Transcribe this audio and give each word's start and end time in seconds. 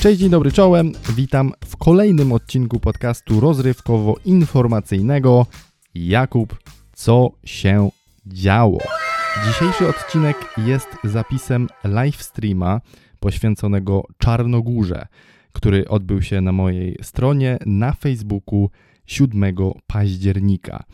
Cześć, 0.00 0.20
dzień 0.20 0.30
dobry, 0.30 0.52
czołem. 0.52 0.92
Witam 1.16 1.52
w 1.64 1.76
kolejnym 1.76 2.32
odcinku 2.32 2.80
podcastu 2.80 3.40
rozrywkowo-informacyjnego. 3.40 5.46
Jakub, 5.94 6.58
co 6.92 7.30
się 7.44 7.90
działo? 8.26 8.78
Dzisiejszy 9.46 9.88
odcinek 9.88 10.36
jest 10.58 10.88
zapisem 11.04 11.68
live 11.84 12.22
streama 12.22 12.80
poświęconego 13.20 14.02
Czarnogórze, 14.18 15.06
który 15.52 15.88
odbył 15.88 16.22
się 16.22 16.40
na 16.40 16.52
mojej 16.52 16.98
stronie 17.02 17.58
na 17.66 17.92
Facebooku 17.92 18.70
7 19.06 19.54
października. 19.86 20.84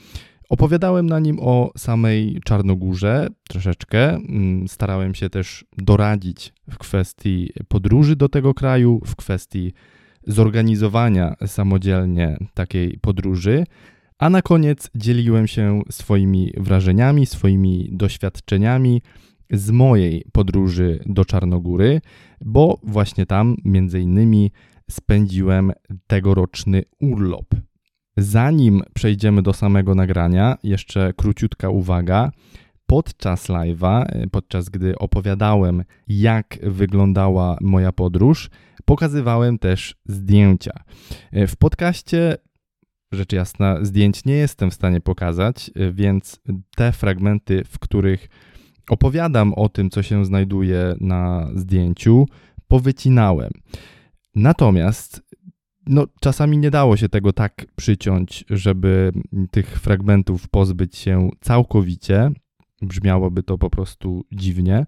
Opowiadałem 0.48 1.06
na 1.06 1.18
nim 1.20 1.38
o 1.40 1.72
samej 1.76 2.40
Czarnogórze 2.44 3.28
troszeczkę. 3.48 4.14
Mm, 4.14 4.68
starałem 4.68 5.14
się 5.14 5.30
też 5.30 5.64
doradzić 5.78 6.52
w 6.70 6.78
kwestii 6.78 7.50
podróży 7.68 8.16
do 8.16 8.28
tego 8.28 8.54
kraju, 8.54 9.00
w 9.06 9.16
kwestii 9.16 9.72
zorganizowania 10.26 11.34
samodzielnie 11.46 12.36
takiej 12.54 12.98
podróży. 12.98 13.64
A 14.18 14.30
na 14.30 14.42
koniec 14.42 14.90
dzieliłem 14.94 15.46
się 15.46 15.82
swoimi 15.90 16.52
wrażeniami, 16.56 17.26
swoimi 17.26 17.88
doświadczeniami 17.92 19.02
z 19.50 19.70
mojej 19.70 20.24
podróży 20.32 21.00
do 21.06 21.24
Czarnogóry, 21.24 22.00
bo 22.40 22.80
właśnie 22.82 23.26
tam 23.26 23.56
między 23.64 24.00
innymi 24.00 24.50
spędziłem 24.90 25.72
tegoroczny 26.06 26.82
urlop. 27.00 27.46
Zanim 28.16 28.82
przejdziemy 28.94 29.42
do 29.42 29.52
samego 29.52 29.94
nagrania, 29.94 30.58
jeszcze 30.62 31.12
króciutka 31.16 31.70
uwaga. 31.70 32.32
Podczas 32.86 33.48
live'a, 33.48 34.06
podczas 34.30 34.68
gdy 34.68 34.98
opowiadałem, 34.98 35.84
jak 36.08 36.58
wyglądała 36.62 37.56
moja 37.60 37.92
podróż, 37.92 38.50
pokazywałem 38.84 39.58
też 39.58 39.96
zdjęcia. 40.06 40.72
W 41.32 41.56
podcaście, 41.56 42.36
rzecz 43.12 43.32
jasna, 43.32 43.84
zdjęć 43.84 44.24
nie 44.24 44.34
jestem 44.34 44.70
w 44.70 44.74
stanie 44.74 45.00
pokazać, 45.00 45.70
więc 45.92 46.40
te 46.76 46.92
fragmenty, 46.92 47.64
w 47.64 47.78
których 47.78 48.28
opowiadam 48.90 49.54
o 49.54 49.68
tym, 49.68 49.90
co 49.90 50.02
się 50.02 50.24
znajduje 50.24 50.94
na 51.00 51.48
zdjęciu, 51.54 52.26
powycinałem. 52.68 53.50
Natomiast 54.34 55.22
no, 55.86 56.06
czasami 56.20 56.58
nie 56.58 56.70
dało 56.70 56.96
się 56.96 57.08
tego 57.08 57.32
tak 57.32 57.66
przyciąć, 57.76 58.44
żeby 58.50 59.12
tych 59.50 59.80
fragmentów 59.80 60.48
pozbyć 60.48 60.96
się 60.96 61.30
całkowicie. 61.40 62.30
Brzmiałoby 62.82 63.42
to 63.42 63.58
po 63.58 63.70
prostu 63.70 64.24
dziwnie. 64.32 64.86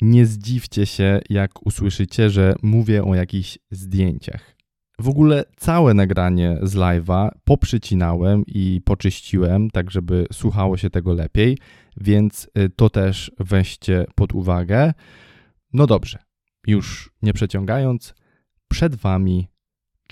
Nie 0.00 0.26
zdziwcie 0.26 0.86
się, 0.86 1.20
jak 1.30 1.66
usłyszycie, 1.66 2.30
że 2.30 2.54
mówię 2.62 3.04
o 3.04 3.14
jakichś 3.14 3.58
zdjęciach. 3.70 4.54
W 4.98 5.08
ogóle 5.08 5.44
całe 5.56 5.94
nagranie 5.94 6.58
z 6.62 6.74
live'a 6.74 7.28
poprzycinałem 7.44 8.42
i 8.46 8.80
poczyściłem, 8.84 9.70
tak 9.70 9.90
żeby 9.90 10.26
słuchało 10.32 10.76
się 10.76 10.90
tego 10.90 11.12
lepiej, 11.12 11.58
więc 11.96 12.50
y, 12.58 12.70
to 12.76 12.90
też 12.90 13.32
weźcie 13.38 14.06
pod 14.14 14.34
uwagę. 14.34 14.92
No 15.72 15.86
dobrze, 15.86 16.18
już 16.66 17.10
nie 17.22 17.32
przeciągając, 17.32 18.14
przed 18.68 18.94
Wami 18.94 19.48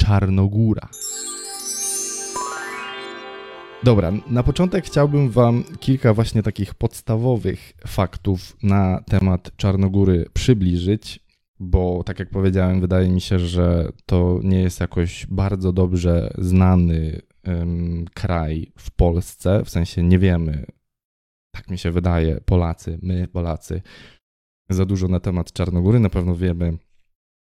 Czarnogóra. 0.07 0.89
Dobra, 3.83 4.13
na 4.27 4.43
początek 4.43 4.85
chciałbym 4.85 5.31
Wam 5.31 5.65
kilka 5.81 6.15
właśnie 6.15 6.43
takich 6.43 6.75
podstawowych 6.75 7.73
faktów 7.87 8.57
na 8.63 9.03
temat 9.11 9.57
Czarnogóry 9.57 10.27
przybliżyć, 10.33 11.21
bo 11.61 12.03
tak 12.05 12.19
jak 12.19 12.31
powiedziałem, 12.31 12.81
wydaje 12.81 13.11
mi 13.11 13.21
się, 13.21 13.39
że 13.39 13.93
to 14.07 14.41
nie 14.43 14.63
jest 14.63 14.81
jakoś 14.81 15.27
bardzo 15.27 15.73
dobrze 15.73 16.31
znany 16.39 17.23
um, 17.47 18.05
kraj 18.15 18.73
w 18.79 18.91
Polsce, 18.91 19.65
w 19.65 19.71
sensie 19.71 20.03
nie 20.03 20.19
wiemy, 20.19 20.67
tak 21.55 21.71
mi 21.71 21.79
się 21.79 21.91
wydaje, 21.91 22.41
Polacy, 22.41 22.99
my 23.03 23.29
Polacy, 23.29 23.83
za 24.71 24.87
dużo 24.87 25.09
na 25.09 25.21
temat 25.21 25.53
Czarnogóry, 25.53 26.01
na 26.01 26.11
pewno 26.11 26.37
wiemy 26.37 26.79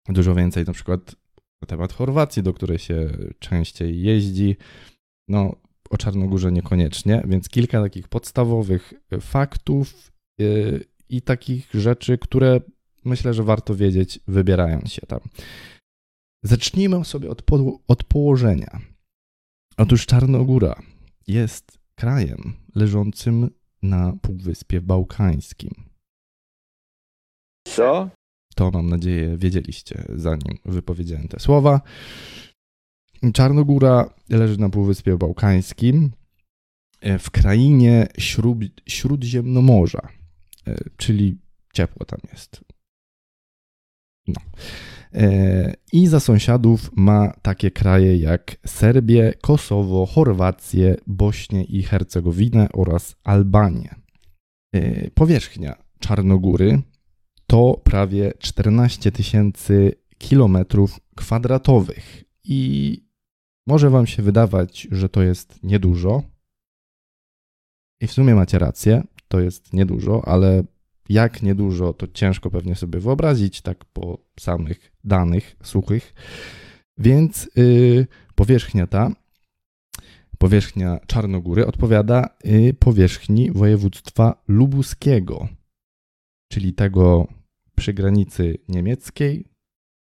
dużo 0.08 0.34
więcej 0.34 0.64
na 0.64 0.72
przykład 0.72 1.21
na 1.62 1.66
temat 1.66 1.92
Chorwacji, 1.92 2.42
do 2.42 2.54
której 2.54 2.78
się 2.78 3.10
częściej 3.38 4.02
jeździ. 4.02 4.56
No, 5.28 5.56
o 5.90 5.96
Czarnogórze 5.96 6.52
niekoniecznie, 6.52 7.22
więc 7.28 7.48
kilka 7.48 7.82
takich 7.82 8.08
podstawowych 8.08 8.94
faktów 9.20 10.12
yy, 10.38 10.84
i 11.08 11.22
takich 11.22 11.70
rzeczy, 11.74 12.18
które 12.18 12.60
myślę, 13.04 13.34
że 13.34 13.42
warto 13.42 13.74
wiedzieć, 13.74 14.20
wybierając 14.28 14.92
się 14.92 15.06
tam. 15.06 15.20
Zacznijmy 16.44 17.04
sobie 17.04 17.30
od, 17.30 17.42
po, 17.42 17.78
od 17.88 18.04
położenia. 18.04 18.80
Otóż 19.76 20.06
Czarnogóra 20.06 20.82
jest 21.26 21.78
krajem 21.94 22.54
leżącym 22.74 23.50
na 23.82 24.12
Półwyspie 24.22 24.80
Bałkańskim. 24.80 25.72
Co? 27.68 28.10
To 28.54 28.70
mam 28.70 28.90
nadzieję 28.90 29.36
wiedzieliście, 29.36 30.04
zanim 30.16 30.58
wypowiedziałem 30.64 31.28
te 31.28 31.40
słowa. 31.40 31.80
Czarnogóra 33.32 34.14
leży 34.28 34.60
na 34.60 34.68
Półwyspie 34.68 35.16
Bałkańskim 35.16 36.10
e, 37.00 37.18
w 37.18 37.30
krainie 37.30 38.08
śród, 38.18 38.58
Śródziemnomorza, 38.86 40.08
e, 40.66 40.76
czyli 40.96 41.38
ciepło 41.72 42.06
tam 42.06 42.20
jest. 42.32 42.64
No. 44.28 44.40
E, 45.14 45.74
I 45.92 46.06
za 46.06 46.20
sąsiadów 46.20 46.90
ma 46.96 47.32
takie 47.42 47.70
kraje 47.70 48.16
jak 48.16 48.56
Serbię, 48.66 49.34
Kosowo, 49.40 50.06
Chorwację, 50.06 50.96
Bośnię 51.06 51.64
i 51.64 51.82
Hercegowinę 51.82 52.68
oraz 52.72 53.16
Albanię. 53.24 53.94
Powierzchnia 55.14 55.82
Czarnogóry 55.98 56.82
to 57.52 57.80
prawie 57.84 58.32
14 58.38 59.12
tysięcy 59.12 59.92
kilometrów 60.18 61.00
kwadratowych. 61.16 62.24
I 62.44 63.04
może 63.66 63.90
Wam 63.90 64.06
się 64.06 64.22
wydawać, 64.22 64.88
że 64.90 65.08
to 65.08 65.22
jest 65.22 65.62
niedużo. 65.62 66.22
I 68.00 68.06
w 68.06 68.12
sumie 68.12 68.34
macie 68.34 68.58
rację, 68.58 69.02
to 69.28 69.40
jest 69.40 69.72
niedużo, 69.72 70.22
ale 70.24 70.64
jak 71.08 71.42
niedużo, 71.42 71.92
to 71.92 72.06
ciężko 72.06 72.50
pewnie 72.50 72.74
sobie 72.74 73.00
wyobrazić, 73.00 73.60
tak 73.60 73.84
po 73.84 74.18
samych 74.40 74.92
danych 75.04 75.56
suchych. 75.62 76.14
Więc 76.98 77.50
yy, 77.56 78.06
powierzchnia 78.34 78.86
ta, 78.86 79.10
powierzchnia 80.38 81.00
Czarnogóry 81.06 81.66
odpowiada 81.66 82.28
yy, 82.44 82.74
powierzchni 82.74 83.50
województwa 83.50 84.42
lubuskiego, 84.48 85.48
czyli 86.48 86.72
tego 86.74 87.28
przy 87.76 87.92
granicy 87.92 88.58
niemieckiej. 88.68 89.44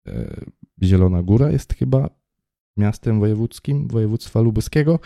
E, 0.08 0.40
Zielona 0.82 1.22
Góra 1.22 1.50
jest 1.50 1.74
chyba 1.74 2.10
miastem 2.76 3.20
wojewódzkim 3.20 3.88
województwa 3.88 4.40
lubuskiego. 4.40 5.00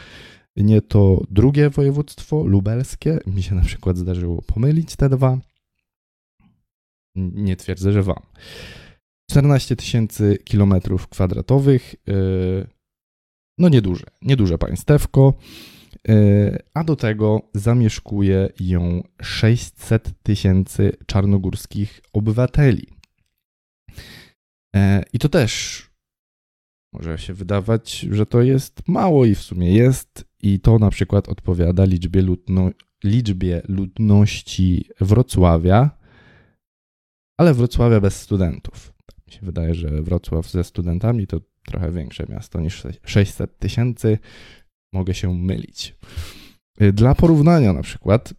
Nie 0.56 0.82
to 0.82 1.22
drugie 1.30 1.70
województwo, 1.70 2.46
lubelskie. 2.46 3.18
Mi 3.26 3.42
się 3.42 3.54
na 3.54 3.62
przykład 3.62 3.96
zdarzyło 3.96 4.42
pomylić 4.42 4.96
te 4.96 5.08
dwa. 5.08 5.38
Nie 7.14 7.56
twierdzę, 7.56 7.92
że 7.92 8.02
wam. 8.02 8.22
14 9.30 9.76
tysięcy 9.76 10.38
kilometrów 10.44 11.08
kwadratowych. 11.08 11.94
E, 12.08 12.12
no 13.58 13.68
nieduże, 13.68 14.06
nieduże 14.22 14.58
państewko. 14.58 15.34
E, 16.08 16.62
a 16.74 16.84
do 16.84 16.96
tego 16.96 17.50
zamieszkuje 17.54 18.48
ją 18.60 19.02
600 19.22 20.22
tysięcy 20.22 20.96
czarnogórskich 21.06 22.00
obywateli. 22.12 22.86
E, 24.76 25.02
I 25.12 25.18
to 25.18 25.28
też 25.28 25.82
może 26.92 27.18
się 27.18 27.34
wydawać, 27.34 28.00
że 28.00 28.26
to 28.26 28.42
jest 28.42 28.88
mało 28.88 29.24
i 29.24 29.34
w 29.34 29.42
sumie 29.42 29.74
jest, 29.74 30.24
i 30.42 30.60
to 30.60 30.78
na 30.78 30.90
przykład 30.90 31.28
odpowiada 31.28 31.84
liczbie, 31.84 32.22
ludno, 32.22 32.70
liczbie 33.04 33.62
ludności 33.68 34.88
Wrocławia, 35.00 35.90
ale 37.38 37.54
Wrocławia 37.54 38.00
bez 38.00 38.20
studentów. 38.20 38.92
Tak 39.06 39.26
mi 39.26 39.32
się 39.32 39.40
wydaje, 39.42 39.74
że 39.74 40.02
Wrocław 40.02 40.50
ze 40.50 40.64
studentami 40.64 41.26
to 41.26 41.40
trochę 41.66 41.92
większe 41.92 42.26
miasto 42.28 42.60
niż 42.60 42.86
600 43.04 43.58
tysięcy, 43.58 44.18
mogę 44.92 45.14
się 45.14 45.34
mylić. 45.34 45.94
Y, 46.82 46.92
dla 46.92 47.14
porównania 47.14 47.72
na 47.72 47.82
przykład 47.82 48.34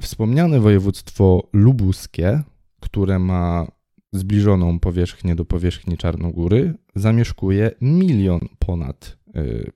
wspomniane 0.00 0.60
województwo 0.60 1.48
lubuskie, 1.52 2.42
które 2.80 3.18
ma 3.18 3.66
zbliżoną 4.12 4.78
powierzchnię 4.78 5.34
do 5.34 5.44
powierzchni 5.44 5.96
Czarnogóry, 5.96 6.74
zamieszkuje 6.94 7.70
milion 7.80 8.40
ponad 8.58 9.18
y, 9.36 9.72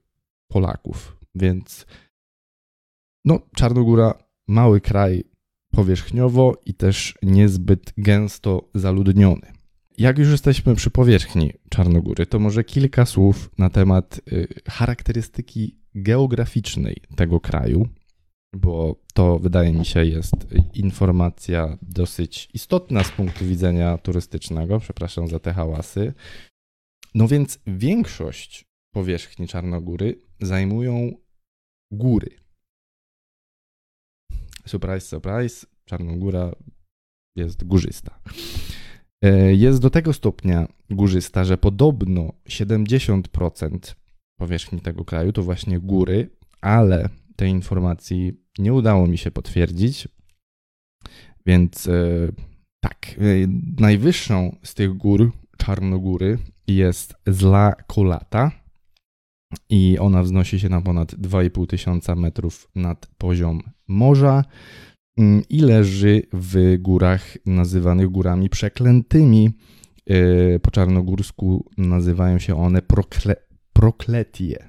Polaków, 0.48 1.16
więc 1.34 1.86
no, 3.24 3.40
Czarnogóra 3.56 4.14
mały 4.48 4.80
kraj 4.80 5.24
powierzchniowo 5.70 6.60
i 6.66 6.74
też 6.74 7.18
niezbyt 7.22 7.92
gęsto 7.96 8.68
zaludniony. 8.74 9.55
Jak 9.98 10.18
już 10.18 10.28
jesteśmy 10.28 10.74
przy 10.74 10.90
powierzchni 10.90 11.52
Czarnogóry, 11.68 12.26
to 12.26 12.38
może 12.38 12.64
kilka 12.64 13.06
słów 13.06 13.50
na 13.58 13.70
temat 13.70 14.20
y, 14.32 14.48
charakterystyki 14.68 15.78
geograficznej 15.94 16.96
tego 17.16 17.40
kraju, 17.40 17.88
bo 18.56 18.96
to 19.14 19.38
wydaje 19.38 19.72
mi 19.72 19.84
się 19.84 20.04
jest 20.04 20.34
informacja 20.74 21.78
dosyć 21.82 22.48
istotna 22.54 23.04
z 23.04 23.10
punktu 23.10 23.44
widzenia 23.44 23.98
turystycznego. 23.98 24.80
Przepraszam 24.80 25.28
za 25.28 25.38
te 25.38 25.52
hałasy. 25.52 26.14
No 27.14 27.28
więc 27.28 27.58
większość 27.66 28.64
powierzchni 28.94 29.48
Czarnogóry 29.48 30.22
zajmują 30.40 31.12
góry. 31.90 32.30
Surprise, 34.66 35.00
surprise, 35.00 35.66
Czarnogóra 35.84 36.52
jest 37.36 37.64
górzysta. 37.64 38.20
E, 39.22 39.54
jest 39.54 39.80
do 39.80 39.90
tego 39.90 40.12
stopnia 40.12 40.68
górzysta, 40.90 41.44
że 41.44 41.58
podobno 41.58 42.32
70% 42.48 43.94
powierzchni 44.38 44.80
tego 44.80 45.04
kraju 45.04 45.32
to 45.32 45.42
właśnie 45.42 45.80
góry, 45.80 46.30
ale 46.60 47.08
tej 47.36 47.50
informacji 47.50 48.40
nie 48.58 48.72
udało 48.74 49.06
mi 49.06 49.18
się 49.18 49.30
potwierdzić. 49.30 50.08
Więc 51.46 51.88
e, 51.88 51.92
tak, 52.80 53.06
e, 53.18 53.22
najwyższą 53.78 54.56
z 54.62 54.74
tych 54.74 54.96
gór, 54.96 55.32
Czarnogóry, 55.58 56.38
jest 56.66 57.14
Zla 57.26 57.72
Kolata 57.86 58.50
i 59.68 59.98
ona 59.98 60.22
wznosi 60.22 60.60
się 60.60 60.68
na 60.68 60.80
ponad 60.80 61.14
2,5 61.14 61.66
tysiąca 61.66 62.14
metrów 62.14 62.68
nad 62.74 63.06
poziom 63.18 63.60
morza. 63.88 64.44
Mm, 65.18 65.42
i 65.48 65.60
leży 65.60 66.22
w 66.32 66.76
górach 66.78 67.36
nazywanych 67.46 68.08
górami 68.08 68.48
przeklętymi. 68.48 69.50
E, 70.06 70.58
po 70.58 70.70
czarnogórsku 70.70 71.64
nazywają 71.78 72.38
się 72.38 72.56
one 72.56 72.82
prokle, 72.82 73.36
prokletie. 73.72 74.68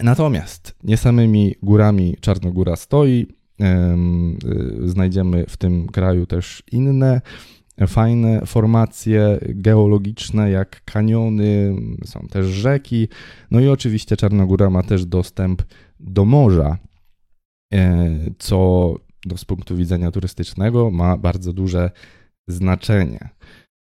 Natomiast 0.00 0.74
nie 0.84 0.96
samymi 0.96 1.54
górami 1.62 2.16
Czarnogóra 2.20 2.76
stoi. 2.76 3.26
E, 3.60 3.96
znajdziemy 4.84 5.44
w 5.48 5.56
tym 5.56 5.86
kraju 5.86 6.26
też 6.26 6.62
inne 6.72 7.20
fajne 7.86 8.46
formacje 8.46 9.38
geologiczne, 9.48 10.50
jak 10.50 10.84
kaniony, 10.84 11.76
są 12.04 12.20
też 12.20 12.46
rzeki. 12.46 13.08
No 13.50 13.60
i 13.60 13.68
oczywiście 13.68 14.16
Czarnogóra 14.16 14.70
ma 14.70 14.82
też 14.82 15.06
dostęp 15.06 15.62
do 16.00 16.24
morza, 16.24 16.78
e, 17.74 18.10
co 18.38 18.94
z 19.36 19.44
punktu 19.44 19.76
widzenia 19.76 20.10
turystycznego 20.10 20.90
ma 20.90 21.16
bardzo 21.16 21.52
duże 21.52 21.90
znaczenie. 22.48 23.28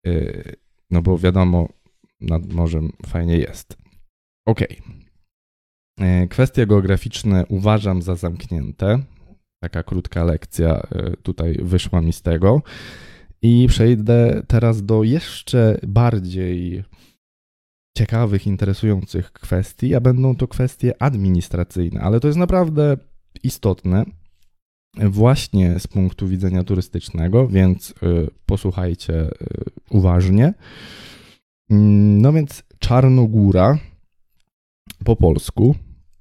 Y, 0.07 0.55
no 0.89 1.01
bo 1.01 1.17
wiadomo, 1.17 1.69
nad 2.21 2.53
morzem 2.53 2.91
fajnie 3.05 3.37
jest. 3.37 3.77
Ok. 4.45 4.59
Kwestie 6.29 6.67
geograficzne 6.67 7.45
uważam 7.49 8.01
za 8.01 8.15
zamknięte. 8.15 8.99
Taka 9.63 9.83
krótka 9.83 10.23
lekcja 10.23 10.87
y, 11.13 11.17
tutaj 11.17 11.57
wyszła 11.61 12.01
mi 12.01 12.13
z 12.13 12.21
tego. 12.21 12.61
I 13.41 13.67
przejdę 13.69 14.43
teraz 14.47 14.85
do 14.85 15.03
jeszcze 15.03 15.79
bardziej 15.87 16.83
ciekawych, 17.97 18.47
interesujących 18.47 19.31
kwestii, 19.31 19.95
a 19.95 19.99
będą 19.99 20.35
to 20.35 20.47
kwestie 20.47 21.01
administracyjne, 21.01 22.01
ale 22.01 22.19
to 22.19 22.27
jest 22.27 22.39
naprawdę 22.39 22.97
istotne, 23.43 24.05
właśnie 25.03 25.79
z 25.79 25.87
punktu 25.87 26.27
widzenia 26.27 26.63
turystycznego, 26.63 27.47
więc 27.47 27.91
y, 27.91 27.93
posłuchajcie 28.45 29.13
y, 29.13 29.31
uważnie. 29.89 30.53
Mm, 31.69 32.21
no 32.21 32.33
więc 32.33 32.63
Czarnogóra 32.79 33.79
po 35.05 35.15
polsku, 35.15 35.75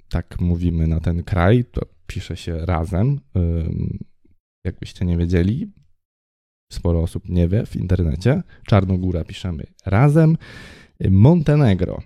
tak 0.09 0.41
mówimy 0.41 0.87
na 0.87 1.01
ten 1.01 1.23
kraj, 1.23 1.65
to 1.65 1.83
pisze 2.07 2.37
się 2.37 2.67
razem. 2.67 3.21
Jakbyście 4.65 5.05
nie 5.05 5.17
wiedzieli, 5.17 5.73
sporo 6.73 7.03
osób 7.03 7.29
nie 7.29 7.49
wie 7.49 7.67
w 7.67 7.77
internecie. 7.77 8.43
Czarnogóra 8.67 9.25
piszemy 9.25 9.67
razem. 9.87 10.37
Montenegro 11.11 12.03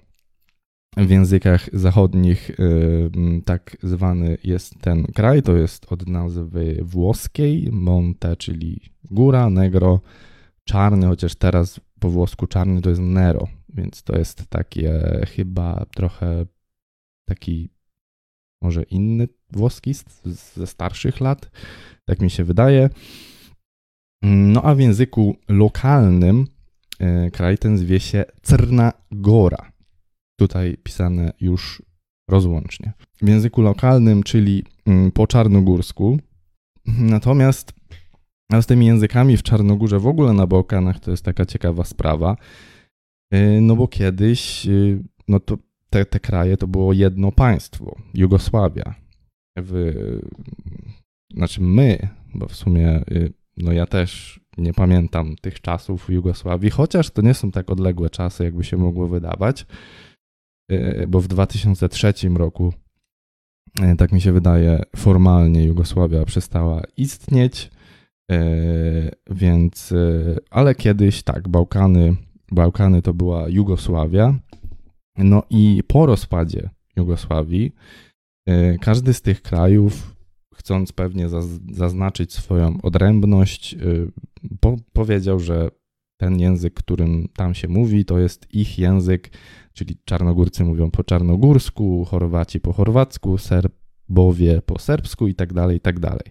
w 0.97 1.11
językach 1.11 1.69
zachodnich 1.73 2.51
y, 2.51 3.11
tak 3.45 3.77
zwany 3.83 4.39
jest 4.45 4.79
ten 4.81 5.05
kraj, 5.05 5.43
to 5.43 5.57
jest 5.57 5.93
od 5.93 6.09
nazwy 6.09 6.79
włoskiej, 6.83 7.69
Monte, 7.73 8.37
czyli 8.37 8.81
góra, 9.11 9.51
Negro, 9.51 10.01
czarny, 10.65 11.07
chociaż 11.07 11.35
teraz 11.35 11.81
po 12.01 12.11
włosku 12.11 12.47
czarny 12.47 12.83
to 12.83 12.91
jest 12.91 13.03
Nero, 13.03 13.49
więc 13.69 14.03
to 14.03 14.19
jest 14.19 14.47
takie 14.47 15.21
chyba 15.29 15.87
trochę 15.95 16.47
taki 17.29 17.71
może 18.63 18.83
inny 18.83 19.29
włoski 19.53 19.95
ze 20.55 20.67
starszych 20.67 21.21
lat, 21.21 21.51
tak 22.05 22.21
mi 22.21 22.31
się 22.31 22.45
wydaje. 22.45 22.91
No 24.23 24.63
a 24.63 24.75
w 24.75 24.81
języku 24.81 25.37
lokalnym 25.49 26.47
y, 27.03 27.31
kraj 27.31 27.59
ten 27.59 27.79
zwie 27.79 28.01
się 28.01 28.25
Crna 28.43 28.93
Gora 29.11 29.70
tutaj 30.41 30.77
pisane 30.83 31.33
już 31.41 31.83
rozłącznie. 32.31 32.93
W 33.23 33.29
języku 33.29 33.63
lokalnym, 33.63 34.23
czyli 34.23 34.65
mm, 34.87 35.11
po 35.11 35.27
czarnogórsku. 35.27 36.19
Natomiast 36.87 37.73
z 38.61 38.67
tymi 38.67 38.87
językami 38.87 39.37
w 39.37 39.43
Czarnogórze, 39.43 39.99
w 39.99 40.07
ogóle 40.07 40.33
na 40.33 40.47
Bałkanach, 40.47 41.01
to 41.01 41.11
jest 41.11 41.25
taka 41.25 41.47
ciekawa 41.47 41.85
sprawa. 41.85 42.37
Y, 43.35 43.61
no 43.61 43.77
bo 43.77 43.89
kiedyś, 43.89 44.67
y, 44.67 45.03
no 45.29 45.41
to 45.41 45.59
te, 45.91 46.05
te 46.05 46.21
kraje 46.21 46.57
to 46.57 46.67
było 46.67 46.93
jedno 46.93 47.33
państwo, 47.33 47.97
Jugosławia. 48.15 48.95
W, 49.57 49.93
znaczy 51.35 51.61
my, 51.61 52.09
bo 52.35 52.49
w 52.49 52.57
sumie, 52.57 53.01
y, 53.13 53.33
no 53.57 53.73
ja 53.73 53.87
też 53.87 54.41
nie 54.59 54.73
pamiętam 54.73 55.37
tych 55.41 55.61
czasów 55.61 56.05
w 56.05 56.11
Jugosławii, 56.11 56.71
chociaż 56.71 57.11
to 57.11 57.23
nie 57.23 57.35
są 57.35 57.51
tak 57.51 57.71
odległe 57.71 58.11
czasy, 58.11 58.45
jakby 58.45 58.65
się 58.65 58.77
mogło 58.77 59.09
wydawać. 59.09 59.67
E, 60.71 61.07
bo 61.07 61.21
w 61.21 61.29
2003 61.29 62.13
roku, 62.35 62.73
e, 63.81 63.97
tak 63.97 64.13
mi 64.13 64.21
się 64.21 64.33
wydaje, 64.33 64.83
formalnie 64.97 65.65
Jugosławia 65.65 66.25
przestała 66.25 66.83
istnieć, 66.97 67.71
e, 68.31 68.41
więc, 69.31 69.95
ale 70.51 70.75
kiedyś 70.75 71.23
tak, 71.23 71.49
Bałkany, 71.49 72.17
Bałkany 72.53 73.03
to 73.03 73.15
była 73.15 73.49
Jugosławia, 73.49 74.35
no 75.19 75.43
i 75.51 75.83
po 75.87 76.07
rozpadzie 76.07 76.71
Jugosławii 76.97 77.73
każdy 78.81 79.15
z 79.15 79.23
tych 79.23 79.43
krajów, 79.43 80.17
chcąc 80.55 80.93
pewnie 80.93 81.29
zaznaczyć 81.73 82.33
swoją 82.33 82.81
odrębność, 82.83 83.77
po 84.61 84.77
powiedział, 84.93 85.41
że 85.41 85.71
ten 86.21 86.41
język, 86.41 86.75
którym 86.75 87.29
tam 87.37 87.55
się 87.55 87.69
mówi, 87.69 88.05
to 88.05 88.19
jest 88.19 88.55
ich 88.55 88.79
język 88.79 89.31
czyli 89.73 89.97
Czarnogórcy 90.05 90.65
mówią 90.65 90.91
po 90.91 91.05
czarnogórsku, 91.05 92.05
Chorwaci 92.05 92.61
po 92.61 92.73
chorwacku, 92.73 93.39
Serbowie 93.39 94.63
po 94.63 94.79
serbsku 94.79 95.29
i 95.29 95.35
tak 95.35 95.53
dalej, 95.53 95.77
i 95.77 95.81
tak 95.81 96.01
dalej. 96.01 96.27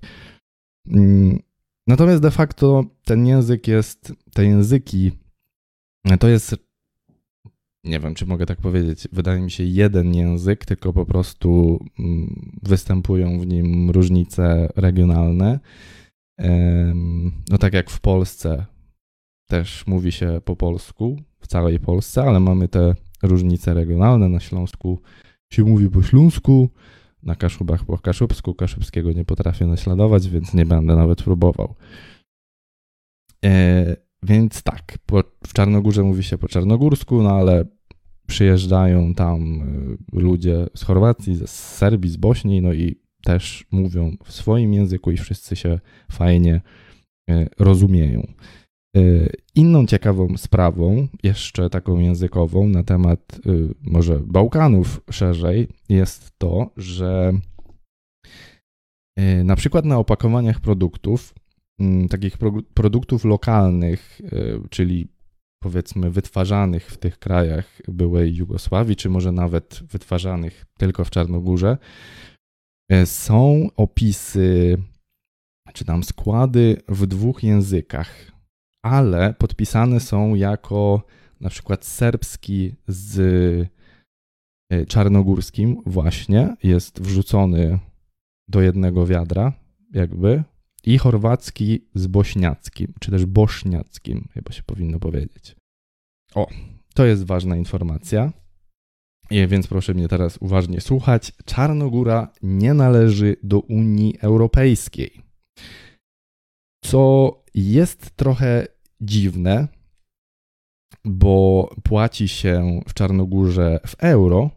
Mm, 0.88 1.40
natomiast 1.88 2.22
de 2.22 2.32
facto 2.32 2.84
ten 3.04 3.28
język 3.28 3.68
jest, 3.68 4.14
te 4.34 4.46
języki 4.46 5.12
to 6.20 6.28
jest, 6.28 6.56
nie 7.84 8.00
wiem 8.00 8.16
czy 8.16 8.26
mogę 8.26 8.46
tak 8.46 8.62
powiedzieć, 8.62 9.08
wydaje 9.12 9.42
mi 9.42 9.52
się 9.52 9.64
jeden 9.64 10.16
język, 10.16 10.66
tylko 10.66 10.94
po 10.94 11.06
prostu 11.06 11.80
mm, 12.00 12.52
występują 12.64 13.40
w 13.40 13.48
nim 13.48 13.90
różnice 13.90 14.70
regionalne. 14.76 15.60
No 17.50 17.58
tak 17.60 17.74
jak 17.74 17.90
w 17.90 18.00
Polsce 18.00 18.66
też 19.50 19.88
mówi 19.88 20.12
się 20.12 20.42
po 20.46 20.56
polsku, 20.56 21.22
w 21.40 21.48
całej 21.48 21.80
Polsce, 21.80 22.24
ale 22.24 22.40
mamy 22.40 22.68
te 22.68 22.96
różnice 23.24 23.74
regionalne. 23.74 24.30
Na 24.30 24.40
Śląsku 24.40 25.00
się 25.54 25.64
mówi 25.64 25.90
po 25.90 26.04
śląsku, 26.04 26.70
na 27.24 27.36
Kaszubach 27.36 27.86
po 27.86 27.98
kaszubsku. 27.98 28.54
Kaszubskiego 28.54 29.12
nie 29.12 29.26
potrafię 29.26 29.66
naśladować, 29.66 30.30
więc 30.30 30.54
nie 30.54 30.66
będę 30.66 30.96
nawet 30.96 31.24
próbował. 31.24 31.76
E, 33.46 33.96
więc 34.24 34.64
tak, 34.64 34.98
po, 35.06 35.24
w 35.48 35.54
Czarnogórze 35.54 36.04
mówi 36.04 36.24
się 36.24 36.38
po 36.38 36.48
czarnogórsku, 36.48 37.22
no 37.22 37.32
ale 37.32 37.66
przyjeżdżają 38.28 39.14
tam 39.14 39.62
e, 40.14 40.20
ludzie 40.20 40.68
z 40.76 40.84
Chorwacji, 40.84 41.36
z 41.36 41.50
Serbii, 41.50 42.12
z 42.12 42.18
Bośni, 42.18 42.62
no 42.62 42.74
i 42.74 42.96
też 43.24 43.66
mówią 43.72 44.16
w 44.24 44.32
swoim 44.32 44.74
języku 44.74 45.12
i 45.12 45.18
wszyscy 45.18 45.56
się 45.56 45.80
fajnie 46.12 46.62
e, 47.30 47.48
rozumieją. 47.60 48.34
Y, 48.98 49.32
inną 49.56 49.86
ciekawą 49.86 50.38
sprawą, 50.38 51.08
jeszcze 51.24 51.70
taką 51.70 52.00
językową, 52.00 52.68
na 52.68 52.84
temat 52.84 53.40
y, 53.46 53.74
może 53.82 54.20
Bałkanów 54.20 55.02
szerzej, 55.12 55.68
jest 55.90 56.32
to, 56.38 56.72
że 56.78 57.34
y, 59.20 59.44
na 59.44 59.56
przykład 59.56 59.86
na 59.86 59.98
opakowaniach 59.98 60.60
produktów, 60.60 61.34
mm, 61.80 62.08
takich 62.08 62.38
produktów 62.74 63.26
lokalnych, 63.26 64.22
czyli 64.70 65.08
powiedzmy 65.64 66.12
wytwarzanych 66.12 66.92
w 66.92 66.98
tych 66.98 67.20
krajach 67.20 67.82
byłej 67.88 68.36
Jugosławii, 68.36 68.96
czy 68.96 69.10
może 69.10 69.32
nawet 69.32 69.80
wytwarzanych 69.92 70.66
tylko 70.78 71.06
w 71.06 71.10
Czarnogórze, 71.10 71.78
są 73.06 73.68
opisy, 73.76 74.78
czy 75.74 75.86
tam 75.86 76.04
składy 76.04 76.78
w 76.88 77.08
dwóch 77.08 77.44
językach, 77.44 78.39
ale 78.82 79.34
podpisane 79.34 80.00
są 80.00 80.36
jako 80.36 81.04
na 81.42 81.50
przykład 81.50 81.86
serbski 81.86 82.76
z 82.88 83.20
e, 84.72 84.86
czarnogórskim, 84.86 85.82
właśnie 85.86 86.56
jest 86.64 87.02
wrzucony 87.02 87.80
do 88.48 88.62
jednego 88.62 89.08
wiadra, 89.08 89.54
jakby, 89.94 90.44
i 90.84 90.98
chorwacki 90.98 91.86
z 91.96 92.08
bośniackim, 92.08 92.94
czy 93.00 93.12
też 93.12 93.26
boszniackim, 93.26 94.28
chyba 94.34 94.52
się 94.52 94.64
powinno 94.64 95.00
powiedzieć. 95.00 95.56
O, 96.36 96.48
to 96.94 97.06
jest 97.06 97.26
ważna 97.26 97.56
informacja. 97.56 98.34
Więc 99.48 99.68
proszę 99.68 99.94
mnie 99.94 100.08
teraz 100.08 100.38
uważnie 100.38 100.82
słuchać. 100.82 101.32
Czarnogóra 101.46 102.32
nie 102.44 102.74
należy 102.74 103.36
do 103.44 103.60
Unii 103.60 104.16
Europejskiej. 104.22 105.22
Co 106.84 107.34
jest 107.54 108.12
trochę 108.12 108.68
dziwne, 109.02 109.68
bo 111.06 111.70
płaci 111.84 112.28
się 112.28 112.82
w 112.88 112.94
Czarnogórze 112.94 113.80
w 113.88 113.96
euro, 114.00 114.50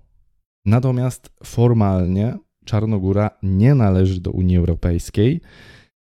natomiast 0.67 1.33
formalnie 1.45 2.39
Czarnogóra 2.65 3.31
nie 3.43 3.75
należy 3.75 4.21
do 4.21 4.31
Unii 4.31 4.57
Europejskiej 4.57 5.41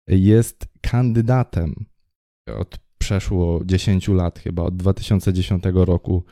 jest 0.07 0.67
kandydatem 0.81 1.85
od 2.57 2.79
przeszło 2.97 3.61
10 3.65 4.07
lat, 4.07 4.39
chyba 4.39 4.63
od 4.63 4.77
2010 4.77 5.63
roku, 5.73 6.23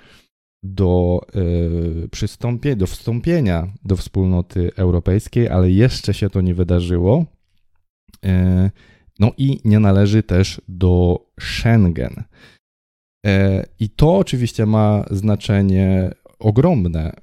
do, 0.63 1.22
yy, 1.36 2.10
przystąpie, 2.12 2.75
do 2.75 2.88
wstąpienia 2.88 3.74
do 3.86 3.96
wspólnoty 3.96 4.72
europejskiej, 4.75 5.50
ale 5.50 5.72
jeszcze 5.72 6.13
się 6.13 6.29
to 6.29 6.41
nie 6.41 6.53
wydarzyło. 6.53 7.25
Yy, 8.24 8.72
no 9.19 9.31
i 9.38 9.59
nie 9.65 9.79
należy 9.79 10.24
też 10.24 10.62
do 10.67 11.25
Schengen. 11.39 12.24
Yy, 13.25 13.31
I 13.79 13.89
to 13.89 14.17
oczywiście 14.17 14.65
ma 14.65 15.05
znaczenie 15.12 16.12
ogromne 16.39 17.13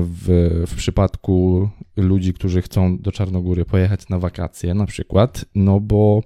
w, 0.00 0.64
w 0.66 0.76
przypadku 0.76 1.68
ludzi, 1.96 2.34
którzy 2.34 2.62
chcą 2.62 2.98
do 2.98 3.12
Czarnogóry 3.12 3.64
pojechać 3.64 4.08
na 4.08 4.18
wakacje, 4.18 4.74
na 4.74 4.86
przykład, 4.86 5.44
no 5.54 5.80
bo 5.80 6.22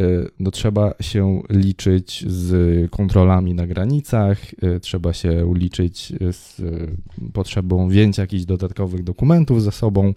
y, 0.00 0.30
no, 0.38 0.50
trzeba 0.50 0.94
się 1.00 1.42
liczyć 1.50 2.24
z 2.26 2.90
kontrolami 2.90 3.54
na 3.54 3.66
granicach, 3.66 4.38
trzeba 4.80 5.12
się 5.12 5.54
liczyć 5.54 6.12
z 6.30 6.62
potrzebą 7.32 7.88
wzięcia 7.88 8.22
jakichś 8.22 8.44
dodatkowych 8.44 9.02
dokumentów 9.02 9.62
ze 9.62 9.72
sobą. 9.72 10.12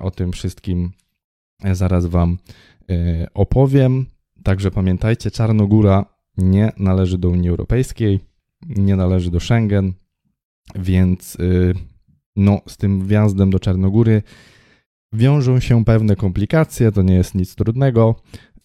O 0.00 0.10
tym 0.10 0.32
wszystkim 0.32 0.90
zaraz 1.72 2.06
Wam 2.06 2.38
opowiem. 3.34 4.06
Także 4.42 4.70
pamiętajcie, 4.70 5.30
Czarnogóra 5.30 6.04
nie 6.36 6.72
należy 6.76 7.18
do 7.18 7.28
Unii 7.28 7.48
Europejskiej, 7.48 8.20
nie 8.66 8.96
należy 8.96 9.30
do 9.30 9.40
Schengen, 9.40 9.92
więc 10.74 11.36
y, 11.36 11.74
no, 12.36 12.60
z 12.68 12.76
tym 12.76 13.06
wjazdem 13.06 13.50
do 13.50 13.58
Czarnogóry 13.58 14.22
wiążą 15.12 15.60
się 15.60 15.84
pewne 15.84 16.16
komplikacje, 16.16 16.92
to 16.92 17.02
nie 17.02 17.14
jest 17.14 17.34
nic 17.34 17.54
trudnego. 17.54 18.14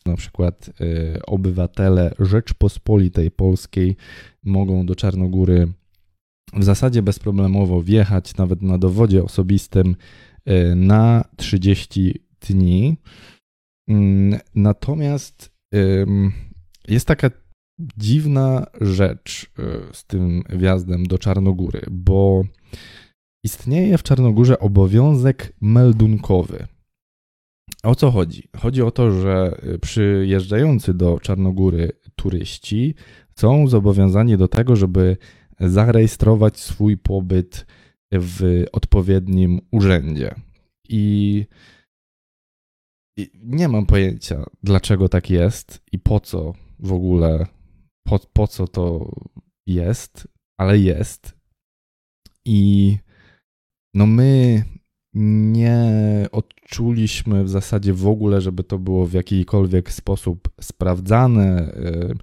Na 0.06 0.16
przykład 0.16 0.70
y, 0.82 1.26
obywatele 1.26 2.14
Rzeczpospolitej 2.20 3.32
Polskiej 3.32 3.96
mogą 4.44 4.86
do 4.86 4.96
Czarnogóry 4.96 5.68
w 6.54 6.64
zasadzie 6.64 7.02
bezproblemowo 7.02 7.82
wjechać 7.82 8.38
nawet 8.38 8.62
na 8.62 8.78
dowodzie 8.78 9.24
osobistym 9.24 9.96
y, 10.50 10.76
na 10.76 11.26
30 11.38 12.24
dni. 12.50 12.98
Mm, 13.88 14.40
natomiast 14.56 15.52
jest 16.88 17.08
taka 17.08 17.30
dziwna 17.98 18.68
rzecz 18.82 19.52
e, 19.60 19.94
z 19.94 20.06
tym 20.06 20.44
wjazdem 20.50 21.06
do 21.06 21.18
Czarnogóry, 21.18 21.82
bo 21.92 22.44
istnieje 23.44 23.98
w 23.98 24.04
Czarnogórze 24.04 24.60
obowiązek 24.60 25.54
meldunkowy. 25.62 26.68
O 27.84 27.96
co 27.96 28.12
chodzi? 28.12 28.48
Chodzi 28.58 28.82
o 28.82 28.92
to, 28.92 29.12
że 29.12 29.62
przyjeżdżający 29.82 30.94
do 30.94 31.20
Czarnogóry 31.20 31.92
turyści 32.16 32.96
są 33.36 33.68
zobowiązani 33.68 34.38
do 34.38 34.48
tego, 34.48 34.76
żeby 34.76 35.18
zarejestrować 35.60 36.60
swój 36.60 36.98
pobyt 36.98 37.66
w 38.12 38.64
odpowiednim 38.72 39.62
urzędzie. 39.72 40.36
I 40.90 41.46
nie 43.44 43.68
mam 43.68 43.86
pojęcia, 43.86 44.46
dlaczego 44.64 45.10
tak 45.10 45.30
jest 45.30 45.82
i 45.92 46.00
po 46.00 46.20
co 46.20 46.54
w 46.80 46.94
ogóle 46.94 47.46
po, 48.04 48.20
po 48.34 48.48
co 48.48 48.68
to 48.68 49.12
jest, 49.68 50.28
ale 50.58 50.80
jest. 50.80 51.38
I 52.46 52.98
no 53.94 54.06
my 54.06 54.64
nie 55.14 55.84
odczuliśmy 56.32 57.44
w 57.44 57.50
zasadzie 57.50 57.94
w 57.94 58.08
ogóle, 58.08 58.42
żeby 58.42 58.64
to 58.64 58.80
było 58.80 59.06
w 59.06 59.14
jakikolwiek 59.14 59.92
sposób 59.92 60.50
sprawdzane. 60.62 61.74
Y, 61.74 62.16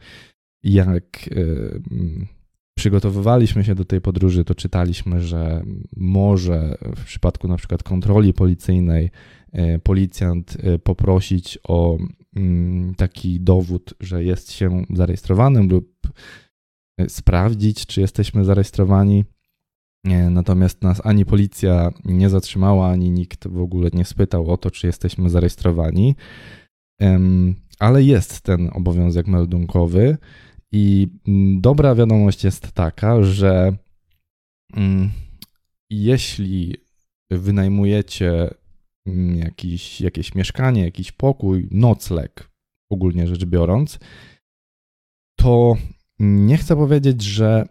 jak 0.63 1.29
y, 1.33 1.83
przygotowywaliśmy 2.79 3.65
się 3.65 3.75
do 3.75 3.85
tej 3.85 4.01
podróży, 4.01 4.45
to 4.45 4.55
czytaliśmy, 4.55 5.21
że 5.21 5.63
może 5.97 6.79
w 6.97 7.05
przypadku 7.05 7.49
na 7.49 7.57
przykład 7.57 7.83
kontroli 7.83 8.35
policyjnej 8.35 9.11
policjant 9.83 10.57
poprosić 10.85 11.59
o 11.69 11.99
Mm, 12.39 12.95
taki 12.95 13.41
dowód, 13.41 13.95
że 14.01 14.25
jest 14.25 14.53
się 14.53 14.85
zarejestrowanym 14.91 15.69
lub 15.69 16.09
e, 16.99 17.09
sprawdzić, 17.09 17.87
czy 17.87 18.01
jesteśmy 18.01 18.45
zarejestrowani. 18.45 19.25
Natomiast 20.31 20.83
nas 20.83 21.01
ani 21.07 21.25
policja 21.25 21.91
nie 22.05 22.29
zatrzymała, 22.31 22.89
ani 22.89 23.11
nikt 23.11 23.49
w 23.49 23.61
ogóle 23.61 23.91
nie 23.93 24.05
spytał 24.05 24.51
o 24.51 24.57
to, 24.57 24.71
czy 24.71 24.87
jesteśmy 24.87 25.31
zarejestrowani. 25.31 26.15
Ale 27.79 28.03
jest 28.03 28.41
ten 28.41 28.71
obowiązek 28.73 29.27
meldunkowy 29.27 30.17
i 30.73 31.09
mm, 31.29 31.61
dobra 31.61 31.95
wiadomość 31.95 32.45
jest 32.45 32.73
taka, 32.73 33.23
że 33.23 33.77
mm, 34.77 35.11
jeśli 35.91 36.77
wynajmujecie 37.31 38.51
jakiś, 39.35 40.01
jakieś 40.01 40.35
mieszkanie, 40.35 40.85
jakiś 40.85 41.13
pokój, 41.13 41.69
nocleg, 41.71 42.51
ogólnie 42.91 43.27
rzecz 43.27 43.45
biorąc, 43.45 43.99
to 45.37 45.77
nie 46.19 46.57
chcę 46.57 46.77
powiedzieć, 46.77 47.23
że 47.23 47.67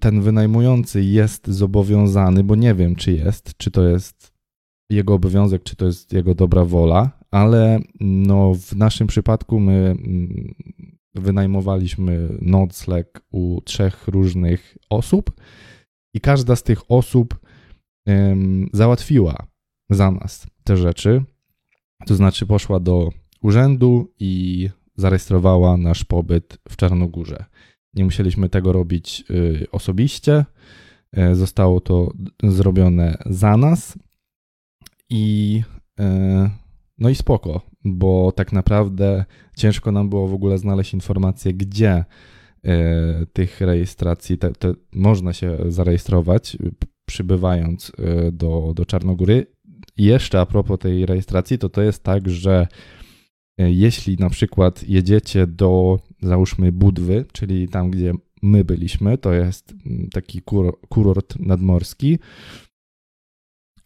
ten 0.00 0.20
wynajmujący 0.20 1.02
jest 1.02 1.46
zobowiązany, 1.46 2.44
bo 2.44 2.54
nie 2.54 2.74
wiem, 2.74 2.96
czy 2.96 3.12
jest, 3.12 3.56
czy 3.56 3.70
to 3.70 3.88
jest 3.88 4.32
jego 4.90 5.14
obowiązek, 5.14 5.62
czy 5.62 5.76
to 5.76 5.86
jest 5.86 6.12
jego 6.12 6.34
dobra 6.34 6.64
wola, 6.64 7.10
ale 7.30 7.80
no, 8.00 8.54
w 8.54 8.76
naszym 8.76 9.06
przypadku 9.06 9.60
my 9.60 9.72
mm, 9.72 10.54
wynajmowaliśmy 11.14 12.28
nocleg 12.40 13.20
u 13.30 13.60
trzech 13.60 14.08
różnych 14.08 14.78
osób 14.90 15.40
i 16.14 16.20
każda 16.20 16.56
z 16.56 16.62
tych 16.62 16.90
osób 16.90 17.40
załatwiła 18.72 19.46
za 19.94 20.10
nas 20.10 20.46
te 20.64 20.76
rzeczy. 20.76 21.24
To 22.06 22.14
znaczy 22.14 22.46
poszła 22.46 22.80
do 22.80 23.08
urzędu 23.42 24.12
i 24.18 24.68
zarejestrowała 24.96 25.76
nasz 25.76 26.04
pobyt 26.04 26.58
w 26.68 26.76
Czarnogórze. 26.76 27.44
Nie 27.94 28.04
musieliśmy 28.04 28.48
tego 28.48 28.72
robić 28.72 29.24
y, 29.30 29.66
osobiście. 29.72 30.44
Y, 31.18 31.34
zostało 31.34 31.80
to 31.80 32.12
zrobione 32.42 33.18
za 33.26 33.56
nas 33.56 33.98
i 35.10 35.62
y, 36.00 36.04
no 36.98 37.08
i 37.08 37.14
spoko, 37.14 37.60
bo 37.84 38.32
tak 38.32 38.52
naprawdę 38.52 39.24
ciężko 39.56 39.92
nam 39.92 40.08
było 40.08 40.28
w 40.28 40.34
ogóle 40.34 40.58
znaleźć 40.58 40.94
informację, 40.94 41.54
gdzie 41.54 42.04
tych 43.32 43.60
rejestracji 43.60 44.38
te, 44.38 44.52
te 44.52 44.74
można 44.92 45.32
się 45.32 45.58
zarejestrować, 45.68 46.56
przybywając 47.06 47.92
do, 48.32 48.72
do 48.76 48.86
Czarnogóry. 48.86 49.46
Jeszcze 49.96 50.40
a 50.40 50.46
propos 50.46 50.78
tej 50.78 51.06
rejestracji, 51.06 51.58
to 51.58 51.68
to 51.68 51.82
jest 51.82 52.02
tak, 52.02 52.28
że 52.28 52.66
e, 53.58 53.72
jeśli 53.72 54.16
na 54.16 54.30
przykład 54.30 54.88
jedziecie 54.88 55.46
do, 55.46 55.98
załóżmy, 56.22 56.72
Budwy, 56.72 57.24
czyli 57.32 57.68
tam, 57.68 57.90
gdzie 57.90 58.12
my 58.42 58.64
byliśmy, 58.64 59.18
to 59.18 59.32
jest 59.32 59.74
mm, 59.86 60.08
taki 60.10 60.42
kur, 60.42 60.80
kurort 60.88 61.38
nadmorski, 61.38 62.18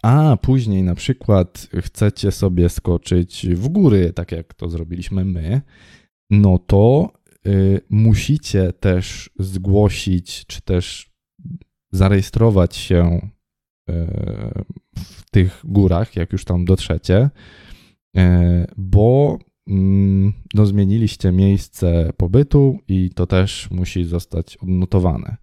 a 0.02 0.36
później 0.42 0.82
na 0.82 0.94
przykład 0.94 1.68
chcecie 1.80 2.30
sobie 2.30 2.68
skoczyć 2.68 3.46
w 3.50 3.68
góry, 3.68 4.12
tak 4.12 4.32
jak 4.32 4.54
to 4.54 4.68
zrobiliśmy 4.68 5.24
my, 5.24 5.60
no 6.30 6.58
to 6.58 7.12
y, 7.46 7.80
musicie 7.90 8.72
też 8.72 9.30
zgłosić, 9.38 10.46
czy 10.46 10.62
też 10.62 11.10
zarejestrować 11.92 12.76
się 12.76 13.28
w 14.98 15.30
tych 15.30 15.62
górach, 15.64 16.16
jak 16.16 16.32
już 16.32 16.44
tam 16.44 16.64
dotrzecie, 16.64 17.30
y, 18.16 18.20
bo 18.76 19.38
mm, 19.68 20.32
no, 20.54 20.66
zmieniliście 20.66 21.32
miejsce 21.32 22.12
pobytu 22.16 22.78
i 22.88 23.10
to 23.10 23.26
też 23.26 23.70
musi 23.70 24.04
zostać 24.04 24.56
odnotowane. 24.56 25.36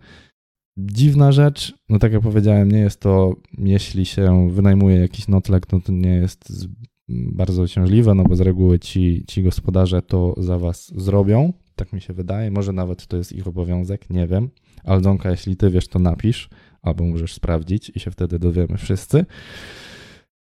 Dziwna 0.78 1.32
rzecz, 1.32 1.74
no 1.90 2.00
tak 2.00 2.14
jak 2.14 2.22
powiedziałem, 2.22 2.72
nie 2.72 2.80
jest 2.80 3.00
to, 3.00 3.36
jeśli 3.58 4.06
się 4.06 4.50
wynajmuje 4.52 4.98
jakiś 4.98 5.28
nocleg, 5.28 5.72
no 5.72 5.80
to 5.82 5.92
nie 5.92 6.16
jest 6.16 6.68
bardzo 7.10 7.62
uciążliwe, 7.62 8.16
no 8.16 8.24
bo 8.24 8.36
z 8.36 8.42
reguły 8.42 8.80
ci, 8.80 9.24
ci 9.28 9.44
gospodarze 9.44 10.02
to 10.02 10.36
za 10.38 10.60
was 10.60 10.94
zrobią, 10.96 11.54
tak 11.76 11.94
mi 11.94 12.02
się 12.02 12.14
wydaje, 12.14 12.52
może 12.52 12.74
nawet 12.74 13.08
to 13.08 13.18
jest 13.18 13.32
ich 13.32 13.48
obowiązek, 13.48 14.10
nie 14.10 14.28
wiem. 14.28 14.50
Aldonka, 14.84 15.32
jeśli 15.32 15.58
ty 15.58 15.70
wiesz, 15.70 15.88
to 15.88 16.00
napisz, 16.00 16.50
albo 16.84 17.04
możesz 17.04 17.34
sprawdzić 17.34 17.92
i 17.96 18.00
się 18.00 18.12
wtedy 18.12 18.40
dowiemy 18.40 18.78
wszyscy. 18.78 19.26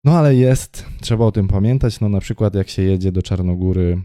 No 0.05 0.17
ale 0.17 0.35
jest, 0.35 0.85
trzeba 1.01 1.25
o 1.25 1.31
tym 1.31 1.47
pamiętać, 1.47 1.99
no 1.99 2.09
na 2.09 2.19
przykład 2.19 2.55
jak 2.55 2.69
się 2.69 2.81
jedzie 2.81 3.11
do 3.11 3.21
Czarnogóry, 3.21 4.01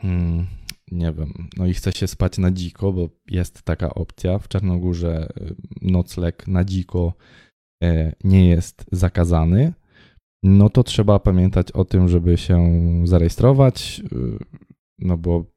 hmm, 0.00 0.46
nie 0.90 1.12
wiem, 1.12 1.48
no 1.56 1.66
i 1.66 1.74
chce 1.74 1.92
się 1.92 2.06
spać 2.06 2.38
na 2.38 2.50
dziko, 2.50 2.92
bo 2.92 3.08
jest 3.30 3.62
taka 3.62 3.94
opcja. 3.94 4.38
W 4.38 4.48
Czarnogórze 4.48 5.28
y, 5.40 5.54
nocleg 5.82 6.48
na 6.48 6.64
dziko 6.64 7.14
e, 7.82 8.12
nie 8.24 8.48
jest 8.48 8.84
zakazany. 8.92 9.72
No 10.42 10.70
to 10.70 10.82
trzeba 10.82 11.18
pamiętać 11.18 11.72
o 11.72 11.84
tym, 11.84 12.08
żeby 12.08 12.36
się 12.36 12.72
zarejestrować, 13.04 14.02
y, 14.12 14.38
no 14.98 15.18
bo 15.18 15.53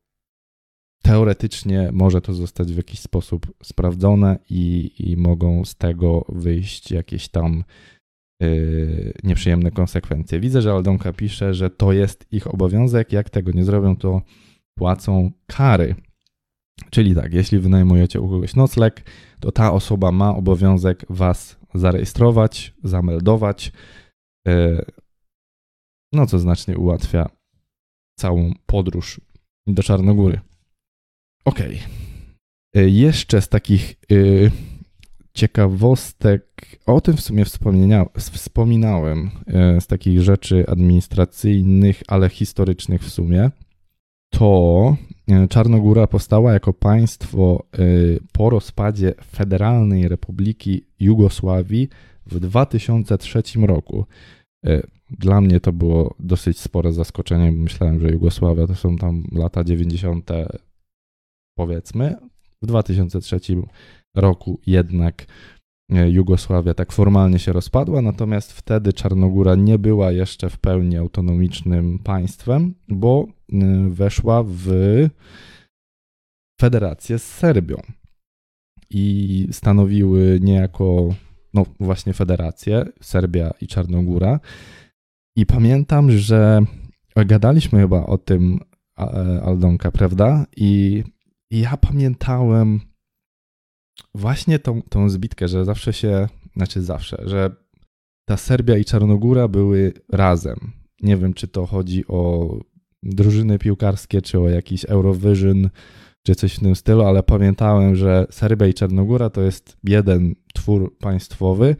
teoretycznie 1.07 1.89
może 1.93 2.21
to 2.21 2.33
zostać 2.33 2.73
w 2.73 2.77
jakiś 2.77 2.99
sposób 2.99 3.53
sprawdzone 3.63 4.39
i, 4.49 4.91
i 4.99 5.17
mogą 5.17 5.65
z 5.65 5.75
tego 5.75 6.25
wyjść 6.29 6.91
jakieś 6.91 7.29
tam 7.29 7.63
yy, 8.41 9.13
nieprzyjemne 9.23 9.71
konsekwencje. 9.71 10.39
Widzę, 10.39 10.61
że 10.61 10.71
Aldonka 10.71 11.13
pisze, 11.13 11.53
że 11.53 11.69
to 11.69 11.93
jest 11.93 12.27
ich 12.31 12.47
obowiązek. 12.53 13.13
Jak 13.13 13.29
tego 13.29 13.51
nie 13.51 13.63
zrobią, 13.63 13.95
to 13.95 14.21
płacą 14.77 15.31
kary. 15.45 15.95
Czyli 16.89 17.15
tak, 17.15 17.33
jeśli 17.33 17.59
wynajmujecie 17.59 18.21
u 18.21 18.29
kogoś 18.29 18.55
nocleg, 18.55 19.09
to 19.39 19.51
ta 19.51 19.73
osoba 19.73 20.11
ma 20.11 20.35
obowiązek 20.35 21.05
was 21.09 21.59
zarejestrować, 21.73 22.73
zameldować, 22.83 23.71
e, 24.47 24.85
no 26.13 26.25
co 26.25 26.39
znacznie 26.39 26.77
ułatwia 26.77 27.29
całą 28.19 28.53
podróż 28.65 29.21
do 29.67 29.83
Czarnogóry. 29.83 30.39
Ok. 31.47 31.59
E, 32.75 32.89
jeszcze 32.89 33.41
z 33.41 33.49
takich 33.49 33.95
y, 34.11 34.51
ciekawostek, 35.33 36.43
o 36.85 37.01
tym 37.01 37.17
w 37.17 37.21
sumie 37.21 37.45
wspominałem, 38.33 39.29
y, 39.77 39.81
z 39.81 39.87
takich 39.87 40.21
rzeczy 40.21 40.65
administracyjnych, 40.67 42.03
ale 42.07 42.29
historycznych 42.29 43.01
w 43.03 43.09
sumie 43.09 43.51
to 44.29 44.95
e, 45.27 45.47
Czarnogóra 45.47 46.07
powstała 46.07 46.53
jako 46.53 46.73
państwo 46.73 47.65
e, 47.73 47.77
po 48.31 48.49
rozpadzie 48.49 49.13
Federalnej 49.31 50.07
Republiki 50.07 50.85
Jugosławii 50.99 51.89
w 52.25 52.39
2003 52.39 53.41
roku. 53.61 54.05
Dla 55.09 55.41
mnie 55.41 55.59
to 55.59 55.71
było 55.71 56.15
dosyć 56.19 56.59
spore 56.59 56.93
zaskoczenie, 56.93 57.51
bo 57.51 57.63
myślałem, 57.63 57.99
że 57.99 58.09
Jugosławia 58.09 58.67
to 58.67 58.75
są 58.75 58.97
tam 58.97 59.23
lata 59.31 59.63
90. 59.63 60.31
powiedzmy. 61.57 62.15
W 62.61 62.65
2003 62.65 63.39
roku 64.15 64.59
jednak 64.67 65.25
E, 65.91 66.09
Jugosławia 66.09 66.73
tak 66.73 66.91
formalnie 66.91 67.39
się 67.39 67.53
rozpadła, 67.53 68.01
natomiast 68.01 68.53
wtedy 68.53 68.93
Czarnogóra 68.93 69.55
nie 69.55 69.79
była 69.79 70.11
jeszcze 70.11 70.49
w 70.49 70.57
pełni 70.57 70.97
autonomicznym 70.97 71.99
państwem, 71.99 72.73
bo 72.87 73.27
e, 73.53 73.89
weszła 73.89 74.43
w 74.47 74.69
federację 76.61 77.19
z 77.19 77.23
Serbią 77.23 77.75
i 78.89 79.47
stanowiły 79.51 80.39
niejako, 80.41 81.09
no 81.53 81.65
właśnie 81.79 82.13
federację, 82.13 82.85
Serbia 83.01 83.51
i 83.61 83.67
Czarnogóra. 83.67 84.39
I 85.35 85.45
pamiętam, 85.45 86.11
że 86.11 86.61
gadaliśmy 87.15 87.79
chyba 87.79 88.05
o 88.05 88.17
tym 88.17 88.59
e, 88.99 89.03
Aldonka, 89.43 89.91
prawda? 89.91 90.45
I, 90.57 91.03
ja 91.51 91.77
pamiętałem 91.77 92.79
właśnie 94.15 94.59
tą, 94.59 94.81
tą 94.81 95.09
zbitkę, 95.09 95.47
że 95.47 95.65
zawsze 95.65 95.93
się, 95.93 96.27
znaczy 96.55 96.81
zawsze, 96.81 97.17
że 97.25 97.55
ta 98.27 98.37
Serbia 98.37 98.77
i 98.77 98.85
Czarnogóra 98.85 99.47
były 99.47 99.93
razem. 100.11 100.73
Nie 101.01 101.17
wiem, 101.17 101.33
czy 101.33 101.47
to 101.47 101.65
chodzi 101.65 102.07
o 102.07 102.49
drużyny 103.03 103.59
piłkarskie, 103.59 104.21
czy 104.21 104.39
o 104.39 104.49
jakiś 104.49 104.85
Eurovision, 104.85 105.69
czy 106.25 106.35
coś 106.35 106.55
w 106.55 106.59
tym 106.59 106.75
stylu, 106.75 107.03
ale 107.03 107.23
pamiętałem, 107.23 107.95
że 107.95 108.27
Serbia 108.29 108.67
i 108.67 108.73
Czarnogóra 108.73 109.29
to 109.29 109.41
jest 109.41 109.77
jeden 109.83 110.35
twór 110.53 110.97
państwowy. 110.97 111.75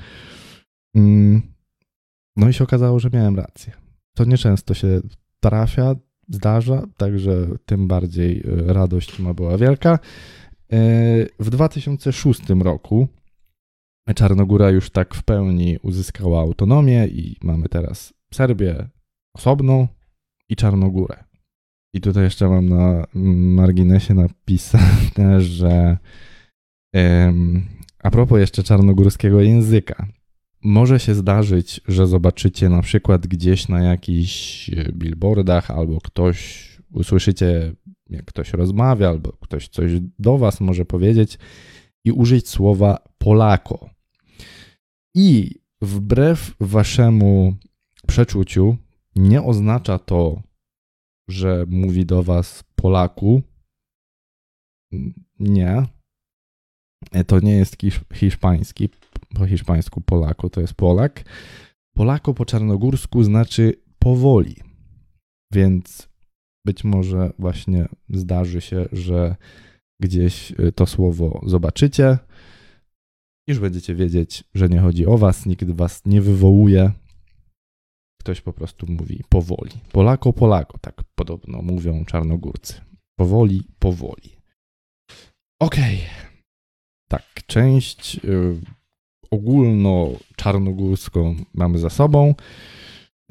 Mm, 0.96 1.42
no 2.36 2.50
i 2.50 2.54
się 2.54 2.64
okazało, 2.64 3.00
że 3.00 3.10
miałem 3.14 3.36
rację. 3.36 3.74
To 4.16 4.26
nieczęsto 4.26 4.74
się 4.74 5.02
trafia, 5.40 5.96
zdarza, 6.30 6.88
także 6.98 7.48
tym 7.66 7.88
bardziej 7.88 8.40
y, 8.40 8.74
radość 8.74 9.20
ma 9.20 9.34
była 9.34 9.58
wielka. 9.58 10.00
E, 10.72 10.80
w 11.40 11.50
2006 11.50 12.42
roku 12.50 13.08
Czarnogóra 14.16 14.70
już 14.70 14.90
tak 14.90 15.16
w 15.16 15.24
pełni 15.24 15.78
uzyskała 15.82 16.42
autonomię 16.42 17.08
i 17.08 17.38
mamy 17.44 17.70
teraz 17.70 18.14
Serbię 18.34 18.90
osobną 19.36 19.88
i 20.50 20.56
Czarnogórę. 20.56 21.24
I 21.94 22.02
tutaj 22.02 22.24
jeszcze 22.24 22.50
mam 22.50 22.70
na 22.70 23.08
marginesie 23.16 24.14
napisane, 24.14 25.42
że 25.58 25.98
a 28.00 28.12
propos 28.12 28.40
jeszcze 28.40 28.64
czarnogórskiego 28.64 29.42
języka. 29.42 30.08
Może 30.64 31.00
się 31.00 31.16
zdarzyć, 31.16 31.82
że 31.88 32.08
zobaczycie 32.08 32.70
na 32.70 32.82
przykład 32.82 33.28
gdzieś 33.28 33.68
na 33.68 33.82
jakichś 33.82 34.70
billboardach 34.94 35.72
albo 35.72 36.02
ktoś 36.02 36.68
usłyszycie 36.92 37.76
jak 38.10 38.26
ktoś 38.26 38.54
rozmawia 38.54 39.10
albo 39.10 39.32
ktoś 39.32 39.68
coś 39.68 39.92
do 40.20 40.38
Was 40.38 40.62
może 40.62 40.86
powiedzieć 40.86 41.38
i 42.06 42.12
użyć 42.12 42.50
słowa 42.50 42.98
Polako. 43.18 43.90
I 45.16 45.56
wbrew 45.82 46.56
Waszemu 46.60 47.56
przeczuciu 48.08 48.78
nie 49.16 49.44
oznacza 49.44 50.00
to, 50.00 50.42
że 51.30 51.66
mówi 51.68 52.06
do 52.06 52.24
Was 52.24 52.64
Polaku. 52.76 53.42
Nie. 55.40 55.84
To 57.28 57.40
nie 57.40 57.56
jest 57.56 57.78
hiszpański. 58.14 58.90
Po 59.36 59.46
hiszpańsku 59.46 60.02
Polako 60.02 60.50
to 60.50 60.62
jest 60.62 60.74
Polak. 60.74 61.24
Polako 61.96 62.34
po 62.34 62.46
czarnogórsku 62.46 63.24
znaczy 63.24 63.74
powoli. 64.00 64.56
Więc 65.54 66.10
być 66.66 66.84
może 66.84 67.34
właśnie 67.40 67.88
zdarzy 68.10 68.62
się, 68.62 68.86
że 68.92 69.36
gdzieś 70.02 70.52
y, 70.52 70.72
to 70.72 70.86
słowo 70.86 71.42
zobaczycie, 71.46 72.18
już 73.48 73.60
będziecie 73.60 73.96
wiedzieć, 73.96 74.44
że 74.54 74.70
nie 74.70 74.80
chodzi 74.80 75.06
o 75.06 75.18
was, 75.18 75.46
nikt 75.46 75.72
was 75.72 76.06
nie 76.06 76.22
wywołuje. 76.22 76.92
Ktoś 78.22 78.42
po 78.42 78.54
prostu 78.54 78.92
mówi 78.92 79.24
powoli. 79.30 79.72
Polako, 79.92 80.34
Polako, 80.34 80.78
tak 80.78 81.04
podobno 81.16 81.62
mówią 81.62 82.06
czarnogórcy. 82.06 82.82
Powoli, 83.20 83.64
powoli. 83.80 84.38
Okej. 85.62 85.96
Okay. 85.96 86.28
Tak, 87.10 87.24
część 87.48 88.16
y, 88.26 88.62
ogólno-czarnogórską 89.32 91.36
mamy 91.54 91.80
za 91.80 91.90
sobą. 91.90 92.36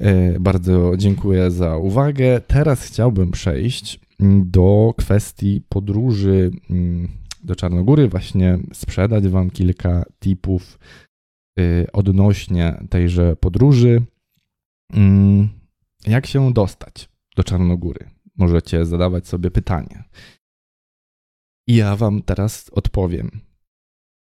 E, 0.01 0.39
bardzo 0.39 0.97
dziękuję 0.97 1.51
za 1.51 1.77
uwagę. 1.77 2.41
Teraz 2.47 2.83
chciałbym 2.83 3.31
przejść 3.31 3.99
do 4.45 4.93
kwestii 4.97 5.61
podróży 5.69 6.51
mm, 6.69 7.07
do 7.43 7.55
Czarnogóry, 7.55 8.09
właśnie 8.09 8.59
sprzedać 8.73 9.27
Wam 9.27 9.49
kilka 9.49 10.05
tipów 10.19 10.79
y, 11.59 11.87
odnośnie 11.93 12.83
tejże 12.89 13.35
podróży. 13.35 14.01
Mm, 14.93 15.49
jak 16.07 16.25
się 16.25 16.53
dostać 16.53 17.09
do 17.35 17.43
Czarnogóry? 17.43 18.09
Możecie 18.35 18.85
zadawać 18.85 19.27
sobie 19.27 19.51
pytanie. 19.51 20.03
I 21.67 21.75
ja 21.75 21.95
Wam 21.95 22.21
teraz 22.21 22.69
odpowiem 22.69 23.31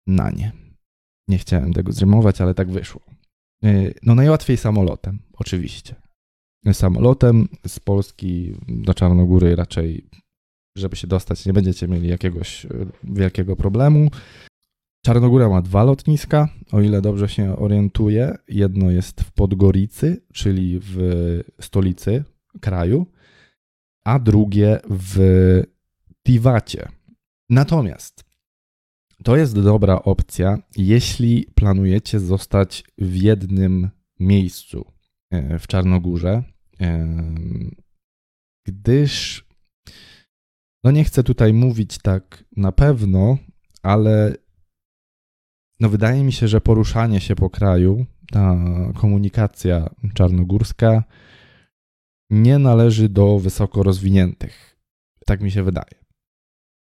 na 0.06 0.30
nie. 0.30 0.63
Nie 1.28 1.38
chciałem 1.38 1.72
tego 1.72 1.92
zrymować, 1.92 2.40
ale 2.40 2.54
tak 2.54 2.70
wyszło. 2.70 3.00
Y, 3.64 3.94
no 4.02 4.14
najłatwiej 4.14 4.56
samolotem, 4.56 5.18
oczywiście. 5.32 5.94
Samolotem 6.72 7.48
z 7.66 7.80
Polski 7.80 8.54
do 8.68 8.94
Czarnogóry 8.94 9.56
raczej 9.56 10.08
żeby 10.76 10.96
się 10.96 11.06
dostać, 11.06 11.46
nie 11.46 11.52
będziecie 11.52 11.88
mieli 11.88 12.08
jakiegoś 12.08 12.66
wielkiego 13.04 13.56
problemu. 13.56 14.10
Czarnogóra 15.04 15.48
ma 15.48 15.62
dwa 15.62 15.84
lotniska, 15.84 16.48
o 16.72 16.80
ile 16.80 17.00
dobrze 17.00 17.28
się 17.28 17.56
orientuję. 17.56 18.34
Jedno 18.48 18.90
jest 18.90 19.20
w 19.20 19.32
Podgoricy, 19.32 20.22
czyli 20.32 20.80
w 20.82 20.98
stolicy 21.60 22.24
kraju, 22.60 23.06
a 24.04 24.18
drugie 24.18 24.80
w 24.90 25.62
Tiwacie. 26.26 26.88
Natomiast 27.50 28.23
to 29.24 29.36
jest 29.36 29.60
dobra 29.60 30.02
opcja, 30.02 30.58
jeśli 30.76 31.46
planujecie 31.54 32.20
zostać 32.20 32.84
w 32.98 33.16
jednym 33.16 33.90
miejscu 34.20 34.84
e, 35.30 35.58
w 35.58 35.66
Czarnogórze, 35.66 36.42
gdyż 38.66 39.44
no 40.84 40.90
nie 40.90 41.04
chcę 41.04 41.22
tutaj 41.22 41.52
mówić 41.52 41.98
tak 41.98 42.44
na 42.56 42.72
pewno, 42.72 43.38
ale 43.82 44.34
no 45.80 45.88
wydaje 45.88 46.24
mi 46.24 46.32
się, 46.32 46.48
że 46.48 46.60
poruszanie 46.60 47.20
się 47.20 47.36
po 47.36 47.50
kraju, 47.50 48.06
ta 48.32 48.56
komunikacja 48.94 49.90
czarnogórska 50.14 51.04
nie 52.30 52.58
należy 52.58 53.08
do 53.08 53.38
wysoko 53.38 53.82
rozwiniętych. 53.82 54.76
Tak 55.26 55.40
mi 55.40 55.50
się 55.50 55.62
wydaje. 55.62 56.03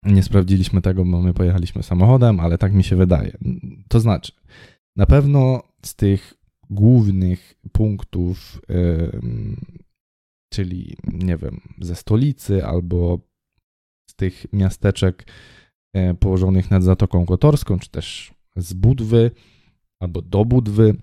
Nie 0.02 0.22
sprawdziliśmy 0.22 0.82
tego, 0.82 1.04
bo 1.04 1.22
my 1.22 1.34
pojechaliśmy 1.34 1.82
samochodem, 1.82 2.40
ale 2.40 2.58
tak 2.58 2.72
mi 2.72 2.84
się 2.84 2.96
wydaje. 2.96 3.38
To 3.88 4.00
znaczy, 4.00 4.32
na 4.96 5.06
pewno 5.06 5.62
z 5.84 5.94
tych 5.94 6.34
głównych 6.70 7.54
punktów, 7.72 8.60
czyli 10.52 10.96
nie 11.12 11.36
wiem, 11.36 11.60
ze 11.80 11.94
stolicy 11.94 12.66
albo 12.66 13.20
z 14.10 14.14
tych 14.14 14.52
miasteczek 14.52 15.26
yy, 15.94 16.14
położonych 16.14 16.70
nad 16.70 16.82
Zatoką 16.82 17.26
Kotorską, 17.26 17.78
czy 17.78 17.90
też 17.90 18.34
z 18.56 18.74
Budwy 18.74 19.30
albo 20.02 20.22
do 20.22 20.44
Budwy, 20.44 20.96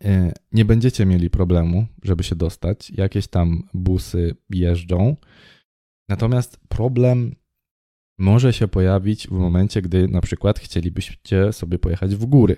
yy, 0.00 0.32
nie 0.52 0.64
będziecie 0.64 1.06
mieli 1.06 1.30
problemu, 1.30 1.86
żeby 2.02 2.22
się 2.22 2.36
dostać. 2.36 2.90
Jakieś 2.90 3.28
tam 3.28 3.62
busy 3.74 4.36
jeżdżą. 4.50 5.16
Natomiast 6.08 6.60
problem 6.68 7.34
może 8.18 8.52
się 8.52 8.68
pojawić 8.68 9.28
w 9.28 9.32
momencie, 9.32 9.82
gdy 9.82 10.08
na 10.08 10.20
przykład 10.20 10.58
chcielibyście 10.58 11.52
sobie 11.52 11.78
pojechać 11.78 12.14
w 12.16 12.26
góry. 12.26 12.56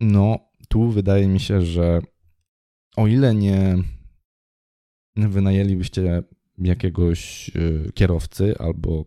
No, 0.00 0.38
tu 0.68 0.90
wydaje 0.90 1.28
mi 1.28 1.40
się, 1.40 1.62
że 1.62 2.00
o 2.96 3.06
ile 3.06 3.34
nie 3.34 3.76
wynajęlibyście 5.16 6.22
jakiegoś 6.58 7.48
y, 7.56 7.92
kierowcy 7.94 8.58
albo 8.58 9.04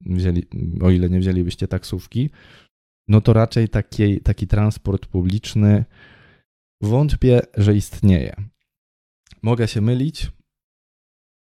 wzięli, 0.00 0.46
o 0.82 0.90
ile 0.90 1.10
nie 1.10 1.20
wzięlibyście 1.20 1.68
taksówki, 1.68 2.30
no 3.08 3.20
to 3.20 3.32
raczej 3.32 3.68
taki, 3.68 4.20
taki 4.20 4.46
transport 4.46 5.06
publiczny 5.06 5.84
wątpię, 6.80 7.40
że 7.56 7.74
istnieje. 7.74 8.36
Mogę 9.42 9.68
się 9.68 9.80
mylić, 9.80 10.30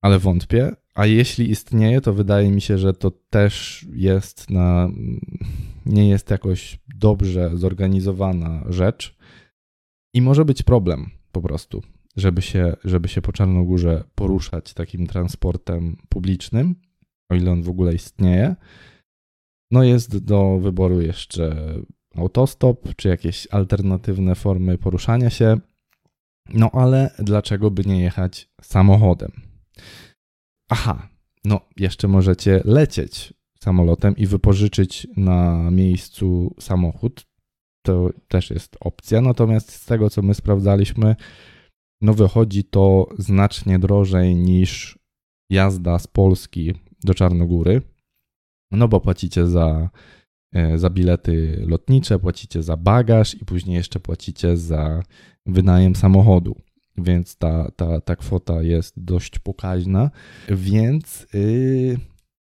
ale 0.02 0.19
wątpię, 0.19 0.72
a 0.95 1.06
jeśli 1.06 1.52
istnieje, 1.52 2.02
to 2.02 2.13
wydaje 2.13 2.52
mi 2.52 2.62
się, 2.62 2.78
że 2.78 2.93
to 2.93 3.12
też 3.12 3.86
jest 3.93 4.49
na. 4.49 4.89
nie 5.86 6.10
jest 6.10 6.30
jakoś 6.30 6.80
dobrze 6.95 7.52
zorganizowana 7.54 8.63
rzecz. 8.69 9.17
I 10.13 10.21
może 10.21 10.45
być 10.45 10.63
problem 10.63 11.10
po 11.32 11.41
prostu, 11.41 11.82
żeby 12.15 12.41
się, 12.41 12.75
żeby 12.84 13.08
się 13.08 13.21
po 13.21 13.32
Czarnogórze 13.32 14.04
poruszać 14.15 14.73
takim 14.73 15.08
transportem 15.08 15.97
publicznym, 16.10 16.75
o 17.30 17.36
ile 17.36 17.52
on 17.52 17.62
w 17.62 17.69
ogóle 17.69 17.93
istnieje. 17.93 18.56
No 19.71 19.84
jest 19.84 20.17
do 20.17 20.60
wyboru 20.60 21.02
jeszcze 21.02 21.73
autostop, 22.15 22.95
czy 22.95 23.08
jakieś 23.08 23.47
alternatywne 23.52 24.36
formy 24.36 24.78
poruszania 24.78 25.30
się. 25.30 25.58
No 26.54 26.69
ale 26.73 27.12
dlaczego 27.19 27.71
by 27.71 27.84
nie 27.86 28.02
jechać 28.02 28.49
samochodem? 28.62 29.32
Aha, 30.69 31.10
no 31.45 31.62
jeszcze 31.77 32.08
możecie 32.08 32.62
lecieć 32.65 33.34
samolotem 33.60 34.17
i 34.17 34.27
wypożyczyć 34.27 35.08
na 35.17 35.71
miejscu 35.71 36.55
samochód. 36.60 37.25
To 37.86 38.10
też 38.27 38.49
jest 38.49 38.77
opcja. 38.79 39.21
Natomiast 39.21 39.71
z 39.71 39.86
tego, 39.86 40.10
co 40.10 40.21
my 40.21 40.34
sprawdzaliśmy, 40.34 41.15
no 42.01 42.13
wychodzi 42.13 42.63
to 42.63 43.10
znacznie 43.17 43.79
drożej 43.79 44.36
niż 44.36 44.99
jazda 45.49 45.99
z 45.99 46.08
Polski 46.08 46.73
do 47.03 47.13
Czarnogóry. 47.13 47.82
No 48.71 48.88
bo 48.88 48.99
płacicie 49.01 49.47
za, 49.47 49.89
e, 50.53 50.77
za 50.77 50.89
bilety 50.89 51.65
lotnicze, 51.67 52.19
płacicie 52.19 52.63
za 52.63 52.77
bagaż 52.77 53.36
i 53.36 53.45
później 53.45 53.75
jeszcze 53.75 53.99
płacicie 53.99 54.58
za 54.58 55.03
wynajem 55.45 55.95
samochodu 55.95 56.55
więc 57.03 57.35
ta, 57.35 57.71
ta, 57.75 58.01
ta 58.01 58.15
kwota 58.15 58.62
jest 58.62 59.03
dość 59.03 59.39
pokaźna. 59.39 60.12
Więc 60.49 61.27
yy, 61.33 61.97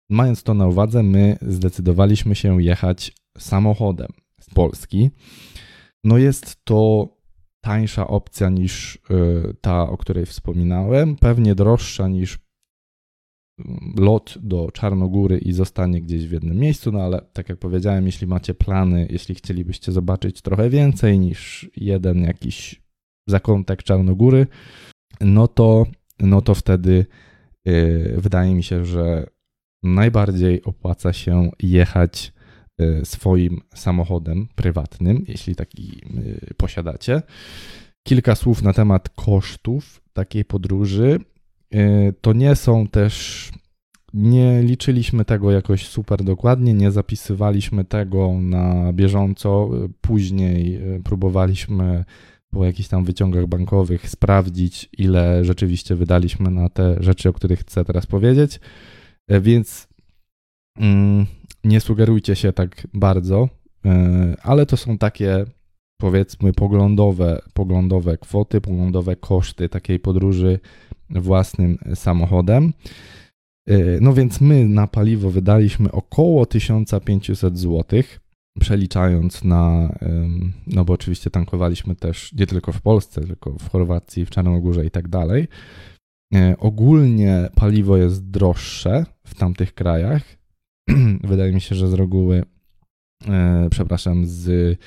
mając 0.09 0.43
to 0.43 0.53
na 0.53 0.67
uwadze, 0.67 1.03
my 1.03 1.37
zdecydowaliśmy 1.41 2.35
się 2.35 2.63
jechać 2.63 3.11
samochodem 3.37 4.07
z 4.41 4.49
Polski. 4.49 5.09
No 6.03 6.17
jest 6.17 6.65
to 6.65 7.09
tańsza 7.61 8.07
opcja 8.07 8.49
niż 8.49 8.99
yy, 9.09 9.53
ta, 9.61 9.89
o 9.89 9.97
której 9.97 10.25
wspominałem, 10.25 11.15
pewnie 11.15 11.55
droższa 11.55 12.07
niż 12.07 12.39
mm, 13.59 13.93
lot 13.97 14.37
do 14.41 14.71
Czarnogóry 14.71 15.37
i 15.37 15.53
zostanie 15.53 16.01
gdzieś 16.01 16.27
w 16.27 16.31
jednym 16.31 16.57
miejscu, 16.57 16.91
no 16.91 17.01
ale 17.01 17.21
tak 17.33 17.49
jak 17.49 17.59
powiedziałem, 17.59 18.05
jeśli 18.05 18.27
macie 18.27 18.53
plany, 18.53 19.07
jeśli 19.09 19.35
chcielibyście 19.35 19.91
zobaczyć 19.91 20.41
trochę 20.41 20.69
więcej 20.69 21.19
niż 21.19 21.69
jeden 21.75 22.21
jakiś 22.23 22.86
zakątek 23.27 23.83
Czarnogóry, 23.83 24.47
no 25.21 25.47
to, 25.47 25.85
no 26.19 26.41
to 26.41 26.55
wtedy 26.55 27.05
yy, 27.65 28.15
wydaje 28.17 28.55
mi 28.55 28.63
się, 28.63 28.85
że 28.85 29.25
najbardziej 29.83 30.63
opłaca 30.63 31.13
się 31.13 31.49
jechać 31.59 32.33
yy, 32.79 33.05
swoim 33.05 33.61
samochodem 33.75 34.47
prywatnym, 34.55 35.25
jeśli 35.27 35.55
taki 35.55 36.01
yy, 36.13 36.53
posiadacie. 36.57 37.21
Kilka 38.07 38.35
słów 38.35 38.61
na 38.61 38.73
temat 38.73 39.09
kosztów 39.09 40.01
takiej 40.13 40.45
podróży. 40.45 41.19
Y, 41.75 42.13
to 42.21 42.33
nie 42.33 42.55
są 42.55 42.87
też 42.87 43.51
nie 44.13 44.63
liczyliśmy 44.63 45.25
tego 45.25 45.51
jakoś 45.51 45.87
super 45.87 46.23
dokładnie, 46.23 46.73
nie 46.73 46.91
zapisywaliśmy 46.91 47.85
tego 47.85 48.33
na 48.41 48.93
bieżąco. 48.93 49.69
Później 50.01 50.75
y, 50.95 51.01
próbowaliśmy 51.03 52.05
po 52.51 52.65
jakichś 52.65 52.89
tam 52.89 53.03
wyciągach 53.05 53.47
bankowych 53.47 54.09
sprawdzić, 54.09 54.89
ile 54.97 55.45
rzeczywiście 55.45 55.95
wydaliśmy 55.95 56.51
na 56.51 56.69
te 56.69 57.03
rzeczy, 57.03 57.29
o 57.29 57.33
których 57.33 57.59
chcę 57.59 57.85
teraz 57.85 58.05
powiedzieć. 58.05 58.59
E, 59.27 59.41
więc 59.41 59.87
mm, 60.77 61.25
nie 61.63 61.79
sugerujcie 61.79 62.35
się 62.35 62.53
tak 62.53 62.87
bardzo, 62.93 63.49
e, 63.85 64.35
ale 64.41 64.65
to 64.65 64.77
są 64.77 64.97
takie 64.97 65.45
powiedzmy 65.97 66.53
poglądowe, 66.53 67.41
poglądowe 67.53 68.17
kwoty, 68.17 68.61
poglądowe 68.61 69.15
koszty 69.15 69.69
takiej 69.69 69.99
podróży 69.99 70.59
własnym 71.09 71.77
samochodem. 71.95 72.73
E, 73.67 73.77
no 74.01 74.13
więc 74.13 74.41
my 74.41 74.67
na 74.67 74.87
paliwo 74.87 75.31
wydaliśmy 75.31 75.91
około 75.91 76.45
1500 76.45 77.59
złotych 77.59 78.19
przeliczając 78.59 79.43
na, 79.43 79.93
no 80.67 80.85
bo 80.85 80.93
oczywiście 80.93 81.29
tankowaliśmy 81.29 81.95
też 81.95 82.33
nie 82.33 82.47
tylko 82.47 82.71
w 82.71 82.81
Polsce, 82.81 83.21
tylko 83.21 83.51
w 83.51 83.69
Chorwacji, 83.69 84.25
w 84.25 84.29
Czarnogórze 84.29 84.85
i 84.85 84.91
tak 84.91 85.07
dalej. 85.07 85.47
E, 86.35 86.55
ogólnie 86.57 87.49
paliwo 87.55 87.97
jest 87.97 88.29
droższe 88.29 89.05
w 89.25 89.35
tamtych 89.35 89.73
krajach. 89.73 90.23
Wydaje 91.23 91.53
mi 91.53 91.61
się, 91.61 91.75
że 91.75 91.87
z 91.87 91.93
reguły, 91.93 92.43
e, 93.27 93.67
przepraszam, 93.71 94.25
z 94.25 94.77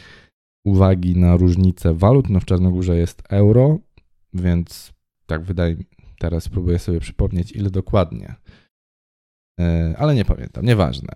uwagi 0.64 1.16
na 1.16 1.36
różnicę 1.36 1.94
walut, 1.94 2.28
no 2.28 2.40
w 2.40 2.44
Czarnogórze 2.44 2.96
jest 2.96 3.22
euro, 3.28 3.78
więc 4.32 4.92
tak 5.26 5.44
wydaje 5.44 5.76
mi, 5.76 5.84
teraz 6.18 6.48
próbuję 6.48 6.78
sobie 6.78 7.00
przypomnieć, 7.00 7.52
ile 7.52 7.70
dokładnie 7.70 8.34
ale 9.98 10.14
nie 10.14 10.24
pamiętam, 10.24 10.64
nieważne. 10.64 11.08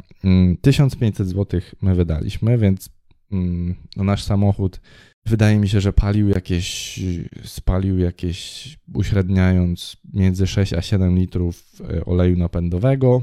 1500 0.61 1.20
mm, 1.20 1.35
zł 1.35 1.61
my 1.83 1.94
wydaliśmy, 1.94 2.59
więc 2.59 2.88
mm, 3.33 3.74
no 3.96 4.04
nasz 4.04 4.22
samochód 4.22 4.80
wydaje 5.26 5.59
mi 5.59 5.68
się, 5.68 5.80
że 5.80 5.92
palił 5.92 6.28
jakieś, 6.28 7.00
spalił 7.44 7.98
jakieś, 7.98 8.78
uśredniając 8.94 9.96
między 10.14 10.46
6 10.46 10.72
a 10.72 10.83
7 10.83 11.16
litrów 11.16 11.72
e, 11.90 12.04
oleju 12.04 12.37
napędowego, 12.37 13.22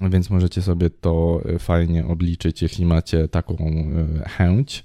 więc 0.00 0.30
możecie 0.30 0.62
sobie 0.62 0.90
to 0.90 1.42
e, 1.44 1.58
fajnie 1.58 2.06
obliczyć, 2.06 2.62
jeśli 2.62 2.86
macie 2.86 3.28
taką 3.28 3.56
chęć. 4.26 4.84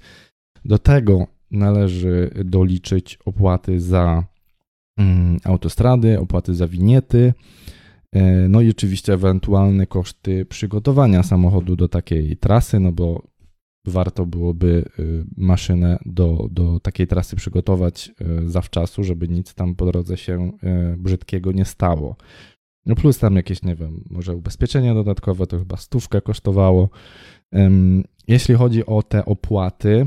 Do 0.64 0.78
tego 0.78 1.26
należy 1.50 2.30
doliczyć 2.44 3.18
opłaty 3.24 3.80
za 3.80 4.24
mm, 4.96 5.38
autostrady, 5.44 6.20
opłaty 6.20 6.54
za 6.54 6.68
winiety, 6.68 7.32
E, 7.32 7.69
no 8.48 8.60
i 8.60 8.70
oczywiście 8.70 9.12
ewentualne 9.12 9.86
koszty 9.86 10.44
przygotowania 10.44 11.22
samochodu 11.22 11.76
do 11.76 11.88
takiej 11.88 12.36
trasy, 12.36 12.80
no 12.80 12.92
bo 12.92 13.30
warto 13.84 14.26
byłoby 14.26 14.84
y, 14.98 15.24
maszynę 15.36 15.98
do, 16.06 16.48
do 16.50 16.80
takiej 16.80 17.06
trasy 17.06 17.36
przygotować 17.36 18.10
y, 18.44 18.48
zawczasu, 18.48 19.04
żeby 19.04 19.28
nic 19.28 19.54
tam 19.54 19.74
po 19.74 19.86
drodze 19.86 20.16
się 20.16 20.52
y, 20.94 20.96
brzydkiego 20.96 21.52
nie 21.52 21.64
stało. 21.64 22.16
No 22.86 22.94
plus 22.94 23.18
tam 23.18 23.36
jakieś, 23.36 23.62
nie 23.62 23.74
wiem, 23.76 24.04
może 24.10 24.36
ubezpieczenie 24.36 24.94
dodatkowe, 24.94 25.46
to 25.46 25.58
chyba 25.58 25.76
stówkę 25.76 26.20
kosztowało. 26.20 26.88
Jeśli 28.28 28.54
chodzi 28.54 28.86
o 28.86 29.02
te 29.02 29.24
opłaty, 29.24 30.06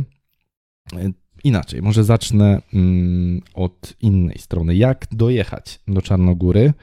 inaczej, 1.44 1.82
może 1.82 2.04
zacznę 2.04 2.62
mm, 2.74 3.42
od 3.54 3.94
innej 4.02 4.38
strony. 4.38 4.76
Jak 4.76 5.08
dojechać 5.12 5.80
do 5.88 6.02
Czarnogóry? 6.02 6.74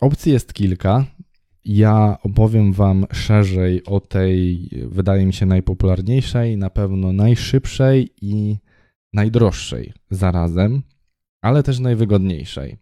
Opcji 0.00 0.32
jest 0.32 0.52
kilka. 0.52 1.04
Ja 1.64 2.18
opowiem 2.22 2.72
Wam 2.72 3.06
szerzej 3.12 3.84
o 3.84 4.00
tej, 4.00 4.68
wydaje 4.86 5.26
mi 5.26 5.32
się, 5.32 5.46
najpopularniejszej, 5.46 6.56
na 6.56 6.70
pewno 6.70 7.12
najszybszej 7.12 8.10
i 8.22 8.56
najdroższej 9.12 9.92
zarazem, 10.10 10.82
ale 11.42 11.62
też 11.62 11.78
najwygodniejszej. 11.78 12.76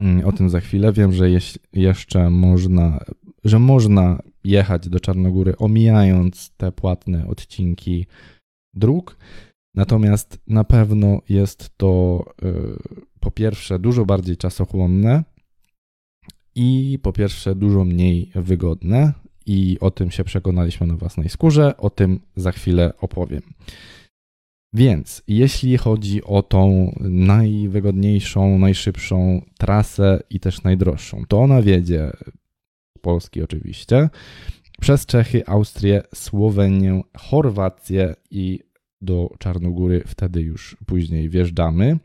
Mm, 0.00 0.26
o 0.26 0.32
tym 0.32 0.50
za 0.50 0.60
chwilę. 0.60 0.92
Wiem, 0.92 1.12
że 1.12 1.26
jeszcze 1.72 2.30
można, 2.30 3.00
że 3.44 3.58
można 3.58 4.22
jechać 4.44 4.88
do 4.88 5.00
Czarnogóry 5.00 5.56
omijając 5.56 6.50
te 6.56 6.72
płatne 6.72 7.26
odcinki 7.26 8.06
dróg. 8.74 9.16
Natomiast 9.74 10.38
na 10.46 10.64
pewno 10.64 11.20
jest 11.28 11.70
to 11.76 12.24
y, 12.42 12.52
po 13.20 13.30
pierwsze 13.30 13.78
dużo 13.78 14.04
bardziej 14.04 14.36
czasochłonne, 14.36 15.24
i 16.54 16.98
po 17.02 17.12
pierwsze 17.12 17.54
dużo 17.54 17.84
mniej 17.84 18.30
wygodne 18.34 19.12
i 19.46 19.78
o 19.80 19.90
tym 19.90 20.10
się 20.10 20.24
przekonaliśmy 20.24 20.86
na 20.86 20.96
własnej 20.96 21.28
skórze, 21.28 21.76
o 21.76 21.90
tym 21.90 22.20
za 22.36 22.52
chwilę 22.52 22.92
opowiem. 23.00 23.42
Więc 24.72 25.22
jeśli 25.28 25.78
chodzi 25.78 26.24
o 26.24 26.42
tą 26.42 26.92
najwygodniejszą, 27.00 28.58
najszybszą 28.58 29.42
trasę 29.58 30.20
i 30.30 30.40
też 30.40 30.62
najdroższą, 30.62 31.24
to 31.28 31.38
ona 31.38 31.62
wiedzie 31.62 32.10
Polski 33.00 33.42
oczywiście, 33.42 34.08
przez 34.80 35.06
Czechy, 35.06 35.46
Austrię, 35.46 36.02
Słowenię, 36.14 37.00
Chorwację 37.16 38.14
i 38.30 38.60
do 39.00 39.30
Czarnogóry 39.38 40.02
wtedy 40.06 40.42
już 40.42 40.76
później 40.86 41.28
wjeżdżamy. 41.28 41.98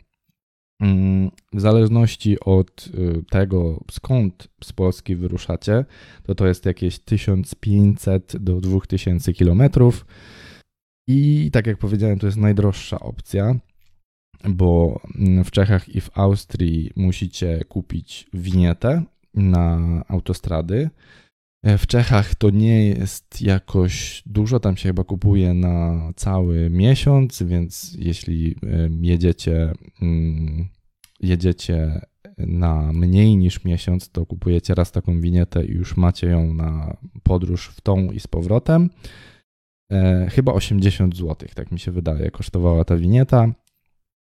Mm, 0.81 1.31
w 1.53 1.61
zależności 1.61 2.39
od 2.39 2.87
y, 2.87 3.23
tego, 3.29 3.83
skąd 3.91 4.47
z 4.63 4.73
Polski 4.73 5.15
wyruszacie, 5.15 5.85
to 6.23 6.35
to 6.35 6.47
jest 6.47 6.65
jakieś 6.65 6.99
1500 6.99 8.37
do 8.37 8.61
2000 8.61 9.33
kilometrów. 9.33 10.05
I 11.07 11.49
tak 11.53 11.67
jak 11.67 11.77
powiedziałem, 11.77 12.19
to 12.19 12.25
jest 12.25 12.37
najdroższa 12.37 12.99
opcja, 12.99 13.55
bo 14.49 15.01
mm, 15.15 15.43
w 15.43 15.51
Czechach 15.51 15.89
i 15.89 16.01
w 16.01 16.17
Austrii 16.17 16.91
musicie 16.95 17.63
kupić 17.69 18.27
winietę 18.33 19.03
na 19.33 19.79
autostrady. 20.07 20.89
E, 21.63 21.77
w 21.77 21.87
Czechach 21.87 22.35
to 22.35 22.49
nie 22.49 22.87
jest 22.87 23.41
jakoś 23.41 24.23
dużo, 24.25 24.59
tam 24.59 24.77
się 24.77 24.89
chyba 24.89 25.03
kupuje 25.03 25.53
na 25.53 26.09
cały 26.15 26.69
miesiąc, 26.69 27.43
więc 27.43 27.95
jeśli 27.99 28.55
jedziecie, 29.01 29.73
mm, 30.01 30.67
jedziecie 31.19 32.01
na 32.37 32.93
mniej 32.93 33.37
niż 33.37 33.63
miesiąc, 33.63 34.09
to 34.09 34.25
kupujecie 34.25 34.75
raz 34.75 34.91
taką 34.91 35.21
winietę 35.21 35.65
i 35.65 35.71
już 35.71 35.97
macie 35.97 36.27
ją 36.27 36.53
na 36.53 36.97
podróż 37.23 37.67
w 37.67 37.81
tą 37.81 38.11
i 38.11 38.19
z 38.19 38.27
powrotem. 38.27 38.89
E, 39.91 40.27
chyba 40.29 40.53
80 40.53 41.17
zł, 41.17 41.49
tak 41.55 41.71
mi 41.71 41.79
się 41.79 41.91
wydaje, 41.91 42.31
kosztowała 42.31 42.85
ta 42.85 42.97
winieta. 42.97 43.53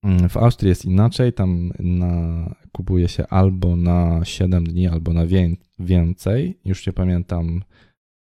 Mm, 0.02 0.28
w 0.28 0.36
Austrii 0.36 0.68
jest 0.68 0.84
inaczej, 0.84 1.32
tam 1.32 1.72
na, 1.78 2.54
kupuje 2.72 3.08
się 3.08 3.26
albo 3.26 3.76
na 3.76 4.24
7 4.24 4.64
dni, 4.64 4.88
albo 4.88 5.12
na 5.12 5.22
więcej. 5.78 6.58
Już 6.64 6.86
nie 6.86 6.92
pamiętam, 6.92 7.62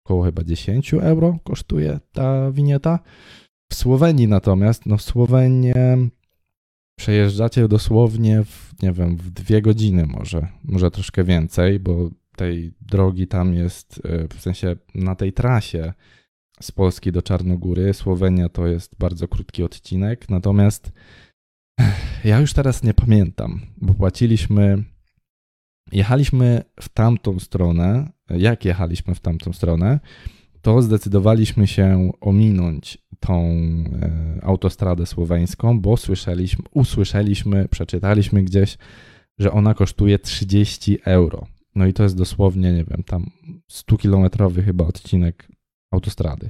około 0.06 0.24
chyba 0.24 0.44
10 0.44 0.94
euro 0.94 1.40
kosztuje 1.44 2.00
ta 2.12 2.52
winieta. 2.52 3.00
W 3.70 3.76
Słowenii 3.76 4.28
natomiast, 4.28 4.86
no 4.86 4.98
w 4.98 5.02
Słowenię 5.02 5.98
przejeżdżacie 6.96 7.68
dosłownie 7.68 8.44
w, 8.44 8.74
nie 8.84 8.92
wiem, 8.92 9.18
w 9.18 9.32
dwie 9.32 9.62
godziny 9.62 10.06
może, 10.06 10.48
może 10.64 10.92
troszkę 10.92 11.24
więcej, 11.24 11.80
bo 11.80 12.10
tej 12.36 12.74
drogi 12.82 13.28
tam 13.28 13.54
jest, 13.54 14.02
e, 14.06 14.28
w 14.28 14.42
sensie 14.42 14.76
na 14.96 15.16
tej 15.16 15.34
trasie 15.34 15.94
z 16.62 16.72
Polski 16.72 17.12
do 17.12 17.22
Czarnogóry, 17.22 17.94
Słowenia 17.94 18.50
to 18.50 18.68
jest 18.68 18.96
bardzo 19.00 19.28
krótki 19.28 19.64
odcinek, 19.64 20.30
natomiast 20.30 20.92
ja 22.24 22.40
już 22.40 22.54
teraz 22.54 22.84
nie 22.84 22.94
pamiętam, 22.94 23.62
bo 23.78 23.94
płaciliśmy. 23.94 24.84
Jechaliśmy 25.92 26.64
w 26.80 26.90
tamtą 26.90 27.40
stronę. 27.40 28.12
Jak 28.30 28.66
jechaliśmy 28.66 29.16
w 29.16 29.20
tamtą 29.20 29.54
stronę, 29.54 30.00
to 30.62 30.82
zdecydowaliśmy 30.82 31.68
się 31.68 32.12
ominąć 32.22 32.98
tą 33.20 33.44
e, 34.02 34.40
autostradę 34.44 35.06
słoweńską, 35.06 35.82
bo 35.82 35.98
słyszeliśmy, 35.98 36.66
usłyszeliśmy, 36.72 37.68
przeczytaliśmy 37.68 38.44
gdzieś, 38.44 38.78
że 39.40 39.52
ona 39.52 39.74
kosztuje 39.74 40.20
30 40.20 40.98
euro. 41.06 41.48
No 41.76 41.86
i 41.86 41.94
to 41.94 42.04
jest 42.04 42.18
dosłownie, 42.18 42.74
nie 42.74 42.84
wiem, 42.84 43.04
tam 43.04 43.32
100-kilometrowy 43.72 44.64
chyba 44.64 44.86
odcinek 44.86 45.48
autostrady. 45.92 46.50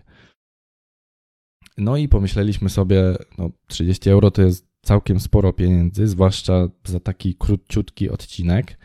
No 1.77 1.97
i 1.97 2.07
pomyśleliśmy 2.07 2.69
sobie, 2.69 3.15
no 3.37 3.49
30 3.67 4.09
euro 4.09 4.31
to 4.31 4.41
jest 4.41 4.68
całkiem 4.81 5.19
sporo 5.19 5.53
pieniędzy, 5.53 6.07
zwłaszcza 6.07 6.67
za 6.85 6.99
taki 6.99 7.35
króciutki 7.35 8.09
odcinek, 8.09 8.77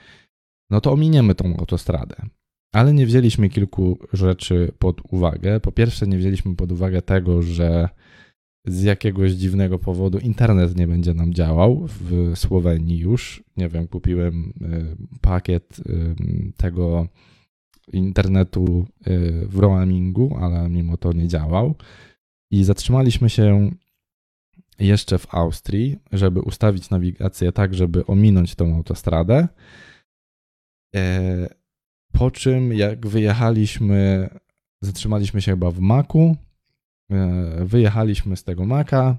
no 0.70 0.80
to 0.80 0.92
ominiemy 0.92 1.34
tą 1.34 1.56
autostradę. 1.56 2.16
Ale 2.72 2.94
nie 2.94 3.06
wzięliśmy 3.06 3.48
kilku 3.48 3.98
rzeczy 4.12 4.72
pod 4.78 5.00
uwagę. 5.10 5.60
Po 5.60 5.72
pierwsze, 5.72 6.06
nie 6.06 6.18
wzięliśmy 6.18 6.56
pod 6.56 6.72
uwagę 6.72 7.02
tego, 7.02 7.42
że 7.42 7.88
z 8.66 8.82
jakiegoś 8.82 9.32
dziwnego 9.32 9.78
powodu 9.78 10.18
internet 10.18 10.76
nie 10.76 10.86
będzie 10.86 11.14
nam 11.14 11.34
działał 11.34 11.86
w 11.86 12.32
Słowenii 12.34 12.98
już. 12.98 13.44
Nie 13.56 13.68
wiem, 13.68 13.88
kupiłem 13.88 14.52
y, 14.62 14.96
pakiet 15.20 15.78
y, 15.78 16.14
tego 16.56 17.06
internetu 17.92 18.86
y, 19.06 19.46
w 19.48 19.58
roamingu, 19.58 20.36
ale 20.40 20.68
mimo 20.68 20.96
to 20.96 21.12
nie 21.12 21.28
działał. 21.28 21.74
I 22.50 22.64
zatrzymaliśmy 22.64 23.30
się 23.30 23.70
jeszcze 24.78 25.18
w 25.18 25.34
Austrii, 25.34 25.98
żeby 26.12 26.40
ustawić 26.40 26.90
nawigację 26.90 27.52
tak, 27.52 27.74
żeby 27.74 28.06
ominąć 28.06 28.54
tą 28.54 28.74
autostradę. 28.74 29.48
E, 30.94 31.48
po 32.12 32.30
czym, 32.30 32.72
jak 32.72 33.06
wyjechaliśmy, 33.06 34.28
zatrzymaliśmy 34.82 35.42
się 35.42 35.52
chyba 35.52 35.70
w 35.70 35.80
Maku, 35.80 36.36
e, 37.10 37.64
wyjechaliśmy 37.64 38.36
z 38.36 38.44
tego 38.44 38.66
Maka. 38.66 39.16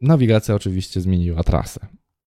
Nawigacja 0.00 0.54
oczywiście 0.54 1.00
zmieniła 1.00 1.42
trasę. 1.42 1.80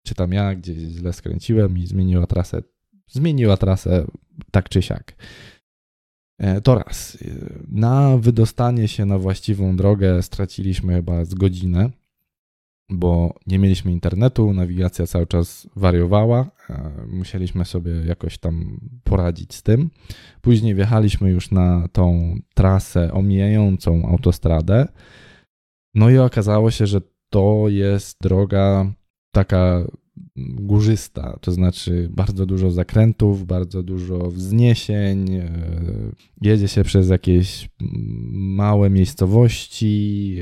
Czy 0.07 0.15
tam 0.15 0.33
ja 0.33 0.55
gdzieś 0.55 0.79
źle 0.79 1.13
skręciłem 1.13 1.79
i 1.79 1.87
zmieniła 1.87 2.27
trasę. 2.27 2.63
Zmieniła 3.09 3.57
trasę 3.57 4.07
tak 4.51 4.69
czy 4.69 4.83
siak. 4.83 5.15
E, 6.39 6.61
to 6.61 6.75
raz. 6.75 7.19
Na 7.69 8.17
wydostanie 8.19 8.89
się 8.89 9.05
na 9.05 9.19
właściwą 9.19 9.77
drogę 9.77 10.23
straciliśmy 10.23 10.95
chyba 10.95 11.25
z 11.25 11.35
godzinę 11.35 11.91
bo 12.91 13.35
nie 13.47 13.59
mieliśmy 13.59 13.93
internetu, 13.93 14.53
nawigacja 14.53 15.07
cały 15.07 15.27
czas 15.27 15.69
wariowała, 15.77 16.51
e, 16.71 16.91
musieliśmy 17.07 17.65
sobie 17.65 17.93
jakoś 18.07 18.39
tam 18.39 18.81
poradzić 19.05 19.55
z 19.55 19.63
tym. 19.63 19.91
Później 20.41 20.75
wjechaliśmy 20.75 21.31
już 21.31 21.51
na 21.51 21.89
tą 21.93 22.37
trasę 22.55 23.13
omijającą 23.13 24.09
autostradę, 24.09 24.89
no 25.95 26.11
i 26.11 26.19
okazało 26.19 26.71
się, 26.71 26.87
że 26.87 27.01
to 27.31 27.65
jest 27.69 28.17
droga 28.23 28.93
taka 29.33 29.85
górzysta, 30.37 31.39
to 31.41 31.53
znaczy 31.53 32.09
bardzo 32.11 32.47
dużo 32.47 32.71
zakrętów, 32.71 33.47
bardzo 33.47 33.83
dużo 33.83 34.31
wzniesień, 34.31 35.35
e, 35.35 35.51
jedzie 36.43 36.69
się 36.69 36.85
przez 36.85 37.09
jakieś 37.09 37.69
małe 38.33 38.91
miejscowości, 38.91 40.37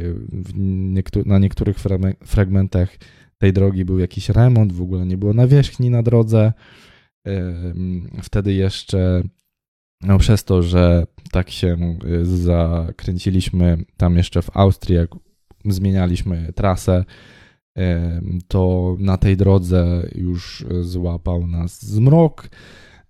e, 1.17 1.23
na 1.27 1.39
niektórych 1.39 1.77
fragmentach 2.25 2.97
tej 3.39 3.53
drogi 3.53 3.85
był 3.85 3.99
jakiś 3.99 4.29
remont, 4.29 4.73
w 4.73 4.83
ogóle 4.83 5.07
nie 5.07 5.19
było 5.19 5.33
nawierzchni 5.33 5.91
na 5.91 6.03
drodze. 6.03 6.53
E, 7.27 7.55
wtedy 8.23 8.53
jeszcze, 8.53 9.23
no 10.01 10.19
przez 10.19 10.45
to, 10.45 10.63
że 10.63 11.07
tak 11.33 11.51
się 11.51 11.97
zakręciliśmy 12.23 13.85
tam 13.97 14.17
jeszcze 14.17 14.43
w 14.43 14.57
Austrii, 14.57 14.97
jak 14.97 15.11
zmienialiśmy 15.65 16.53
trasę, 16.55 17.05
to 18.49 18.97
na 18.99 19.17
tej 19.17 19.37
drodze 19.37 20.09
już 20.15 20.67
złapał 20.81 21.47
nas 21.47 21.83
zmrok. 21.83 22.49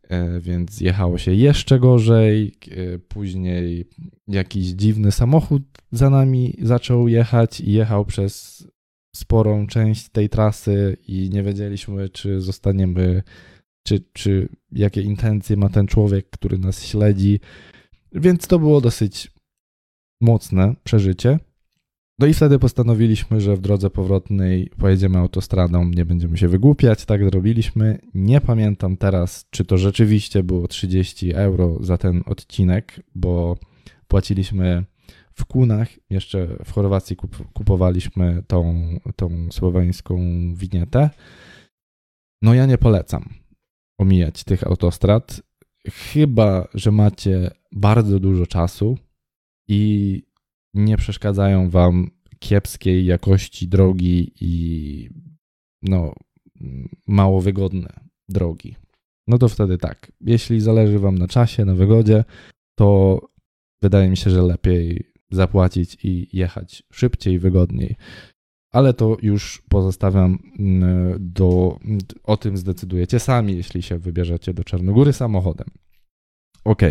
e, 0.08 0.40
więc 0.40 0.80
jechało 0.80 1.18
się 1.18 1.34
jeszcze 1.34 1.78
gorzej. 1.80 2.54
E, 2.70 2.98
później 2.98 3.88
jakiś 4.28 4.66
dziwny 4.66 5.12
samochód 5.12 5.62
za 5.92 6.10
nami 6.10 6.56
zaczął 6.62 7.08
jechać 7.08 7.60
i 7.60 7.72
jechał 7.72 8.04
przez 8.04 8.66
sporą 9.16 9.66
część 9.66 10.08
tej 10.08 10.28
trasy 10.28 10.96
i 11.08 11.30
nie 11.30 11.42
wiedzieliśmy, 11.42 12.08
czy 12.08 12.40
zostaniemy, 12.40 13.22
czy, 13.86 14.04
czy 14.12 14.48
jakie 14.72 15.02
intencje 15.02 15.56
ma 15.56 15.68
ten 15.68 15.86
człowiek, 15.86 16.30
który 16.30 16.58
nas 16.58 16.84
śledzi. 16.84 17.40
Więc 18.12 18.46
to 18.46 18.58
było 18.58 18.80
dosyć 18.80 19.30
mocne 20.20 20.74
przeżycie. 20.84 21.38
No 22.22 22.28
i 22.28 22.34
wtedy 22.34 22.58
postanowiliśmy, 22.58 23.40
że 23.40 23.56
w 23.56 23.60
drodze 23.60 23.90
powrotnej 23.90 24.70
pojedziemy 24.78 25.18
autostradą, 25.18 25.84
nie 25.84 26.04
będziemy 26.04 26.38
się 26.38 26.48
wygłupiać, 26.48 27.04
tak 27.04 27.24
zrobiliśmy. 27.24 27.98
Nie 28.14 28.40
pamiętam 28.40 28.96
teraz, 28.96 29.46
czy 29.50 29.64
to 29.64 29.78
rzeczywiście 29.78 30.42
było 30.42 30.68
30 30.68 31.34
euro 31.34 31.76
za 31.80 31.98
ten 31.98 32.22
odcinek, 32.26 33.00
bo 33.14 33.56
płaciliśmy 34.08 34.84
w 35.34 35.44
kunach, 35.44 35.88
jeszcze 36.10 36.48
w 36.64 36.72
Chorwacji 36.72 37.16
kup 37.16 37.52
kupowaliśmy 37.52 38.42
tą, 38.46 38.84
tą 39.16 39.48
słoweńską 39.50 40.18
winietę. 40.54 41.10
No 42.42 42.54
ja 42.54 42.66
nie 42.66 42.78
polecam 42.78 43.28
omijać 43.98 44.44
tych 44.44 44.66
autostrad, 44.66 45.42
chyba, 45.88 46.68
że 46.74 46.90
macie 46.90 47.50
bardzo 47.72 48.20
dużo 48.20 48.46
czasu 48.46 48.98
i 49.68 50.31
nie 50.74 50.96
przeszkadzają 50.96 51.70
wam 51.70 52.10
kiepskiej 52.38 53.06
jakości 53.06 53.68
drogi 53.68 54.32
i 54.40 55.10
no, 55.82 56.14
mało 57.06 57.40
wygodne 57.40 58.00
drogi. 58.28 58.76
No 59.26 59.38
to 59.38 59.48
wtedy 59.48 59.78
tak. 59.78 60.12
Jeśli 60.20 60.60
zależy 60.60 60.98
wam 60.98 61.18
na 61.18 61.28
czasie, 61.28 61.64
na 61.64 61.74
wygodzie, 61.74 62.24
to 62.78 63.20
wydaje 63.82 64.10
mi 64.10 64.16
się, 64.16 64.30
że 64.30 64.42
lepiej 64.42 65.12
zapłacić 65.30 66.04
i 66.04 66.28
jechać 66.32 66.82
szybciej, 66.92 67.38
wygodniej. 67.38 67.96
Ale 68.72 68.94
to 68.94 69.16
już 69.22 69.62
pozostawiam 69.68 70.38
mm, 70.58 71.16
do. 71.20 71.78
O 72.22 72.36
tym 72.36 72.56
zdecydujecie 72.56 73.20
sami, 73.20 73.56
jeśli 73.56 73.82
się 73.82 73.98
wybierzecie 73.98 74.54
do 74.54 74.64
Czarnogóry 74.64 75.12
samochodem. 75.12 75.66
Ok. 76.64 76.82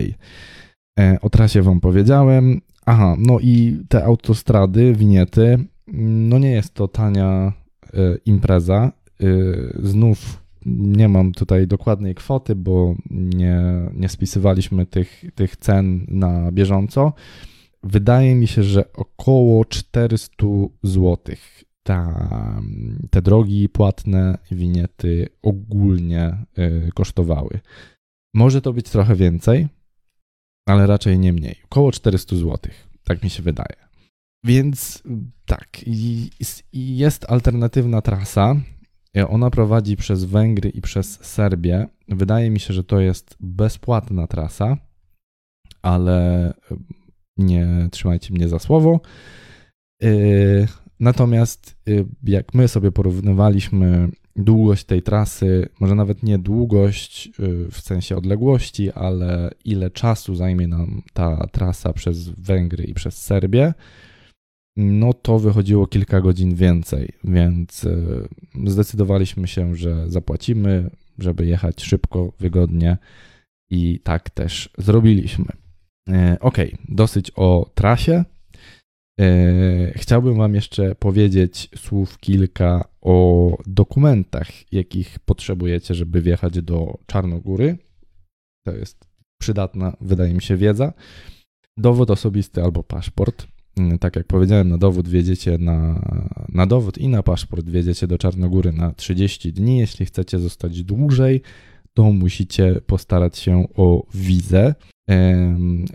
E, 1.00 1.18
o 1.22 1.30
trasie 1.30 1.62
Wam 1.62 1.80
powiedziałem. 1.80 2.62
Aha, 2.92 3.16
no 3.18 3.40
i 3.40 3.78
te 3.90 4.04
autostrady, 4.06 4.94
winiety, 4.94 5.66
no 6.28 6.40
nie 6.40 6.52
jest 6.52 6.74
to 6.74 6.88
tania 6.88 7.54
e, 7.94 8.18
impreza. 8.26 8.92
E, 9.22 9.26
znów 9.84 10.44
nie 10.66 11.10
mam 11.10 11.32
tutaj 11.32 11.68
dokładnej 11.68 12.16
kwoty, 12.16 12.56
bo 12.56 12.96
nie, 13.12 13.62
nie 13.94 14.10
spisywaliśmy 14.10 14.86
tych, 14.86 15.24
tych 15.36 15.56
cen 15.56 16.06
na 16.08 16.52
bieżąco. 16.52 17.14
Wydaje 17.84 18.36
mi 18.36 18.48
się, 18.48 18.64
że 18.64 18.94
około 18.94 19.66
400 19.66 20.46
zł 20.84 21.36
ta, 21.84 22.62
te 23.10 23.22
drogi 23.22 23.70
płatne 23.70 24.38
winiety 24.52 25.28
ogólnie 25.42 26.38
kosztowały. 26.94 27.60
Może 28.34 28.62
to 28.62 28.74
być 28.74 28.90
trochę 28.90 29.16
więcej, 29.16 29.68
ale 30.66 30.88
raczej 30.88 31.20
nie 31.20 31.34
mniej. 31.34 31.56
Około 31.66 31.92
400 31.92 32.36
zł, 32.36 32.58
tak 33.04 33.24
mi 33.24 33.30
się 33.30 33.44
wydaje. 33.44 33.76
Więc 34.44 35.04
tak, 35.46 35.68
jest 36.74 37.32
alternatywna 37.32 38.02
trasa. 38.02 38.56
Ona 39.28 39.50
prowadzi 39.50 39.98
przez 39.98 40.24
Węgry 40.24 40.70
i 40.70 40.82
przez 40.82 41.20
Serbię. 41.26 41.88
Wydaje 42.08 42.50
mi 42.50 42.60
się, 42.60 42.74
że 42.74 42.84
to 42.84 43.00
jest 43.00 43.38
bezpłatna 43.40 44.28
trasa, 44.28 44.78
ale 45.82 46.54
nie 47.38 47.88
trzymajcie 47.92 48.34
mnie 48.34 48.48
za 48.48 48.60
słowo. 48.60 49.00
Yy, 50.02 50.68
natomiast 51.00 51.76
yy, 51.86 52.06
jak 52.24 52.54
my 52.54 52.68
sobie 52.68 52.92
porównywaliśmy 52.92 54.10
długość 54.36 54.84
tej 54.86 55.02
trasy, 55.02 55.70
może 55.80 55.96
nawet 55.96 56.24
nie 56.24 56.40
długość 56.40 57.28
y, 57.28 57.72
w 57.72 57.82
sensie 57.82 58.18
odległości, 58.18 58.92
ale 58.92 59.52
ile 59.66 59.92
czasu 59.92 60.36
zajmie 60.36 60.68
nam 60.68 61.02
ta 61.14 61.48
trasa 61.52 61.94
przez 61.94 62.30
Węgry 62.30 62.84
i 62.84 62.94
przez 62.94 63.18
Serbię, 63.18 63.74
no 64.78 65.14
to 65.14 65.40
wychodziło 65.40 65.88
kilka 65.88 66.22
godzin 66.22 66.56
więcej, 66.56 67.10
więc 67.24 67.84
y, 67.84 68.28
zdecydowaliśmy 68.66 69.48
się, 69.48 69.76
że 69.76 70.10
zapłacimy, 70.10 70.90
żeby 71.20 71.46
jechać 71.46 71.84
szybko, 71.84 72.34
wygodnie 72.40 72.98
i 73.70 74.00
tak 74.04 74.30
też 74.30 74.70
zrobiliśmy. 74.78 75.46
E, 76.10 76.38
ok, 76.40 76.58
dosyć 76.90 77.32
o 77.36 77.72
trasie. 77.76 78.24
E, 79.20 79.92
chciałbym 79.96 80.38
Wam 80.38 80.56
jeszcze 80.56 80.96
powiedzieć 80.96 81.70
słów 81.76 82.18
kilka 82.18 82.90
o 83.02 83.58
dokumentach, 83.68 84.74
jakich 84.74 85.20
potrzebujecie, 85.20 85.96
żeby 85.96 86.22
wjechać 86.22 86.62
do 86.62 86.98
Czarnogóry. 87.06 87.78
To 88.66 88.72
jest 88.72 89.08
przydatna, 89.38 89.98
wydaje 90.02 90.34
mi 90.34 90.42
się, 90.42 90.58
wiedza. 90.58 90.94
Dowód 91.78 92.12
osobisty 92.12 92.64
albo 92.64 92.84
paszport. 92.84 93.48
Mm, 93.78 94.00
tak 94.00 94.16
jak 94.16 94.28
powiedziałem, 94.28 94.70
na 94.70 94.78
dowód 94.78 95.10
wjedziecie 95.10 95.58
na, 95.58 96.02
na 96.50 96.68
dowód 96.68 96.98
i 96.98 97.08
na 97.08 97.24
paszport 97.24 97.70
wjedziecie 97.70 98.08
do 98.08 98.18
Czarnogóry 98.18 98.72
na 98.72 98.94
30 98.94 99.54
dni. 99.54 99.78
Jeśli 99.78 100.06
chcecie 100.06 100.40
zostać 100.40 100.84
dłużej, 100.84 101.42
to 101.94 102.04
musicie 102.04 102.82
postarać 102.86 103.38
się 103.38 103.68
o 103.76 104.06
wizę. 104.14 104.76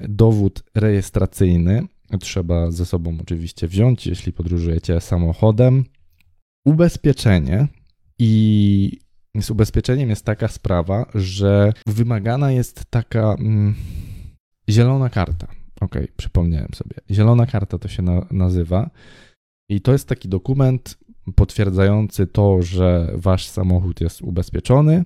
Dowód 0.09 0.63
rejestracyjny 0.75 1.87
trzeba 2.21 2.71
ze 2.71 2.87
sobą 2.87 3.19
oczywiście 3.23 3.69
wziąć, 3.69 4.07
jeśli 4.07 4.33
podróżujecie 4.33 5.01
samochodem. 5.01 5.85
Ubezpieczenie 6.65 7.69
i 8.19 8.99
z 9.41 9.51
ubezpieczeniem 9.51 10.11
jest 10.11 10.25
taka 10.25 10.49
sprawa, 10.49 11.07
że 11.15 11.73
wymagana 11.87 12.53
jest 12.53 12.85
taka 12.91 13.37
mm, 13.39 13.75
zielona 14.71 15.11
karta. 15.11 15.47
Ok, 15.81 15.95
przypomniałem 16.17 16.69
sobie. 16.75 16.97
Zielona 17.11 17.47
karta 17.47 17.79
to 17.79 17.89
się 17.89 18.03
na, 18.03 18.27
nazywa. 18.31 18.91
I 19.69 19.81
to 19.81 19.93
jest 19.93 20.09
taki 20.09 20.29
dokument 20.29 20.99
potwierdzający 21.35 22.27
to, 22.27 22.63
że 22.63 23.13
wasz 23.15 23.47
samochód 23.47 24.01
jest 24.01 24.23
ubezpieczony. 24.23 25.05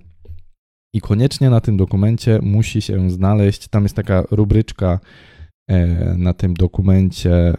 I 0.94 1.00
koniecznie 1.00 1.50
na 1.50 1.60
tym 1.60 1.76
dokumencie 1.76 2.38
musi 2.42 2.82
się 2.82 3.10
znaleźć, 3.10 3.68
tam 3.68 3.82
jest 3.82 3.96
taka 3.96 4.24
rubryczka 4.30 5.00
na 6.16 6.34
tym 6.34 6.54
dokumencie 6.54 7.54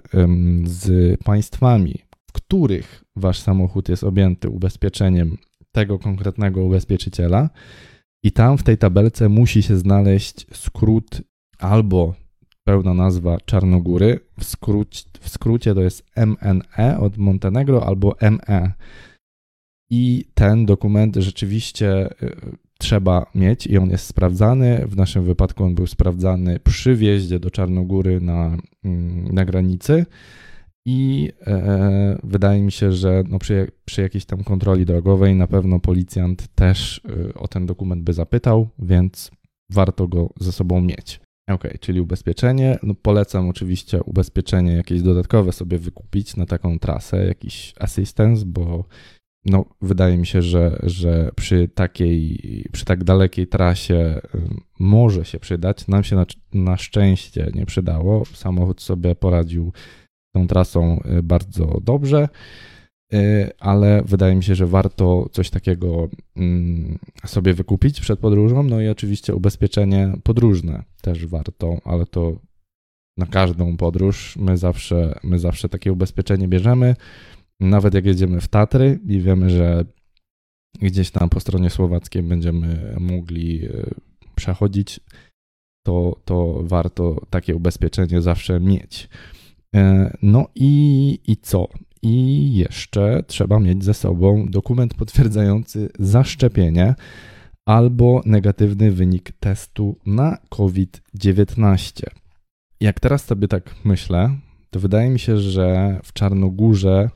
z 0.63 1.19
państwami, 1.24 1.95
w 2.30 2.32
których 2.32 3.04
wasz 3.15 3.39
samochód 3.39 3.89
jest 3.89 4.04
objęty 4.04 4.50
ubezpieczeniem 4.50 5.38
tego 5.71 6.00
konkretnego 6.00 6.63
ubezpieczyciela. 6.63 7.50
I 8.24 8.32
tam 8.32 8.58
w 8.58 8.63
tej 8.63 8.78
tabelce 8.78 9.30
musi 9.30 9.63
się 9.63 9.78
znaleźć 9.78 10.45
skrót 10.54 11.21
albo 11.58 12.15
pełna 12.63 12.93
nazwa 12.93 13.38
Czarnogóry, 13.45 14.19
w, 14.39 14.43
skrócie, 14.43 15.04
w 15.19 15.30
skrócie 15.30 15.74
to 15.74 15.82
jest 15.82 16.06
MNE 16.17 17.00
od 17.00 17.17
Montenegro 17.17 17.86
albo 17.86 18.15
ME. 18.21 18.71
I 19.89 20.26
ten 20.34 20.65
dokument 20.65 21.15
rzeczywiście 21.15 22.10
y, 22.24 22.36
trzeba 22.81 23.25
mieć 23.35 23.67
i 23.67 23.77
on 23.77 23.89
jest 23.89 24.05
sprawdzany. 24.05 24.87
W 24.87 24.97
naszym 24.97 25.23
wypadku 25.23 25.63
on 25.63 25.75
był 25.75 25.87
sprawdzany 25.87 26.59
przy 26.59 26.95
wjeździe 26.95 27.39
do 27.39 27.51
Czarnogóry 27.51 28.21
na, 28.21 28.57
mm, 28.83 29.33
na 29.33 29.45
granicy. 29.45 30.05
I 30.85 31.29
e, 31.47 32.17
wydaje 32.23 32.61
mi 32.61 32.71
się, 32.71 32.91
że 32.91 33.23
no 33.29 33.39
przy, 33.39 33.71
przy 33.86 34.01
jakiejś 34.01 34.25
tam 34.25 34.43
kontroli 34.43 34.86
drogowej 34.86 35.36
na 35.36 35.47
pewno 35.47 35.79
policjant 35.79 36.47
też 36.55 37.01
y, 37.29 37.34
o 37.34 37.47
ten 37.47 37.65
dokument 37.65 38.03
by 38.03 38.13
zapytał, 38.13 38.69
więc 38.79 39.32
warto 39.71 40.07
go 40.07 40.29
ze 40.39 40.51
sobą 40.51 40.82
mieć. 40.82 41.19
Ok, 41.49 41.63
czyli 41.79 42.01
ubezpieczenie. 42.01 42.79
No 42.84 42.93
polecam 43.01 43.49
oczywiście 43.49 44.03
ubezpieczenie 44.03 44.71
jakieś 44.71 45.01
dodatkowe 45.01 45.51
sobie 45.51 45.77
wykupić 45.77 46.36
na 46.36 46.45
taką 46.45 46.79
trasę, 46.79 47.25
jakiś 47.25 47.73
assistance, 47.79 48.45
bo 48.45 48.86
no, 49.45 49.65
wydaje 49.81 50.17
mi 50.17 50.25
się, 50.25 50.41
że, 50.41 50.79
że 50.83 51.31
przy 51.35 51.67
takiej, 51.67 52.39
przy 52.71 52.85
tak 52.85 53.03
dalekiej 53.03 53.47
trasie 53.47 54.21
może 54.79 55.25
się 55.25 55.39
przydać. 55.39 55.87
Nam 55.87 56.03
się 56.03 56.15
na, 56.15 56.25
na 56.53 56.77
szczęście 56.77 57.51
nie 57.55 57.65
przydało. 57.65 58.25
Samochód 58.25 58.81
sobie 58.81 59.15
poradził 59.15 59.73
tą 60.35 60.47
trasą 60.47 60.99
y, 61.19 61.23
bardzo 61.23 61.79
dobrze, 61.83 62.29
y, 63.13 63.49
ale 63.59 64.03
wydaje 64.05 64.35
mi 64.35 64.43
się, 64.43 64.55
że 64.55 64.67
warto 64.67 65.29
coś 65.31 65.49
takiego 65.49 66.09
sobie 67.25 67.53
wykupić 67.53 68.01
przed 68.01 68.19
podróżą. 68.19 68.63
No 68.63 68.81
i 68.81 68.87
oczywiście 68.87 69.35
ubezpieczenie 69.35 70.13
podróżne 70.23 70.83
też 71.01 71.25
warto, 71.25 71.77
ale 71.83 72.05
to 72.05 72.39
na 73.17 73.25
każdą 73.25 73.77
podróż 73.77 74.37
my 74.37 74.57
zawsze, 74.57 75.19
my 75.23 75.39
zawsze 75.39 75.69
takie 75.69 75.93
ubezpieczenie 75.93 76.47
bierzemy. 76.47 76.95
Nawet 77.62 77.93
jak 77.93 78.05
jedziemy 78.05 78.41
w 78.41 78.47
Tatry 78.47 78.99
i 79.07 79.20
wiemy, 79.20 79.49
że 79.49 79.86
gdzieś 80.82 81.12
tam 81.12 81.30
po 81.30 81.39
stronie 81.39 81.70
słowackiej 81.70 82.24
będziemy 82.24 82.95
mogli 82.99 83.66
e, 83.66 83.70
przechodzić, 84.36 84.99
to, 85.86 86.20
to 86.26 86.64
warto 86.64 87.22
takie 87.30 87.55
ubezpieczenie 87.55 88.22
zawsze 88.22 88.59
mieć. 88.59 89.09
E, 89.76 90.18
no 90.22 90.47
i, 90.55 91.20
i 91.28 91.38
co? 91.38 91.68
I 92.01 92.55
jeszcze 92.55 93.24
trzeba 93.28 93.59
mieć 93.59 93.84
ze 93.84 93.93
sobą 93.93 94.45
dokument 94.49 94.93
potwierdzający 94.93 95.89
zaszczepienie 95.99 96.95
albo 97.66 98.22
negatywny 98.26 98.91
wynik 98.91 99.32
testu 99.39 99.95
na 100.05 100.38
COVID-19. 100.49 102.03
Jak 102.80 102.99
teraz 102.99 103.26
sobie 103.26 103.47
tak 103.47 103.76
myślę, 103.84 104.38
to 104.70 104.80
wydaje 104.80 105.09
mi 105.09 105.20
się, 105.20 105.38
że 105.38 105.99
w 106.03 106.14
Czarnogórze 106.14 107.09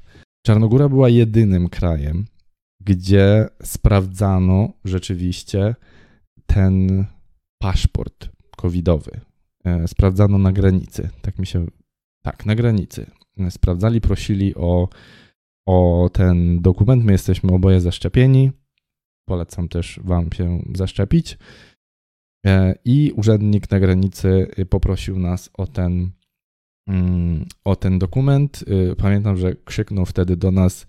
Czarnogóra 0.46 0.90
była 0.90 1.10
jedynym 1.10 1.70
krajem, 1.70 2.26
gdzie 2.82 3.48
sprawdzano 3.64 4.74
rzeczywiście 4.84 5.76
ten 6.46 7.06
paszport 7.62 8.30
covidowy. 8.58 9.12
E, 9.64 9.88
sprawdzano 9.88 10.38
na 10.38 10.52
granicy, 10.52 11.10
tak 11.22 11.40
mi 11.40 11.46
się. 11.46 11.66
Tak, 12.24 12.46
na 12.46 12.56
granicy. 12.56 13.06
Sprawdzali, 13.50 14.02
prosili 14.02 14.56
o, 14.56 14.90
o 15.68 16.10
ten 16.14 16.62
dokument. 16.62 17.04
My 17.04 17.12
jesteśmy 17.12 17.52
oboje 17.52 17.82
zaszczepieni. 17.82 18.52
Polecam 19.28 19.68
też 19.68 20.00
Wam 20.04 20.32
się 20.32 20.64
zaszczepić. 20.76 21.38
E, 22.46 22.76
I 22.86 23.12
urzędnik 23.16 23.72
na 23.72 23.80
granicy 23.80 24.48
poprosił 24.70 25.20
nas 25.20 25.50
o 25.54 25.68
ten, 25.68 26.12
o 27.64 27.76
ten 27.76 28.00
dokument. 28.00 28.64
E, 28.92 28.96
pamiętam, 28.96 29.38
że 29.38 29.56
krzyknął 29.56 30.06
wtedy 30.06 30.38
do 30.38 30.52
nas 30.52 30.86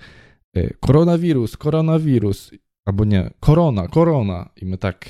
koronawirus, 0.81 1.57
koronawirus, 1.57 2.51
albo 2.85 3.05
nie, 3.05 3.31
korona, 3.41 3.89
korona. 3.89 4.49
I 4.63 4.67
my 4.67 4.79
tak, 4.79 5.09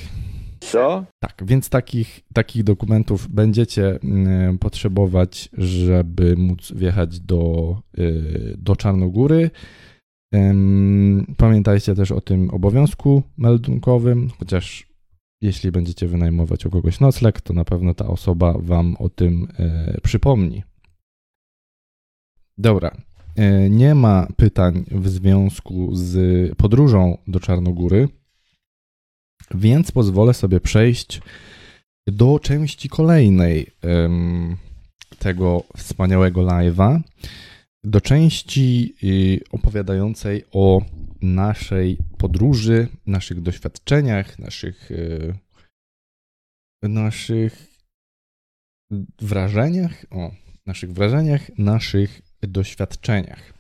co? 0.61 1.05
Tak, 1.18 1.43
więc 1.47 1.68
takich, 1.68 2.20
takich 2.32 2.64
dokumentów 2.64 3.28
będziecie 3.28 3.99
mm, 4.05 4.59
potrzebować, 4.59 5.49
żeby 5.59 6.37
móc 6.37 6.72
wjechać 6.72 7.20
do, 7.20 7.76
y, 7.99 8.55
do 8.59 8.76
Czarnogóry. 8.76 9.51
Pamiętajcie 11.37 11.95
też 11.95 12.12
o 12.12 12.20
tym 12.20 12.51
obowiązku 12.51 13.22
meldunkowym, 13.37 14.30
chociaż 14.39 14.87
jeśli 15.41 15.70
będziecie 15.70 16.09
wynajmować 16.09 16.66
u 16.66 16.70
kogoś 16.70 17.01
nocleg, 17.01 17.41
to 17.41 17.55
na 17.55 17.64
pewno 17.64 17.95
ta 17.95 18.07
osoba 18.07 18.55
wam 18.59 18.97
o 18.99 19.09
tym 19.09 19.49
e, 19.59 20.01
przypomni. 20.03 20.62
Dobra. 22.59 22.96
E, 23.36 23.70
nie 23.70 23.94
ma 23.94 24.26
pytań 24.36 24.84
w 24.90 25.09
związku 25.09 25.96
z 25.96 26.16
podróżą 26.57 27.18
do 27.26 27.40
Czarnogóry. 27.40 28.09
Więc 29.54 29.92
pozwolę 29.92 30.34
sobie 30.34 30.61
przejść 30.61 31.20
do 32.07 32.38
części 32.38 32.88
kolejnej 32.88 33.70
tego 35.18 35.62
wspaniałego 35.76 36.40
live'a, 36.40 37.00
do 37.84 38.00
części 38.00 38.94
y, 39.02 39.40
opowiadającej 39.50 40.44
o 40.52 40.82
naszej 41.22 41.98
podróży, 42.18 42.88
naszych 43.07 43.42
doświadczeniach, 43.42 44.38
naszych, 44.38 44.90
y, 44.90 45.34
naszych 46.82 47.66
wrażeniach, 49.20 50.07
o, 50.11 50.30
naszych 50.66 50.92
wrażeniach, 50.92 51.59
naszych 51.59 52.22
doświadczeniach. 52.43 53.53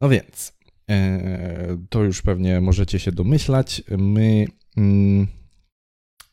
No 0.00 0.08
więc, 0.08 0.58
E, 0.90 1.78
to 1.90 2.04
już 2.04 2.22
pewnie 2.22 2.60
możecie 2.60 2.98
się 2.98 3.12
domyślać. 3.12 3.82
My, 3.98 4.46
mm, 4.76 5.26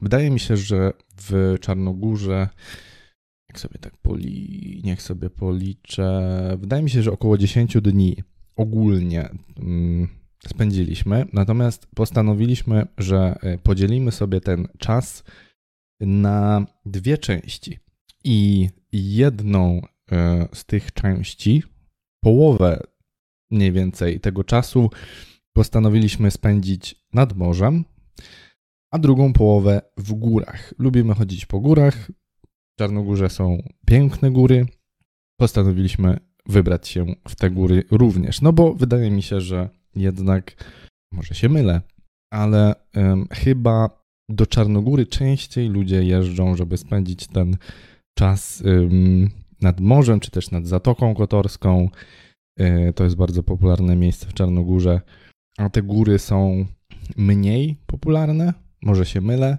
wydaje 0.01 0.29
mi 0.29 0.39
się, 0.39 0.57
że 0.57 0.93
w 1.17 1.55
Czarnogórze, 1.61 2.49
jak 3.49 3.59
sobie 3.59 3.79
tak 3.79 3.97
poli, 3.97 4.81
niech 4.83 5.01
sobie 5.01 5.29
policzę, 5.29 6.57
wydaje 6.59 6.83
mi 6.83 6.89
się, 6.89 7.03
że 7.03 7.11
około 7.11 7.37
10 7.37 7.77
dni 7.81 8.15
ogólnie 8.55 9.29
mm, 9.57 10.07
spędziliśmy. 10.47 11.25
Natomiast 11.33 11.87
postanowiliśmy, 11.95 12.87
że 12.97 13.35
e, 13.41 13.57
podzielimy 13.57 14.11
sobie 14.11 14.41
ten 14.41 14.67
czas 14.77 15.23
na 15.99 16.65
dwie 16.85 17.17
części. 17.17 17.79
I 18.23 18.69
jedną 18.91 19.81
z 20.53 20.65
tych 20.65 20.93
części, 20.93 21.63
połowę 22.23 22.83
mniej 23.51 23.71
więcej 23.71 24.19
tego 24.19 24.43
czasu 24.43 24.89
postanowiliśmy 25.53 26.31
spędzić 26.31 26.95
nad 27.13 27.37
morzem, 27.37 27.85
a 28.91 28.99
drugą 28.99 29.33
połowę 29.33 29.81
w 29.97 30.13
górach. 30.13 30.73
Lubimy 30.79 31.13
chodzić 31.13 31.45
po 31.45 31.59
górach. 31.59 32.11
W 32.73 32.79
Czarnogórze 32.79 33.29
są 33.29 33.57
piękne 33.87 34.31
góry. 34.31 34.65
Postanowiliśmy 35.39 36.19
wybrać 36.45 36.87
się 36.87 37.05
w 37.27 37.35
te 37.35 37.49
góry 37.49 37.83
również. 37.91 38.41
No 38.41 38.53
bo 38.53 38.73
wydaje 38.73 39.11
mi 39.11 39.21
się, 39.23 39.41
że 39.41 39.69
jednak, 39.95 40.63
może 41.13 41.35
się 41.35 41.49
mylę, 41.49 41.81
ale 42.33 42.75
chyba 43.31 44.05
do 44.29 44.45
Czarnogóry 44.45 45.05
częściej 45.05 45.69
ludzie 45.69 46.03
jeżdżą, 46.03 46.55
żeby 46.55 46.77
spędzić 46.77 47.27
ten 47.27 47.57
czas 48.17 48.63
nad 49.61 49.79
morzem, 49.79 50.19
czy 50.19 50.31
też 50.31 50.51
nad 50.51 50.67
Zatoką 50.67 51.15
Kotorską, 51.15 51.89
E, 52.59 52.93
to 52.93 53.03
jest 53.03 53.15
bardzo 53.15 53.43
popularne 53.43 53.95
miejsce 53.95 54.27
w 54.27 54.33
Czarnogórze, 54.33 55.01
a 55.57 55.69
te 55.69 55.81
góry 55.81 56.19
są 56.19 56.65
mniej 57.17 57.77
popularne, 57.85 58.53
może 58.81 59.05
się 59.05 59.21
mylę. 59.21 59.57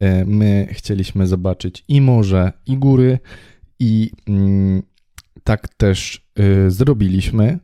E, 0.00 0.24
my 0.24 0.68
chcieliśmy 0.70 1.26
zobaczyć 1.26 1.84
i 1.88 2.00
morze, 2.00 2.52
i 2.66 2.76
góry, 2.76 3.18
i 3.80 4.10
mm, 4.28 4.82
tak 5.44 5.68
też 5.68 6.28
e, 6.36 6.70
zrobiliśmy. 6.70 7.58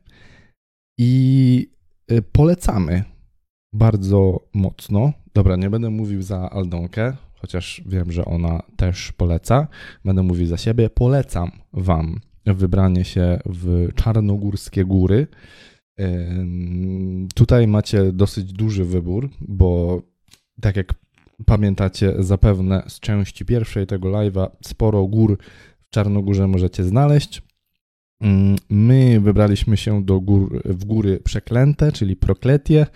I 1.00 1.78
polecamy 2.32 3.04
bardzo 3.74 4.48
mocno. 4.54 5.12
Dobra, 5.34 5.56
nie 5.56 5.70
będę 5.70 5.90
mówił 5.90 6.22
za 6.22 6.50
Aldonkę, 6.50 7.16
chociaż 7.40 7.82
wiem, 7.86 8.12
że 8.12 8.24
ona 8.24 8.62
też 8.76 9.12
poleca. 9.12 9.68
Będę 10.04 10.22
mówił 10.22 10.46
za 10.46 10.56
siebie. 10.56 10.90
Polecam 10.90 11.50
Wam 11.72 12.20
wybranie 12.46 13.04
się 13.04 13.38
w 13.46 13.88
czarnogórskie 13.94 14.84
góry. 14.84 15.26
Tutaj 17.34 17.66
macie 17.66 18.12
dosyć 18.12 18.52
duży 18.52 18.84
wybór, 18.84 19.30
bo 19.40 20.02
tak 20.60 20.76
jak 20.76 20.94
pamiętacie 21.46 22.14
zapewne 22.18 22.82
z 22.88 23.00
części 23.00 23.44
pierwszej 23.44 23.86
tego 23.86 24.08
live'a, 24.08 24.48
sporo 24.62 25.06
gór 25.06 25.38
w 25.80 25.90
Czarnogórze 25.90 26.46
możecie 26.46 26.84
znaleźć. 26.84 27.42
My 28.70 29.20
wybraliśmy 29.20 29.76
się 29.76 30.04
do 30.04 30.20
gór, 30.20 30.62
w 30.64 30.84
góry 30.84 31.20
przeklęte, 31.24 31.92
czyli 31.92 32.16
prokletie 32.16 32.86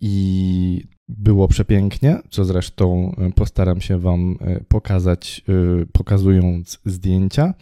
i 0.00 0.84
było 1.08 1.48
przepięknie, 1.48 2.18
co 2.30 2.44
zresztą 2.44 3.16
postaram 3.34 3.80
się 3.80 3.98
Wam 3.98 4.38
pokazać, 4.68 5.44
pokazując 5.92 6.80
zdjęcia. 6.84 7.54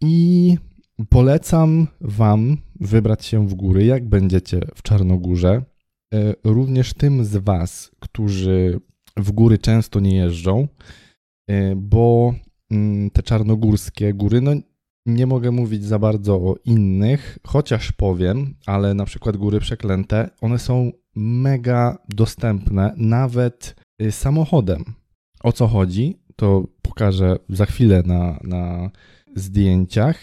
I 0.00 0.56
polecam 1.08 1.86
Wam 2.00 2.56
wybrać 2.80 3.24
się 3.24 3.48
w 3.48 3.54
góry, 3.54 3.84
jak 3.84 4.08
będziecie 4.08 4.60
w 4.74 4.82
Czarnogórze. 4.82 5.62
E, 6.14 6.34
również 6.44 6.94
tym 6.94 7.24
z 7.24 7.36
Was, 7.36 7.90
którzy 8.00 8.80
w 9.16 9.32
góry 9.32 9.58
często 9.58 10.00
nie 10.00 10.16
jeżdżą, 10.16 10.68
e, 11.48 11.76
bo 11.76 12.34
mm, 12.70 13.10
te 13.10 13.22
czarnogórskie 13.22 14.14
góry, 14.14 14.40
no 14.40 14.52
nie 15.06 15.26
mogę 15.26 15.50
mówić 15.50 15.84
za 15.84 15.98
bardzo 15.98 16.34
o 16.34 16.54
innych, 16.64 17.38
chociaż 17.46 17.92
powiem, 17.92 18.54
ale 18.66 18.94
na 18.94 19.04
przykład 19.04 19.36
góry 19.36 19.60
przeklęte, 19.60 20.30
one 20.40 20.58
są 20.58 20.92
mega 21.16 21.98
dostępne 22.08 22.94
nawet 22.96 23.76
y, 24.02 24.12
samochodem. 24.12 24.84
O 25.42 25.52
co 25.52 25.66
chodzi, 25.66 26.18
to 26.36 26.68
pokażę 26.82 27.36
za 27.48 27.66
chwilę 27.66 28.02
na, 28.06 28.38
na 28.42 28.90
zdjęciach, 29.36 30.18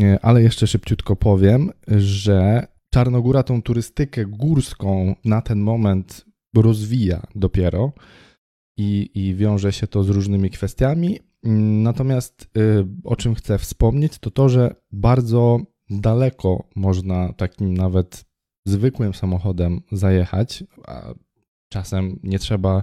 e, 0.00 0.18
ale 0.22 0.42
jeszcze 0.42 0.66
szybciutko 0.66 1.16
powiem, 1.16 1.70
że 1.88 2.66
Czarnogóra 2.94 3.42
tą 3.42 3.62
turystykę 3.62 4.26
górską 4.26 5.14
na 5.24 5.42
ten 5.42 5.60
moment 5.60 6.26
rozwija 6.56 7.22
dopiero 7.34 7.92
i, 8.78 9.10
i 9.14 9.34
wiąże 9.34 9.72
się 9.72 9.86
to 9.86 10.04
z 10.04 10.08
różnymi 10.08 10.50
kwestiami. 10.50 11.20
Natomiast 11.82 12.50
e, 12.56 12.60
o 13.04 13.16
czym 13.16 13.34
chcę 13.34 13.58
wspomnieć, 13.58 14.18
to 14.18 14.30
to, 14.30 14.48
że 14.48 14.74
bardzo 14.92 15.60
daleko 15.90 16.64
można 16.76 17.32
takim 17.32 17.74
nawet 17.74 18.24
zwykłym 18.66 19.14
samochodem 19.14 19.80
zajechać, 19.92 20.64
a 20.86 21.14
czasem 21.68 22.18
nie 22.22 22.38
trzeba 22.38 22.82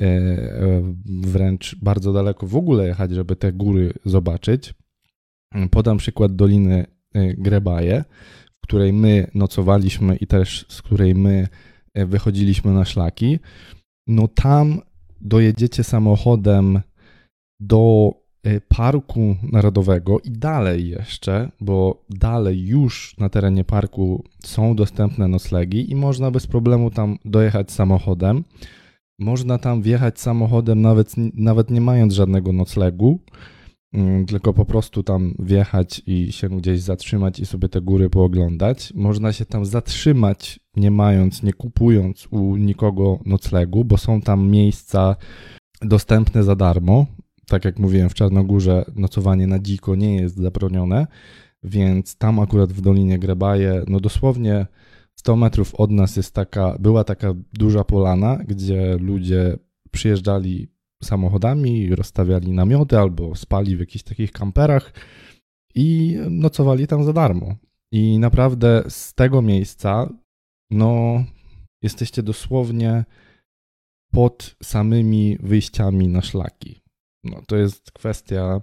E, 0.00 0.04
e, 0.04 0.82
wręcz 1.04 1.76
bardzo 1.82 2.12
daleko 2.12 2.46
w 2.46 2.56
ogóle 2.56 2.86
jechać, 2.86 3.10
żeby 3.10 3.36
te 3.36 3.52
góry 3.52 3.92
zobaczyć. 4.04 4.74
Podam 5.70 5.98
przykład 5.98 6.36
Doliny 6.36 6.86
Grebaje, 7.14 8.04
w 8.58 8.60
której 8.62 8.92
my 8.92 9.30
nocowaliśmy 9.34 10.16
i 10.16 10.26
też 10.26 10.66
z 10.68 10.82
której 10.82 11.14
my 11.14 11.48
wychodziliśmy 11.94 12.72
na 12.72 12.84
szlaki. 12.84 13.38
No 14.06 14.28
tam 14.28 14.80
dojedziecie 15.20 15.84
samochodem 15.84 16.80
do 17.60 18.14
y, 18.46 18.60
Parku 18.68 19.36
Narodowego 19.52 20.20
i 20.20 20.30
dalej 20.30 20.88
jeszcze, 20.88 21.50
bo 21.60 22.04
dalej 22.10 22.66
już 22.66 23.16
na 23.18 23.28
terenie 23.28 23.64
parku 23.64 24.24
są 24.44 24.76
dostępne 24.76 25.28
noclegi 25.28 25.90
i 25.90 25.94
można 25.94 26.30
bez 26.30 26.46
problemu 26.46 26.90
tam 26.90 27.18
dojechać 27.24 27.72
samochodem. 27.72 28.44
Można 29.18 29.58
tam 29.58 29.82
wjechać 29.82 30.20
samochodem 30.20 30.80
nawet, 30.80 31.14
nawet 31.34 31.70
nie 31.70 31.80
mając 31.80 32.12
żadnego 32.14 32.52
noclegu, 32.52 33.20
mm, 33.92 34.26
tylko 34.26 34.52
po 34.52 34.64
prostu 34.64 35.02
tam 35.02 35.34
wjechać 35.38 36.02
i 36.06 36.32
się 36.32 36.48
gdzieś 36.48 36.80
zatrzymać 36.80 37.40
i 37.40 37.46
sobie 37.46 37.68
te 37.68 37.80
góry 37.80 38.10
pooglądać. 38.10 38.92
Można 38.94 39.32
się 39.32 39.46
tam 39.46 39.66
zatrzymać, 39.66 40.60
nie 40.76 40.90
mając, 40.90 41.42
nie 41.42 41.52
kupując 41.52 42.28
u 42.30 42.56
nikogo 42.56 43.18
noclegu, 43.26 43.84
bo 43.84 43.96
są 43.96 44.20
tam 44.20 44.48
miejsca 44.48 45.16
dostępne 45.82 46.42
za 46.42 46.56
darmo. 46.56 47.06
Tak 47.50 47.64
jak 47.64 47.78
mówiłem, 47.78 48.08
w 48.08 48.14
Czarnogórze 48.14 48.84
nocowanie 48.94 49.46
na 49.46 49.58
dziko 49.58 49.94
nie 49.94 50.16
jest 50.16 50.36
zabronione, 50.36 51.06
więc 51.62 52.16
tam 52.16 52.38
akurat 52.38 52.72
w 52.72 52.80
Dolinie 52.80 53.18
Grebaje, 53.18 53.82
no 53.88 54.00
dosłownie 54.00 54.66
100 55.18 55.36
metrów 55.36 55.74
od 55.74 55.90
nas 55.90 56.16
jest 56.16 56.34
taka, 56.34 56.76
była 56.78 57.04
taka 57.04 57.34
duża 57.52 57.84
polana, 57.84 58.36
gdzie 58.36 58.96
ludzie 59.00 59.58
przyjeżdżali 59.90 60.68
samochodami, 61.02 61.94
rozstawiali 61.94 62.52
namioty 62.52 62.98
albo 62.98 63.34
spali 63.34 63.76
w 63.76 63.80
jakichś 63.80 64.04
takich 64.04 64.32
kamperach 64.32 64.92
i 65.74 66.16
nocowali 66.30 66.86
tam 66.86 67.04
za 67.04 67.12
darmo. 67.12 67.56
I 67.92 68.18
naprawdę 68.18 68.84
z 68.88 69.14
tego 69.14 69.42
miejsca, 69.42 70.08
no, 70.70 71.24
jesteście 71.82 72.22
dosłownie 72.22 73.04
pod 74.12 74.56
samymi 74.62 75.38
wyjściami 75.42 76.08
na 76.08 76.22
szlaki. 76.22 76.79
No, 77.24 77.42
to 77.46 77.56
jest 77.56 77.92
kwestia, 77.92 78.60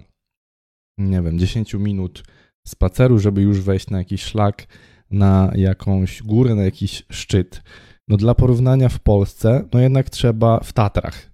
nie 0.98 1.22
wiem, 1.22 1.38
10 1.38 1.74
minut 1.74 2.22
spaceru, 2.66 3.18
żeby 3.18 3.42
już 3.42 3.60
wejść 3.60 3.90
na 3.90 3.98
jakiś 3.98 4.22
szlak 4.22 4.66
na 5.10 5.52
jakąś 5.54 6.22
górę, 6.22 6.54
na 6.54 6.62
jakiś 6.62 7.02
szczyt. 7.10 7.62
No 8.08 8.16
dla 8.16 8.34
porównania 8.34 8.88
w 8.88 9.00
Polsce, 9.00 9.64
no 9.72 9.80
jednak 9.80 10.10
trzeba 10.10 10.60
w 10.60 10.72
Tatrach. 10.72 11.30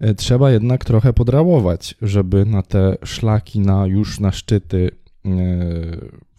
E, 0.00 0.14
trzeba 0.14 0.50
jednak 0.50 0.84
trochę 0.84 1.12
podrałować, 1.12 1.94
żeby 2.02 2.44
na 2.44 2.62
te 2.62 2.96
szlaki, 3.04 3.60
na 3.60 3.86
już 3.86 4.20
na 4.20 4.32
szczyty 4.32 4.90
e, 5.24 5.30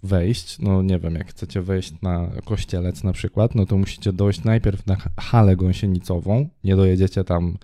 wejść. 0.03 0.59
No 0.59 0.81
nie 0.81 0.99
wiem, 0.99 1.15
jak 1.15 1.29
chcecie 1.29 1.61
wejść 1.61 2.01
na 2.01 2.31
Kościelec 2.45 3.03
na 3.03 3.13
przykład, 3.13 3.55
no 3.55 3.65
to 3.65 3.77
musicie 3.77 4.13
dojść 4.13 4.43
najpierw 4.43 4.87
na 4.87 4.97
halę 5.19 5.55
gąsienicową. 5.55 6.49
Nie 6.63 6.75
dojedziecie 6.75 7.23
tam 7.23 7.57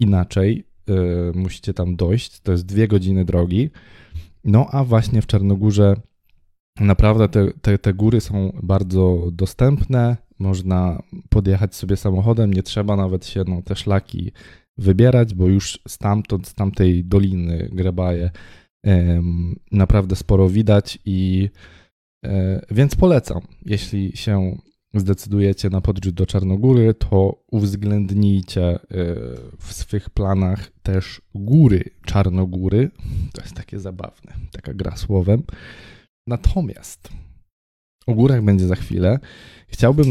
inaczej. 0.00 0.64
E, 0.90 0.94
musicie 1.34 1.74
tam 1.74 1.96
dojść. 1.96 2.40
To 2.40 2.52
jest 2.52 2.66
dwie 2.66 2.88
godziny 2.88 3.24
drogi. 3.24 3.70
No 4.44 4.66
a 4.70 4.84
właśnie 4.84 5.22
w 5.22 5.26
Czarnogórze 5.26 5.96
Naprawdę 6.80 7.28
te, 7.28 7.52
te, 7.62 7.78
te 7.78 7.94
góry 7.94 8.20
są 8.20 8.58
bardzo 8.62 9.28
dostępne. 9.32 10.16
Można 10.38 11.02
podjechać 11.28 11.74
sobie 11.74 11.96
samochodem, 11.96 12.54
nie 12.54 12.62
trzeba 12.62 12.96
nawet 12.96 13.26
się 13.26 13.44
no, 13.48 13.62
te 13.62 13.76
szlaki 13.76 14.32
wybierać, 14.78 15.34
bo 15.34 15.46
już 15.46 15.80
stamtąd, 15.88 16.48
z 16.48 16.54
tamtej 16.54 17.04
doliny 17.04 17.68
Grebaje 17.72 18.30
naprawdę 19.72 20.16
sporo 20.16 20.48
widać 20.48 20.98
i 21.04 21.50
e, 22.24 22.60
więc 22.70 22.94
polecam. 22.94 23.40
Jeśli 23.66 24.16
się 24.16 24.58
zdecydujecie 24.94 25.70
na 25.70 25.80
podróż 25.80 26.12
do 26.12 26.26
Czarnogóry, 26.26 26.94
to 26.94 27.42
uwzględnijcie 27.50 28.64
e, 28.64 28.78
w 29.58 29.72
swych 29.72 30.10
planach 30.10 30.70
też 30.82 31.22
góry 31.34 31.84
Czarnogóry. 32.04 32.90
To 33.32 33.42
jest 33.42 33.54
takie 33.54 33.78
zabawne, 33.78 34.32
taka 34.52 34.74
gra 34.74 34.96
słowem. 34.96 35.42
Natomiast 36.26 37.08
o 38.06 38.14
górach 38.14 38.42
będzie 38.42 38.66
za 38.66 38.76
chwilę. 38.76 39.18
Chciałbym 39.70 40.06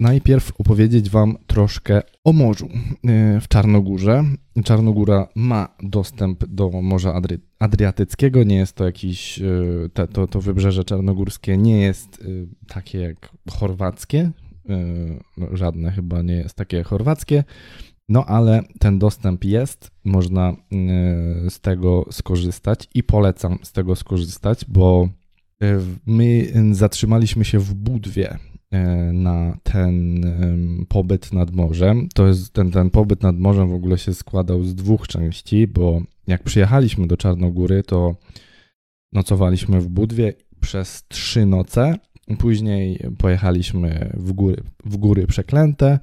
najpierw 0.00 0.52
opowiedzieć 0.58 1.10
Wam 1.10 1.36
troszkę 1.46 2.02
o 2.24 2.32
morzu 2.32 2.66
y, 2.66 3.40
w 3.40 3.48
Czarnogórze. 3.48 4.24
Czarnogóra 4.64 5.28
ma 5.34 5.68
dostęp 5.82 6.46
do 6.46 6.70
Morza 6.70 7.14
Adri 7.14 7.38
Adriatyckiego. 7.58 8.44
Nie 8.44 8.56
jest 8.56 8.76
to 8.76 8.84
jakiś, 8.84 9.38
y, 9.38 9.90
te, 9.94 10.06
to, 10.06 10.26
to 10.26 10.40
wybrzeże 10.40 10.84
czarnogórskie 10.84 11.56
nie 11.56 11.80
jest 11.80 12.22
y, 12.22 12.48
takie 12.68 12.98
jak 12.98 13.30
chorwackie. 13.50 14.30
Żadne 15.52 15.92
chyba 15.92 16.22
nie 16.22 16.34
jest 16.34 16.54
takie 16.54 16.82
chorwackie. 16.82 17.44
No 18.08 18.24
ale 18.24 18.62
ten 18.78 18.98
dostęp 18.98 19.44
jest, 19.44 19.90
można 20.04 20.56
z 21.48 21.60
tego 21.60 22.06
skorzystać 22.10 22.88
i 22.94 23.02
polecam 23.02 23.58
z 23.62 23.72
tego 23.72 23.96
skorzystać, 23.96 24.64
bo 24.68 25.08
my 26.06 26.52
zatrzymaliśmy 26.72 27.44
się 27.44 27.58
w 27.58 27.74
Budwie 27.74 28.38
na 29.12 29.58
ten 29.62 30.24
pobyt 30.88 31.32
nad 31.32 31.50
morzem. 31.50 32.08
To 32.14 32.26
jest 32.26 32.52
ten, 32.52 32.70
ten 32.70 32.90
pobyt 32.90 33.22
nad 33.22 33.38
morzem 33.38 33.70
w 33.70 33.74
ogóle 33.74 33.98
się 33.98 34.14
składał 34.14 34.64
z 34.64 34.74
dwóch 34.74 35.08
części, 35.08 35.66
bo 35.66 36.02
jak 36.26 36.42
przyjechaliśmy 36.42 37.06
do 37.06 37.16
Czarnogóry, 37.16 37.82
to 37.82 38.16
nocowaliśmy 39.12 39.80
w 39.80 39.88
Budwie 39.88 40.32
przez 40.60 41.04
trzy 41.08 41.46
noce. 41.46 41.94
Później 42.38 43.00
pojechaliśmy 43.18 44.12
w 44.14 44.32
góry, 44.32 44.62
w 44.84 44.96
góry 44.96 45.26
przeklęte. 45.26 45.98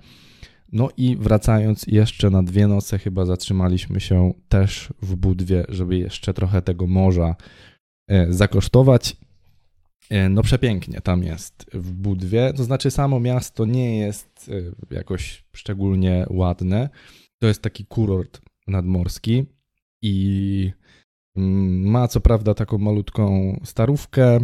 No 0.72 0.90
i 0.98 1.18
wracając 1.18 1.88
jeszcze 1.88 2.30
na 2.30 2.44
dwie 2.44 2.68
noce, 2.68 3.00
chyba 3.00 3.26
zatrzymaliśmy 3.26 4.00
się 4.00 4.34
też 4.50 4.94
w 5.02 5.16
Budwie, 5.16 5.66
żeby 5.70 5.98
jeszcze 5.98 6.34
trochę 6.34 6.62
tego 6.62 6.88
morza 6.88 7.36
e, 8.08 8.34
zakosztować. 8.34 9.18
E, 10.14 10.30
no 10.30 10.42
przepięknie 10.42 11.02
tam 11.02 11.24
jest 11.24 11.66
w 11.74 11.94
Budwie, 11.94 12.54
to 12.56 12.64
znaczy 12.64 12.92
samo 12.92 13.20
miasto 13.20 13.66
nie 13.66 13.98
jest 13.98 14.52
e, 14.90 14.96
jakoś 14.96 15.46
szczególnie 15.54 16.26
ładne. 16.30 16.90
To 17.40 17.48
jest 17.48 17.62
taki 17.62 17.86
kurort 17.86 18.42
nadmorski 18.68 19.46
i 20.02 20.72
mm, 21.36 21.92
ma 21.92 22.08
co 22.08 22.22
prawda 22.22 22.54
taką 22.54 22.78
malutką 22.78 23.60
starówkę. 23.64 24.40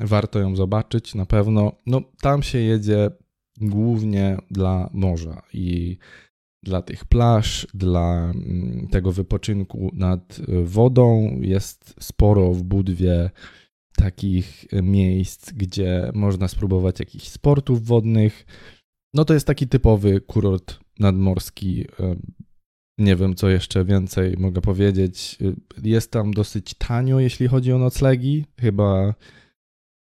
Warto 0.00 0.38
ją 0.38 0.56
zobaczyć 0.56 1.14
na 1.14 1.26
pewno. 1.26 1.72
No 1.86 2.02
tam 2.20 2.42
się 2.42 2.58
jedzie 2.58 3.10
głównie 3.60 4.36
dla 4.50 4.90
morza 4.92 5.42
i 5.52 5.98
dla 6.62 6.82
tych 6.82 7.04
plaż, 7.04 7.66
dla 7.74 8.32
mm, 8.34 8.88
tego 8.90 9.12
wypoczynku 9.12 9.90
nad 9.94 10.40
wodą. 10.64 11.38
Jest 11.40 11.94
sporo 12.00 12.52
w 12.52 12.62
Budwie 12.62 13.30
takich 13.96 14.64
miejsc, 14.82 15.52
gdzie 15.52 16.10
można 16.14 16.48
spróbować 16.48 17.00
jakichś 17.00 17.28
sportów 17.28 17.86
wodnych. 17.86 18.46
No 19.14 19.24
to 19.24 19.34
jest 19.34 19.46
taki 19.46 19.68
typowy 19.68 20.20
kurort 20.20 20.80
nadmorski. 20.98 21.84
Nie 22.98 23.16
wiem, 23.16 23.34
co 23.34 23.48
jeszcze 23.48 23.84
więcej 23.84 24.36
mogę 24.38 24.60
powiedzieć. 24.60 25.38
Jest 25.82 26.10
tam 26.10 26.30
dosyć 26.30 26.74
tanio, 26.74 27.20
jeśli 27.20 27.48
chodzi 27.48 27.72
o 27.72 27.78
noclegi. 27.78 28.44
Chyba, 28.60 29.14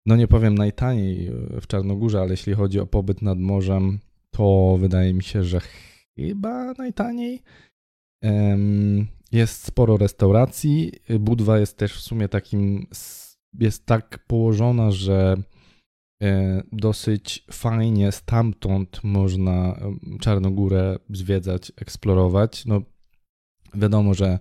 no 0.05 0.15
nie 0.15 0.28
powiem 0.28 0.55
najtaniej 0.55 1.32
w 1.61 1.67
Czarnogórze, 1.67 2.21
ale 2.21 2.32
jeśli 2.32 2.53
chodzi 2.53 2.80
o 2.80 2.88
pobyt 2.88 3.21
nad 3.21 3.39
morzem, 3.39 3.99
to 4.32 4.78
wydaje 4.80 5.13
mi 5.13 5.23
się, 5.23 5.43
że 5.43 5.61
chyba 6.15 6.73
najtaniej. 6.73 7.41
Jest 9.32 9.63
sporo 9.63 9.97
restauracji. 9.97 10.91
Budwa 11.19 11.59
jest 11.59 11.78
też 11.78 11.93
w 11.93 12.01
sumie 12.01 12.30
takim 12.30 12.88
jest 13.53 13.85
tak 13.85 14.19
położona, 14.27 14.91
że 14.91 15.37
e, 16.23 16.61
dosyć 16.71 17.45
fajnie 17.51 18.11
stamtąd 18.11 19.03
można 19.03 19.79
Czarnogórę 20.19 20.99
zwiedzać, 21.09 21.71
eksplorować. 21.75 22.65
No, 22.65 22.81
wiadomo, 23.73 24.13
że 24.13 24.39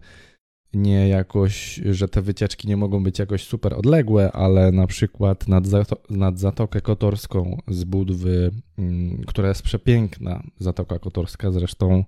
nie 0.77 1.09
jakoś, 1.09 1.81
że 1.91 2.09
te 2.09 2.23
wycieczki 2.23 2.69
nie 2.69 2.77
mogą 2.77 3.03
być 3.03 3.19
jakoś 3.19 3.45
super 3.45 3.75
odległe, 3.75 4.33
ale 4.33 4.73
na 4.73 4.87
przykład 4.87 5.49
nad, 5.49 5.67
Zato 5.67 5.97
nad 6.11 6.39
Zatokę 6.39 6.81
Kotorską 6.81 7.59
z 7.69 7.85
Budwy, 7.85 8.51
mm, 8.79 9.25
która 9.27 9.49
jest 9.49 9.63
przepiękna, 9.63 10.43
Zatoka 10.59 10.99
Kotorska 10.99 11.51
zresztą, 11.51 12.05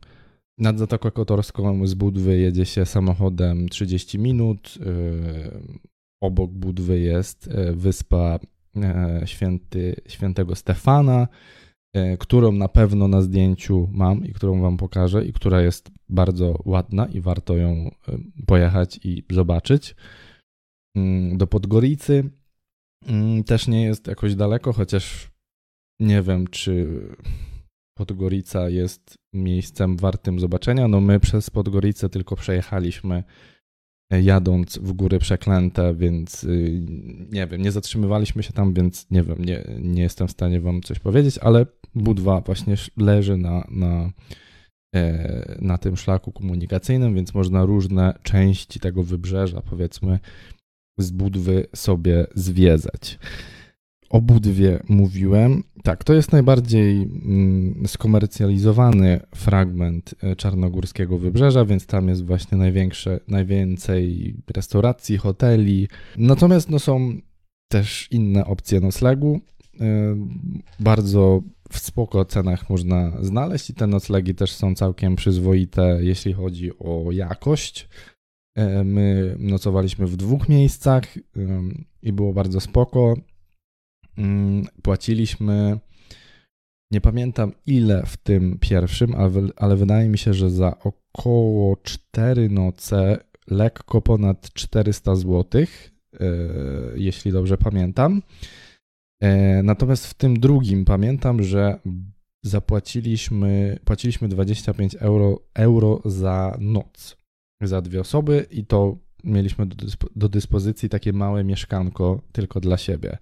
nad 0.58 0.78
Zatokę 0.78 1.10
Kotorską 1.10 1.86
z 1.86 1.94
Budwy 1.94 2.38
jedzie 2.38 2.66
się 2.66 2.86
samochodem 2.86 3.68
30 3.68 4.18
minut, 4.18 4.74
y, 4.76 5.78
obok 6.20 6.50
Budwy 6.50 7.00
jest 7.00 7.48
e, 7.48 7.72
wyspa 7.72 8.38
e, 8.76 9.22
święty, 9.24 9.96
świętego 10.08 10.54
Stefana, 10.54 11.28
e, 11.94 12.16
którą 12.16 12.52
na 12.52 12.68
pewno 12.68 13.08
na 13.08 13.22
zdjęciu 13.22 13.88
mam 13.92 14.26
i 14.26 14.32
którą 14.32 14.60
Wam 14.60 14.76
pokażę, 14.76 15.24
i 15.24 15.32
która 15.32 15.62
jest 15.62 15.90
bardzo 16.08 16.62
ładna 16.64 17.06
i 17.06 17.20
warto 17.20 17.56
ją 17.56 17.90
pojechać 18.46 19.00
i 19.04 19.24
zobaczyć. 19.30 19.94
Mm, 20.96 21.38
do 21.38 21.46
Podgoricy 21.46 22.30
mm, 23.06 23.44
też 23.44 23.68
nie 23.68 23.82
jest 23.82 24.06
jakoś 24.06 24.34
daleko, 24.34 24.72
chociaż 24.72 25.30
nie 26.00 26.22
wiem, 26.22 26.46
czy 26.46 27.02
Podgorica 27.98 28.68
jest 28.68 29.14
miejscem 29.34 29.96
wartym 29.96 30.40
zobaczenia. 30.40 30.88
No 30.88 31.00
my 31.00 31.20
przez 31.20 31.50
Podgoricę 31.50 32.08
tylko 32.08 32.36
przejechaliśmy 32.36 33.24
jadąc 34.10 34.78
w 34.78 34.92
góry 34.92 35.18
przeklęte, 35.18 35.94
więc 35.94 36.44
y, 36.44 36.82
nie 37.32 37.46
wiem, 37.46 37.62
nie 37.62 37.72
zatrzymywaliśmy 37.72 38.42
się 38.42 38.52
tam, 38.52 38.74
więc 38.74 39.10
nie 39.10 39.22
wiem, 39.22 39.44
nie, 39.44 39.64
nie 39.80 40.02
jestem 40.02 40.28
w 40.28 40.30
stanie 40.30 40.60
wam 40.60 40.82
coś 40.82 40.98
powiedzieć, 40.98 41.38
ale 41.38 41.66
Budwa 41.94 42.40
właśnie 42.40 42.74
leży 42.96 43.36
na, 43.36 43.66
na, 43.70 44.10
e, 44.94 45.56
na 45.60 45.78
tym 45.78 45.96
szlaku 45.96 46.32
komunikacyjnym, 46.32 47.14
więc 47.14 47.34
można 47.34 47.64
różne 47.64 48.18
części 48.22 48.80
tego 48.80 49.02
wybrzeża, 49.02 49.62
powiedzmy, 49.62 50.18
z 50.98 51.10
Budwy 51.10 51.66
sobie 51.74 52.26
zwiedzać. 52.34 53.18
O 54.10 54.20
Budwie 54.20 54.82
mówiłem. 54.88 55.62
Tak, 55.82 56.04
to 56.04 56.14
jest 56.14 56.32
najbardziej 56.32 57.02
mm, 57.02 57.86
skomercjalizowany 57.86 59.20
fragment 59.34 60.14
e, 60.22 60.36
czarnogórskiego 60.36 61.18
wybrzeża, 61.18 61.64
więc 61.64 61.86
tam 61.86 62.08
jest 62.08 62.24
właśnie 62.24 62.58
największe, 62.58 63.20
najwięcej 63.28 64.34
restauracji, 64.54 65.18
hoteli. 65.18 65.88
Natomiast 66.16 66.70
no, 66.70 66.78
są 66.78 67.20
też 67.68 68.08
inne 68.10 68.44
opcje 68.46 68.80
noclegu. 68.80 69.40
E, 69.80 70.16
bardzo 70.80 71.42
w 71.72 71.78
spoko 71.78 72.24
cenach 72.24 72.70
można 72.70 73.12
znaleźć 73.20 73.70
i 73.70 73.74
te 73.74 73.86
noclegi 73.86 74.34
też 74.34 74.52
są 74.52 74.74
całkiem 74.74 75.16
przyzwoite, 75.16 75.98
jeśli 76.00 76.32
chodzi 76.32 76.78
o 76.78 77.12
jakość. 77.12 77.88
E, 78.56 78.84
my 78.84 79.36
nocowaliśmy 79.38 80.06
w 80.06 80.16
dwóch 80.16 80.48
miejscach 80.48 81.04
i 82.02 82.12
było 82.12 82.32
bardzo 82.32 82.60
spoko. 82.60 83.14
Mm, 84.18 84.64
płaciliśmy, 84.82 85.78
nie 86.90 87.00
pamiętam 87.00 87.52
ile 87.66 88.06
w 88.06 88.16
tym 88.16 88.58
pierwszym, 88.60 89.14
ale, 89.56 89.76
wydaje 89.76 90.08
mi 90.08 90.18
się, 90.18 90.34
że 90.34 90.50
za 90.50 90.78
około 90.78 91.76
4 91.82 92.48
noce 92.48 93.18
lekko 93.46 94.00
ponad 94.02 94.52
400 94.52 95.16
zł, 95.16 95.44
e, 95.62 95.66
jeśli 96.94 97.32
dobrze 97.32 97.58
pamiętam. 97.58 98.22
E, 99.22 99.62
natomiast 99.62 100.06
w 100.06 100.14
tym 100.14 100.40
drugim 100.40 100.84
pamiętam, 100.84 101.42
że 101.42 101.78
zapłaciliśmy, 102.42 103.78
płaciliśmy 103.84 104.28
25 104.28 104.94
euro, 104.94 105.40
euro 105.54 106.00
za 106.04 106.56
noc, 106.60 107.16
za 107.62 107.82
dwie 107.82 108.00
osoby 108.00 108.46
i 108.50 108.66
to 108.66 108.96
mieliśmy 109.24 109.66
do, 109.66 109.76
dyspo, 109.76 110.06
do 110.16 110.28
dyspozycji 110.28 110.88
takie 110.88 111.12
małe 111.12 111.44
mieszkanko 111.44 112.20
tylko 112.32 112.60
dla 112.60 112.76
siebie. 112.76 113.18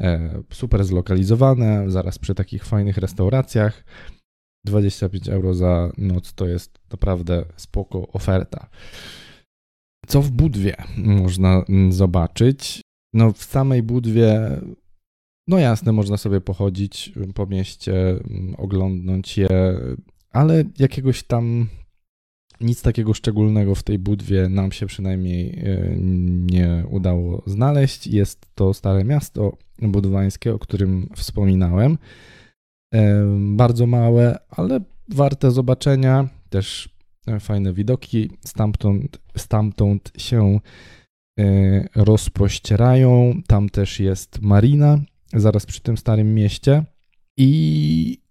E, 0.00 0.42
super 0.52 0.84
zlokalizowane, 0.84 1.90
zaraz 1.90 2.18
przy 2.18 2.34
takich 2.34 2.64
fajnych 2.64 2.98
restauracjach. 2.98 3.84
25 4.66 5.28
euro 5.28 5.54
za 5.54 5.92
noc 5.98 6.34
to 6.34 6.46
jest 6.46 6.78
naprawdę 6.92 7.44
spoko 7.56 8.08
oferta. 8.08 8.70
Co 10.06 10.22
w 10.22 10.30
Budwie 10.30 10.76
można 10.96 11.64
zobaczyć? 11.90 12.80
No 13.14 13.32
w 13.32 13.42
samej 13.44 13.82
Budwie, 13.82 14.60
no 15.48 15.58
jasne, 15.58 15.92
można 15.92 16.16
sobie 16.16 16.40
pochodzić 16.40 17.12
po 17.34 17.46
mieście, 17.46 18.20
oglądnąć 18.56 19.38
je, 19.38 19.48
ale 20.30 20.64
jakiegoś 20.78 21.22
tam 21.22 21.68
nic 22.60 22.82
takiego 22.82 23.14
szczególnego 23.14 23.74
w 23.74 23.82
tej 23.82 23.98
budwie 23.98 24.48
nam 24.48 24.72
się 24.72 24.86
przynajmniej 24.86 25.58
e, 25.58 25.96
nie 26.50 26.84
udało 26.90 27.42
znaleźć. 27.46 28.06
Jest 28.06 28.46
to 28.54 28.74
stare 28.74 29.04
miasto 29.04 29.56
budwańskie, 29.90 30.54
o 30.54 30.58
którym 30.58 31.08
wspominałem. 31.16 31.98
E, 32.94 33.24
bardzo 33.38 33.86
małe, 33.86 34.38
ale 34.48 34.80
warte 35.08 35.50
zobaczenia. 35.50 36.28
Też 36.50 36.88
e, 37.26 37.40
fajne 37.40 37.72
widoki 37.72 38.30
stamtąd, 38.46 39.18
stamtąd 39.36 40.12
się 40.18 40.60
rozpościerają. 41.94 43.42
Tam 43.46 43.68
też 43.68 44.00
jest 44.00 44.42
marina, 44.42 44.98
zaraz 45.32 45.66
przy 45.66 45.80
tym 45.80 45.96
starym 45.96 46.34
mieście. 46.34 46.84
I 47.36 48.22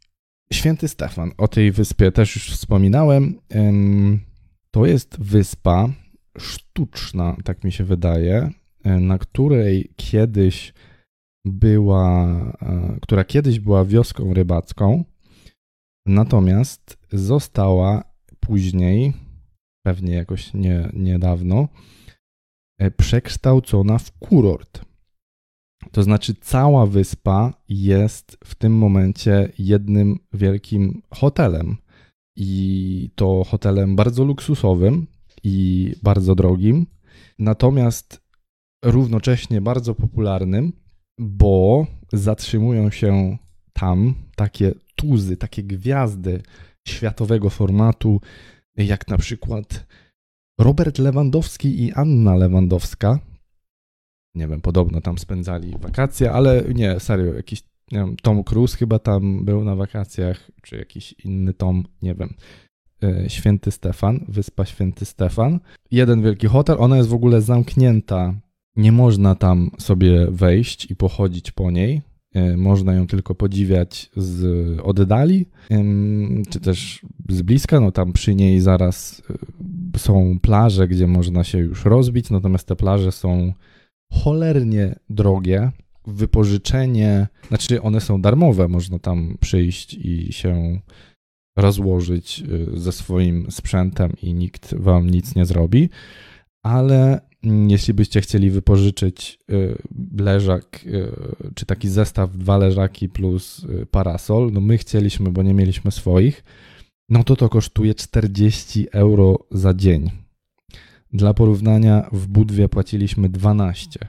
Święty 0.54 0.88
Stefan, 0.88 1.32
o 1.38 1.48
tej 1.48 1.72
wyspie 1.72 2.12
też 2.12 2.36
już 2.36 2.52
wspominałem. 2.52 3.40
To 4.72 4.86
jest 4.86 5.20
wyspa 5.20 5.90
sztuczna, 6.38 7.36
tak 7.44 7.64
mi 7.64 7.72
się 7.72 7.84
wydaje, 7.84 8.50
na 8.86 9.18
której 9.18 9.92
kiedyś 9.96 10.74
była, 11.46 12.28
e, 12.62 12.98
która 13.02 13.24
kiedyś 13.24 13.60
była 13.60 13.86
wioską 13.86 14.34
rybacką, 14.34 15.04
natomiast 16.06 16.98
została 17.12 18.04
później, 18.40 19.14
pewnie 19.86 20.14
jakoś 20.14 20.54
nie, 20.54 20.90
niedawno, 20.94 21.68
e, 22.80 22.92
przekształcona 22.92 23.98
w 23.98 24.12
kurort. 24.12 24.86
To 25.92 26.04
znaczy, 26.04 26.34
cała 26.42 26.86
wyspa 26.86 27.54
jest 27.70 28.38
w 28.44 28.56
tym 28.56 28.78
momencie 28.78 29.52
jednym 29.60 30.20
wielkim 30.34 31.02
hotelem. 31.10 31.78
I 32.36 33.10
to 33.16 33.44
hotelem 33.44 33.96
bardzo 33.96 34.24
luksusowym 34.24 35.08
i 35.44 35.94
bardzo 36.04 36.36
drogim, 36.36 36.86
natomiast 37.40 38.22
równocześnie 38.84 39.62
bardzo 39.62 39.96
popularnym, 39.96 40.74
bo 41.20 41.88
zatrzymują 42.14 42.92
się 42.92 43.38
tam 43.74 44.16
takie 44.36 44.72
tuzy, 44.96 45.38
takie 45.38 45.64
gwiazdy 45.64 46.42
światowego 46.88 47.50
formatu, 47.50 48.22
jak 48.78 49.08
na 49.08 49.18
przykład 49.18 49.86
Robert 50.60 51.00
Lewandowski 51.00 51.84
i 51.84 51.94
Anna 51.94 52.36
Lewandowska, 52.36 53.20
nie 54.36 54.48
wiem, 54.48 54.62
podobno 54.62 55.02
tam 55.02 55.18
spędzali 55.18 55.78
wakacje, 55.78 56.32
ale 56.32 56.64
nie, 56.74 57.00
serio, 57.00 57.34
jakiś 57.34 57.64
nie 57.92 58.00
wiem, 58.00 58.16
Tom 58.22 58.44
Cruise 58.44 58.78
chyba 58.78 59.00
tam 59.00 59.46
był 59.46 59.64
na 59.64 59.76
wakacjach, 59.76 60.52
czy 60.62 60.78
jakiś 60.78 61.16
inny 61.26 61.54
Tom, 61.54 61.86
nie 62.02 62.16
wiem. 62.16 62.34
E, 63.04 63.30
Święty 63.30 63.72
Stefan, 63.72 64.26
wyspa 64.28 64.66
Święty 64.66 65.06
Stefan. 65.06 65.60
Jeden 65.92 66.22
wielki 66.22 66.48
hotel, 66.48 66.76
ona 66.80 66.98
jest 66.98 67.10
w 67.10 67.14
ogóle 67.14 67.42
zamknięta. 67.42 68.34
Nie 68.76 68.92
można 68.92 69.36
tam 69.36 69.72
sobie 69.80 70.28
wejść 70.32 70.92
i 70.92 70.96
pochodzić 70.96 71.52
po 71.52 71.72
niej. 71.72 72.02
E, 72.34 72.58
można 72.58 72.94
ją 72.94 73.08
tylko 73.08 73.36
podziwiać 73.36 74.10
z 74.16 74.80
oddali, 74.80 75.46
czy 76.50 76.60
też 76.60 77.06
z 77.30 77.42
bliska. 77.42 77.80
No 77.80 77.92
tam 77.92 78.14
przy 78.14 78.36
niej 78.36 78.60
zaraz 78.60 79.24
e, 79.96 80.00
są 80.00 80.40
plaże, 80.42 80.88
gdzie 80.88 81.08
można 81.08 81.44
się 81.44 81.58
już 81.58 81.86
rozbić, 81.86 82.30
natomiast 82.30 82.68
te 82.68 82.76
plaże 82.76 83.12
są 83.12 83.54
cholernie 84.12 84.96
drogie. 85.10 85.72
Wypożyczenie, 86.08 87.28
znaczy 87.48 87.82
one 87.82 88.02
są 88.02 88.22
darmowe, 88.22 88.68
można 88.68 89.00
tam 89.00 89.38
przyjść 89.40 89.94
i 89.94 90.34
się 90.34 90.80
rozłożyć 91.58 92.44
y, 92.74 92.80
ze 92.80 92.92
swoim 92.92 93.52
sprzętem 93.52 94.14
i 94.22 94.34
nikt 94.34 94.76
wam 94.76 95.10
nic 95.10 95.36
nie 95.36 95.46
zrobi, 95.46 95.90
ale 96.64 97.22
mm, 97.44 97.70
jeśli 97.70 97.94
byście 97.94 98.22
chcieli 98.22 98.50
wypożyczyć 98.50 99.40
y, 99.52 99.78
leżak, 100.18 100.86
y, 100.86 101.12
czy 101.56 101.66
taki 101.66 101.90
zestaw 101.90 102.38
dwa 102.38 102.58
leżaki 102.58 103.10
plus 103.10 103.66
parasol, 103.92 104.52
no 104.52 104.62
my 104.62 104.78
chcieliśmy, 104.78 105.32
bo 105.32 105.44
nie 105.44 105.54
mieliśmy 105.54 105.92
swoich, 105.92 106.44
no 107.10 107.24
to 107.24 107.36
to 107.36 107.50
kosztuje 107.50 107.96
40 107.96 108.88
euro 108.92 109.40
za 109.52 109.74
dzień. 109.74 110.12
Dla 111.14 111.34
porównania 111.34 112.10
w 112.12 112.28
Budwie 112.28 112.70
płaciliśmy 112.70 113.30
12 113.30 114.00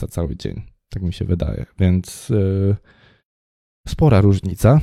za 0.00 0.06
cały 0.06 0.36
dzień, 0.36 0.62
tak 0.88 1.02
mi 1.02 1.12
się 1.12 1.24
wydaje, 1.24 1.66
więc 1.78 2.32
spora 3.88 4.20
różnica. 4.20 4.80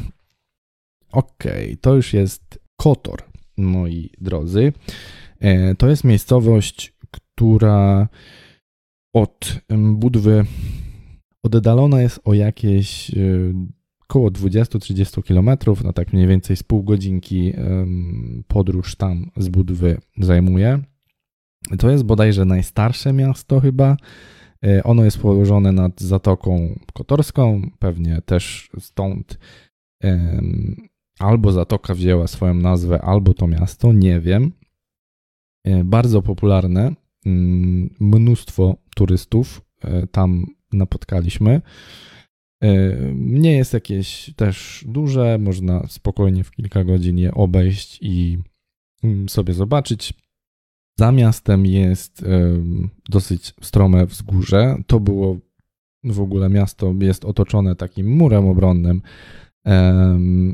Ok, 1.12 1.44
to 1.82 1.96
już 1.96 2.14
jest 2.14 2.60
Kotor, 2.80 3.24
moi 3.58 4.10
drodzy. 4.22 4.74
Yy, 5.42 5.76
to 5.78 5.90
jest 5.90 6.04
miejscowość, 6.04 6.91
która 7.42 8.08
od 9.16 9.62
Budwy 9.94 10.46
oddalona 11.44 12.02
jest 12.02 12.20
o 12.24 12.34
jakieś 12.34 13.12
około 14.02 14.30
20-30 14.30 15.24
km, 15.24 15.60
no 15.84 15.94
tak 15.94 16.14
mniej 16.14 16.28
więcej 16.28 16.56
z 16.56 16.64
pół 16.64 16.84
godzinki 16.84 17.54
podróż 18.48 18.96
tam 18.96 19.32
z 19.38 19.50
Budwy 19.50 19.98
zajmuje. 20.18 20.80
To 21.80 21.90
jest 21.90 22.04
bodajże 22.04 22.46
najstarsze 22.46 23.14
miasto 23.14 23.60
chyba. 23.60 23.98
E, 24.66 24.84
ono 24.84 25.04
jest 25.04 25.18
położone 25.20 25.72
nad 25.72 26.02
Zatoką 26.02 26.80
Kotorską, 26.94 27.70
pewnie 27.80 28.22
też 28.22 28.72
stąd 28.80 29.40
albo 31.20 31.52
Zatoka 31.52 31.94
wzięła 31.94 32.28
swoją 32.28 32.54
nazwę, 32.54 33.02
albo 33.02 33.34
to 33.34 33.48
miasto, 33.48 33.94
nie 33.94 34.20
wiem. 34.20 34.52
E, 35.66 35.84
bardzo 35.84 36.22
popularne, 36.22 36.96
mnóstwo 38.00 38.78
turystów 38.96 39.62
e, 39.82 40.08
tam 40.08 40.46
napotkaliśmy. 40.74 41.62
Nie 43.16 43.52
jest 43.52 43.74
jakieś 43.74 44.34
też 44.36 44.86
duże, 44.88 45.38
można 45.38 45.88
spokojnie 45.88 46.44
w 46.44 46.52
kilka 46.52 46.84
godzin 46.84 47.18
je 47.18 47.34
obejść 47.34 48.00
i 48.02 48.38
mm, 49.04 49.30
sobie 49.30 49.54
zobaczyć. 49.54 50.14
Za 51.00 51.12
miastem 51.12 51.66
jest 51.66 52.26
dosyć 53.10 53.54
strome 53.62 54.06
wzgórze. 54.06 54.78
To 54.88 55.00
było 55.00 55.38
w 56.04 56.22
ogóle 56.22 56.50
miasto 56.50 56.94
jest 57.00 57.26
otoczone 57.26 57.76
takim 57.76 58.16
murem 58.18 58.48
obronnym 58.48 59.02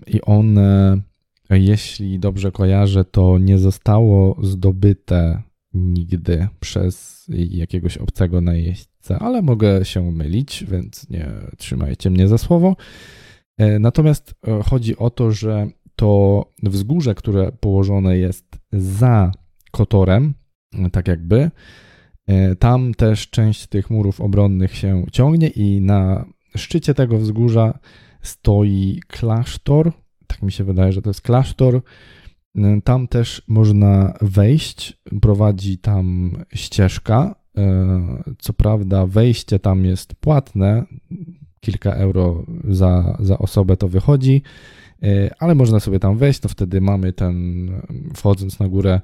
i 0.07 0.21
one, 0.21 1.01
jeśli 1.49 2.19
dobrze 2.19 2.51
kojarzę, 2.51 3.05
to 3.05 3.37
nie 3.37 3.57
zostało 3.57 4.37
zdobyte 4.41 5.41
nigdy 5.77 6.47
przez 6.59 7.25
jakiegoś 7.49 7.97
obcego 7.97 8.41
najeźdźcę, 8.41 9.19
ale 9.19 9.41
mogę 9.41 9.85
się 9.85 10.11
mylić, 10.11 10.65
więc 10.67 11.09
nie 11.09 11.31
trzymajcie 11.57 12.09
mnie 12.09 12.27
za 12.27 12.37
słowo. 12.37 12.75
E, 13.57 13.79
natomiast 13.79 14.35
e, 14.47 14.63
chodzi 14.63 14.97
o 14.97 15.09
to, 15.09 15.31
że 15.31 15.67
to 15.95 16.45
wzgórze, 16.63 17.15
które 17.15 17.51
położone 17.51 18.17
jest 18.17 18.59
za 18.71 19.31
Kotorem, 19.71 20.33
tak 20.91 21.07
jakby, 21.07 21.51
e, 22.27 22.55
tam 22.55 22.93
też 22.93 23.29
część 23.29 23.67
tych 23.67 23.89
murów 23.89 24.21
obronnych 24.21 24.75
się 24.75 25.05
ciągnie 25.11 25.47
i 25.47 25.81
na 25.81 26.25
szczycie 26.57 26.93
tego 26.93 27.17
wzgórza 27.17 27.79
stoi 28.21 28.99
klasztor. 29.07 29.91
Tak 30.27 30.41
mi 30.41 30.51
się 30.51 30.63
wydaje, 30.63 30.91
że 30.91 31.01
to 31.01 31.09
jest 31.09 31.21
klasztor. 31.21 31.81
Tam 32.83 33.07
też 33.07 33.41
można 33.47 34.13
wejść, 34.21 34.97
prowadzi 35.21 35.77
tam 35.77 36.31
ścieżka. 36.53 37.35
Co 38.39 38.53
prawda, 38.53 39.05
wejście 39.05 39.59
tam 39.59 39.85
jest 39.85 40.15
płatne, 40.15 40.85
kilka 41.59 41.91
euro 41.91 42.45
za, 42.67 43.17
za 43.19 43.37
osobę 43.37 43.77
to 43.77 43.87
wychodzi, 43.87 44.41
ale 45.39 45.55
można 45.55 45.79
sobie 45.79 45.99
tam 45.99 46.17
wejść. 46.17 46.39
To 46.39 46.49
wtedy 46.49 46.81
mamy 46.81 47.13
ten, 47.13 47.69
wchodząc 48.15 48.59
na 48.59 48.67
górę, 48.67 49.01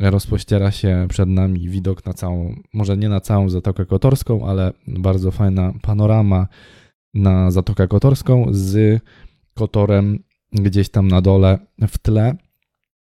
rozpościera 0.00 0.70
się 0.70 1.06
przed 1.08 1.28
nami 1.28 1.68
widok 1.68 2.06
na 2.06 2.12
całą, 2.12 2.54
może 2.74 2.96
nie 2.96 3.08
na 3.08 3.20
całą 3.20 3.48
Zatokę 3.48 3.86
Kotorską, 3.86 4.46
ale 4.46 4.72
bardzo 4.86 5.30
fajna 5.30 5.72
panorama 5.82 6.46
na 7.14 7.50
Zatokę 7.50 7.88
Kotorską 7.88 8.46
z 8.50 9.02
Kotorem 9.54 10.18
gdzieś 10.52 10.88
tam 10.88 11.08
na 11.08 11.20
dole 11.20 11.58
w 11.88 11.98
tle. 11.98 12.36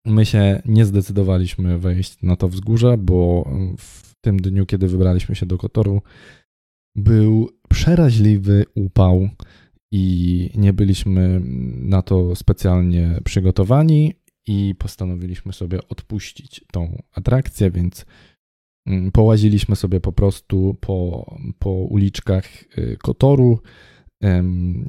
My 0.08 0.26
się 0.26 0.62
nie 0.66 0.86
zdecydowaliśmy 0.86 1.80
wejść 1.80 2.22
na 2.22 2.36
to 2.36 2.48
wzgórze, 2.48 2.98
bo 2.98 3.50
w 3.78 4.16
tym 4.22 4.38
dniu, 4.38 4.66
kiedy 4.66 4.88
wybraliśmy 4.88 5.36
się 5.36 5.46
do 5.46 5.58
Kotoru, 5.58 6.02
był 6.96 7.50
przeraźliwy 7.70 8.66
upał 8.76 9.30
i 9.92 10.50
nie 10.56 10.74
byliśmy 10.74 11.42
na 11.76 12.02
to 12.02 12.36
specjalnie 12.36 13.20
przygotowani 13.24 14.14
i 14.48 14.76
postanowiliśmy 14.80 15.54
sobie 15.54 15.88
odpuścić 15.88 16.66
tą 16.72 17.02
atrakcję, 17.12 17.72
więc 17.72 18.06
mm, 18.86 19.12
połaziliśmy 19.12 19.76
sobie 19.76 20.00
po 20.00 20.12
prostu 20.12 20.76
po, 20.80 21.26
po 21.60 21.70
uliczkach 21.70 22.78
y, 22.78 22.98
Kotoru. 23.02 23.60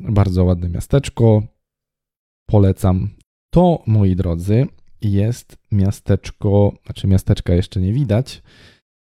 Bardzo 0.09 0.45
ładne 0.45 0.69
miasteczko. 0.69 1.43
Polecam. 2.51 3.11
To, 3.51 3.83
moi 3.87 4.17
drodzy, 4.17 4.67
jest 5.03 5.57
miasteczko, 5.73 6.73
znaczy 6.87 7.07
miasteczka 7.07 7.55
jeszcze 7.55 7.81
nie 7.81 7.93
widać, 7.93 8.43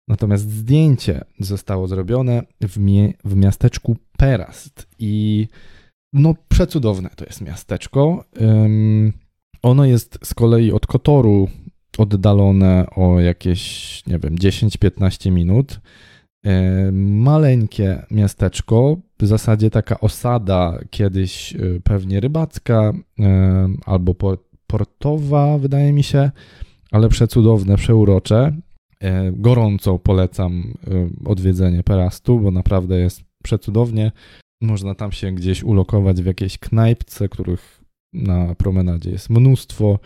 natomiast 0.08 0.52
zdjęcie 0.52 1.26
zostało 1.40 1.88
zrobione 1.88 2.44
w, 2.62 2.78
mie 2.78 3.14
w 3.26 3.36
miasteczku 3.36 3.98
Perast 4.18 4.88
i 5.00 5.48
no 6.14 6.36
przecudowne 6.48 7.10
to 7.16 7.26
jest 7.26 7.42
miasteczko. 7.42 8.26
Um, 8.40 9.14
ono 9.62 9.86
jest 9.86 10.20
z 10.24 10.34
kolei 10.34 10.72
od 10.72 10.88
Kotoru 10.88 11.50
oddalone 11.98 12.86
o 12.96 13.20
jakieś, 13.20 14.04
nie 14.08 14.20
wiem, 14.20 14.36
10-15 14.36 15.32
minut. 15.32 15.80
Maleńkie 16.92 18.06
miasteczko, 18.12 18.98
w 19.20 19.26
zasadzie 19.26 19.70
taka 19.70 20.00
osada 20.00 20.80
kiedyś 20.90 21.56
e, 21.56 21.60
pewnie 21.84 22.20
rybacka 22.20 22.94
albo 23.86 24.16
portowa, 24.68 25.58
wydaje 25.58 25.94
mi 25.94 26.04
się, 26.04 26.32
ale 26.92 27.10
przecudowne, 27.10 27.78
przeurocze. 27.78 28.56
E, 29.02 29.32
gorąco 29.32 30.00
polecam 30.00 30.74
e, 30.88 31.30
odwiedzenie 31.30 31.84
Perastu, 31.84 32.40
bo 32.40 32.52
naprawdę 32.52 33.00
jest 33.00 33.24
przecudownie. 33.44 34.12
Można 34.62 34.96
tam 34.96 35.12
się 35.12 35.32
gdzieś 35.32 35.64
ulokować 35.64 36.22
w 36.22 36.26
jakiejś 36.26 36.58
knajpce, 36.58 37.30
których 37.30 37.82
na 38.14 38.56
promenadzie 38.56 39.12
jest 39.12 39.30
mnóstwo, 39.30 40.00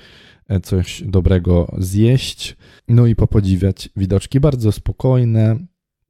e, 0.47 0.59
coś 0.59 1.03
dobrego 1.05 1.75
zjeść, 1.77 2.55
no 2.87 3.05
i 3.05 3.15
popodziwiać 3.15 3.89
widoczki. 3.95 4.39
Bardzo 4.39 4.71
spokojne 4.71 5.57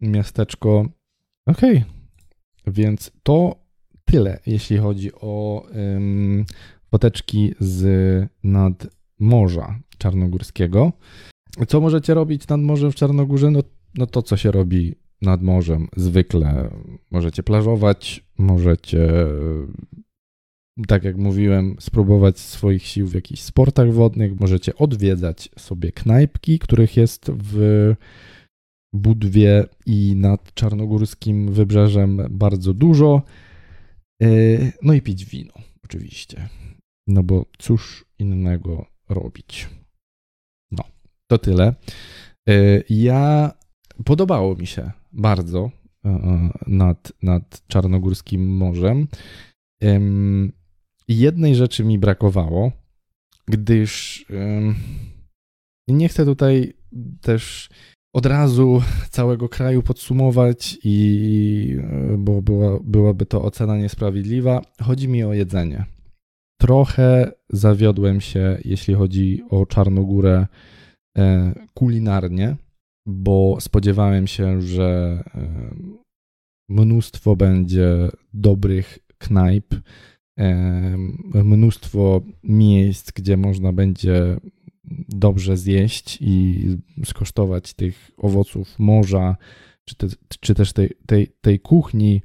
miasteczko. 0.01 0.85
Okej, 1.45 1.77
okay. 1.77 1.83
więc 2.67 3.11
to 3.23 3.55
tyle, 4.05 4.39
jeśli 4.45 4.77
chodzi 4.77 5.13
o 5.13 5.65
um, 5.75 6.45
foteczki 6.91 7.53
z 7.59 7.83
nadmorza 8.43 9.79
czarnogórskiego. 9.97 10.91
Co 11.67 11.81
możecie 11.81 12.13
robić 12.13 12.47
nad 12.47 12.61
morzem 12.61 12.91
w 12.91 12.95
Czarnogórze? 12.95 13.51
No, 13.51 13.59
no 13.95 14.05
to, 14.05 14.21
co 14.21 14.37
się 14.37 14.51
robi 14.51 14.95
nad 15.21 15.41
morzem 15.41 15.87
zwykle. 15.95 16.69
Możecie 17.11 17.43
plażować, 17.43 18.23
możecie, 18.37 19.09
tak 20.87 21.03
jak 21.03 21.17
mówiłem, 21.17 21.75
spróbować 21.79 22.39
swoich 22.39 22.85
sił 22.85 23.07
w 23.07 23.13
jakichś 23.13 23.41
sportach 23.41 23.93
wodnych, 23.93 24.39
możecie 24.39 24.75
odwiedzać 24.75 25.49
sobie 25.57 25.91
knajpki, 25.91 26.59
których 26.59 26.97
jest 26.97 27.31
w 27.31 27.95
Budwie 28.93 29.65
i 29.85 30.13
nad 30.15 30.53
czarnogórskim 30.53 31.53
wybrzeżem 31.53 32.21
bardzo 32.29 32.73
dużo. 32.73 33.21
E, 34.21 34.27
no 34.81 34.93
i 34.93 35.01
pić 35.01 35.25
wino, 35.25 35.53
oczywiście. 35.83 36.49
No 37.09 37.23
bo 37.23 37.45
cóż 37.57 38.05
innego 38.19 38.85
robić. 39.09 39.69
No, 40.71 40.83
to 41.27 41.37
tyle. 41.37 41.75
E, 42.49 42.83
ja 42.89 43.51
podobało 44.05 44.55
mi 44.55 44.67
się 44.67 44.91
bardzo 45.11 45.71
e, 46.05 46.49
nad, 46.67 47.11
nad 47.21 47.67
Czarnogórskim 47.67 48.57
Morzem. 48.57 49.07
Jednej 51.07 51.55
rzeczy 51.55 51.83
mi 51.83 51.99
brakowało, 51.99 52.71
gdyż 53.47 54.25
nie 55.87 56.09
chcę 56.09 56.25
tutaj 56.25 56.73
też 57.21 57.69
od 58.13 58.25
razu 58.25 58.81
całego 59.09 59.49
kraju 59.49 59.81
podsumować 59.81 60.77
i 60.83 61.77
bo 62.17 62.41
była, 62.41 62.79
byłaby 62.83 63.25
to 63.25 63.41
ocena 63.41 63.77
niesprawiedliwa. 63.77 64.61
Chodzi 64.81 65.07
mi 65.07 65.23
o 65.23 65.33
jedzenie. 65.33 65.85
Trochę 66.61 67.31
zawiodłem 67.49 68.21
się, 68.21 68.57
jeśli 68.65 68.93
chodzi 68.93 69.43
o 69.49 69.65
Czarnogórę 69.65 70.47
e, 71.17 71.53
kulinarnie, 71.73 72.55
bo 73.05 73.57
spodziewałem 73.59 74.27
się, 74.27 74.61
że 74.61 75.19
e, 75.35 75.49
mnóstwo 76.69 77.35
będzie 77.35 78.09
dobrych 78.33 78.99
knajp, 79.17 79.75
e, 80.39 80.97
mnóstwo 81.43 82.21
miejsc, 82.43 83.11
gdzie 83.11 83.37
można 83.37 83.73
będzie 83.73 84.37
dobrze 85.09 85.57
zjeść 85.57 86.17
i 86.21 86.65
skosztować 87.05 87.73
tych 87.73 88.11
owoców 88.17 88.79
morza, 88.79 89.37
czy, 89.85 89.95
te, 89.95 90.07
czy 90.39 90.55
też 90.55 90.73
tej, 90.73 90.89
tej, 91.05 91.27
tej 91.41 91.59
kuchni 91.59 92.21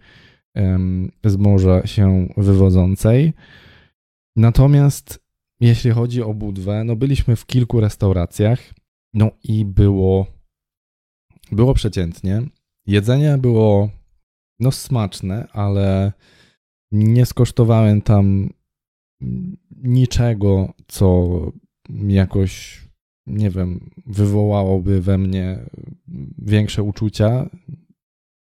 z 1.25 1.37
morza 1.37 1.87
się 1.87 2.29
wywodzącej. 2.37 3.33
Natomiast 4.37 5.25
jeśli 5.61 5.91
chodzi 5.91 6.23
o 6.23 6.35
Budwę, 6.35 6.85
no 6.85 6.97
byliśmy 6.97 7.37
w 7.37 7.47
kilku 7.47 7.81
restauracjach, 7.81 8.75
no 9.15 9.31
i 9.45 9.65
było, 9.65 10.27
było 11.53 11.75
przeciętnie. 11.75 12.43
Jedzenie 12.87 13.39
było 13.39 13.91
no 14.61 14.73
smaczne, 14.73 15.49
ale 15.53 16.13
nie 16.93 17.27
skosztowałem 17.27 18.03
tam 18.03 18.51
niczego, 19.83 20.75
co 20.87 21.29
jakoś, 22.09 22.83
nie 23.27 23.51
wiem, 23.51 23.91
wywołałoby 24.07 25.01
we 25.01 25.19
mnie 25.19 25.59
większe 26.39 26.83
uczucia. 26.83 27.51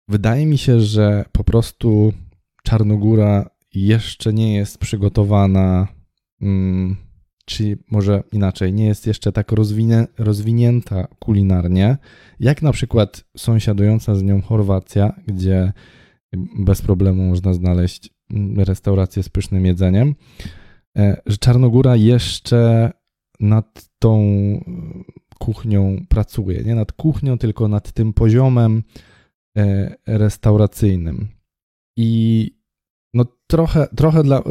Wydaje 0.09 0.47
mi 0.47 0.59
się, 0.59 0.81
że 0.81 1.25
po 1.33 1.45
prostu 1.45 2.13
Czarnogóra 2.63 3.51
jeszcze 3.75 4.33
nie 4.33 4.55
jest 4.55 4.79
przygotowana, 4.79 5.89
hmm, 6.41 6.97
czy 7.45 7.79
może 7.91 8.23
inaczej, 8.33 8.73
nie 8.73 8.87
jest 8.87 9.07
jeszcze 9.07 9.33
tak 9.33 9.53
rozwinie, 9.53 10.07
rozwinięta 10.19 11.07
kulinarnie, 11.19 11.97
jak 12.41 12.63
na 12.63 12.73
przykład 12.73 13.25
sąsiadująca 13.37 14.15
z 14.15 14.23
nią 14.23 14.43
Chorwacja, 14.43 15.13
gdzie 15.27 15.73
bez 16.59 16.83
problemu 16.83 17.23
można 17.23 17.55
znaleźć 17.55 18.11
mm, 18.31 18.61
restauracje 18.61 19.23
z 19.23 19.29
pysznym 19.29 19.67
jedzeniem, 19.67 20.15
e, 20.99 21.21
że 21.27 21.39
Czarnogóra 21.39 21.97
jeszcze 21.97 22.91
nad 23.41 23.91
tą 23.99 24.21
kuchnią 25.39 26.05
pracuje. 26.09 26.65
Nie 26.65 26.75
nad 26.75 26.93
kuchnią, 26.93 27.39
tylko 27.39 27.69
nad 27.69 27.93
tym 27.93 28.13
poziomem 28.13 28.83
e, 29.57 29.95
restauracyjnym. 30.07 31.29
I 31.97 32.60
trochę, 33.51 33.89
trochę, 33.97 34.23
dla, 34.23 34.43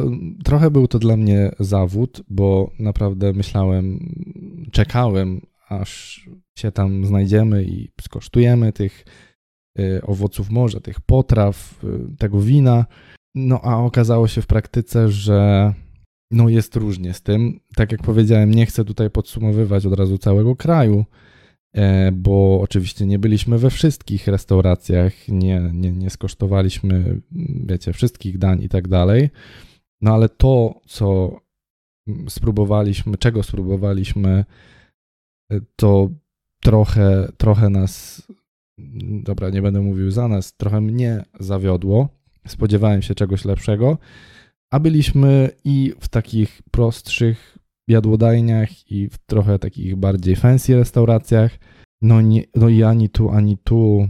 trochę 0.44 0.70
był 0.70 0.88
to 0.88 0.98
dla 0.98 1.16
mnie 1.16 1.50
zawód, 1.60 2.22
bo 2.28 2.70
naprawdę 2.78 3.32
myślałem, 3.32 4.14
czekałem, 4.72 5.40
aż 5.68 6.20
się 6.58 6.72
tam 6.72 7.06
znajdziemy 7.06 7.64
i 7.64 7.90
skosztujemy 8.00 8.72
tych 8.72 9.04
y, 9.78 10.02
owoców 10.02 10.50
morza, 10.50 10.80
tych 10.80 11.00
potraw, 11.00 11.84
y, 11.84 12.16
tego 12.16 12.40
wina. 12.40 12.86
No 13.34 13.60
a 13.62 13.76
okazało 13.76 14.28
się 14.28 14.42
w 14.42 14.46
praktyce, 14.46 15.08
że 15.08 15.72
no 16.30 16.48
jest 16.48 16.76
różnie 16.76 17.14
z 17.14 17.22
tym. 17.22 17.60
Tak 17.76 17.92
jak 17.92 18.02
powiedziałem, 18.02 18.54
nie 18.54 18.66
chcę 18.66 18.84
tutaj 18.84 19.10
podsumowywać 19.10 19.86
od 19.86 19.92
razu 19.92 20.18
całego 20.18 20.56
kraju, 20.56 21.04
bo 22.12 22.60
oczywiście 22.60 23.06
nie 23.06 23.18
byliśmy 23.18 23.58
we 23.58 23.70
wszystkich 23.70 24.26
restauracjach, 24.26 25.28
nie, 25.28 25.70
nie, 25.74 25.92
nie 25.92 26.10
skosztowaliśmy, 26.10 27.20
wiecie, 27.66 27.92
wszystkich 27.92 28.38
dań 28.38 28.62
i 28.62 28.68
tak 28.68 28.88
dalej. 28.88 29.30
No 30.00 30.14
ale 30.14 30.28
to, 30.28 30.80
co 30.86 31.36
spróbowaliśmy, 32.28 33.16
czego 33.16 33.42
spróbowaliśmy, 33.42 34.44
e, 35.52 35.60
to 35.76 36.10
trochę, 36.60 37.32
trochę 37.36 37.70
nas, 37.70 38.22
dobra, 39.22 39.50
nie 39.50 39.62
będę 39.62 39.80
mówił 39.80 40.10
za 40.10 40.28
nas, 40.28 40.56
trochę 40.56 40.80
mnie 40.80 41.24
zawiodło. 41.40 42.08
Spodziewałem 42.46 43.02
się 43.02 43.14
czegoś 43.14 43.44
lepszego, 43.44 43.98
a 44.70 44.80
byliśmy 44.80 45.50
i 45.64 45.94
w 46.00 46.08
takich 46.08 46.62
prostszych 46.70 47.58
jadłodajniach, 47.90 48.90
i 48.90 49.08
w 49.08 49.18
trochę 49.18 49.58
takich 49.58 49.96
bardziej 49.96 50.36
fancy 50.36 50.76
restauracjach. 50.76 51.58
No, 52.02 52.20
nie, 52.20 52.44
no 52.54 52.68
i 52.68 52.82
ani 52.82 53.08
tu, 53.08 53.30
ani 53.30 53.58
tu, 53.58 54.08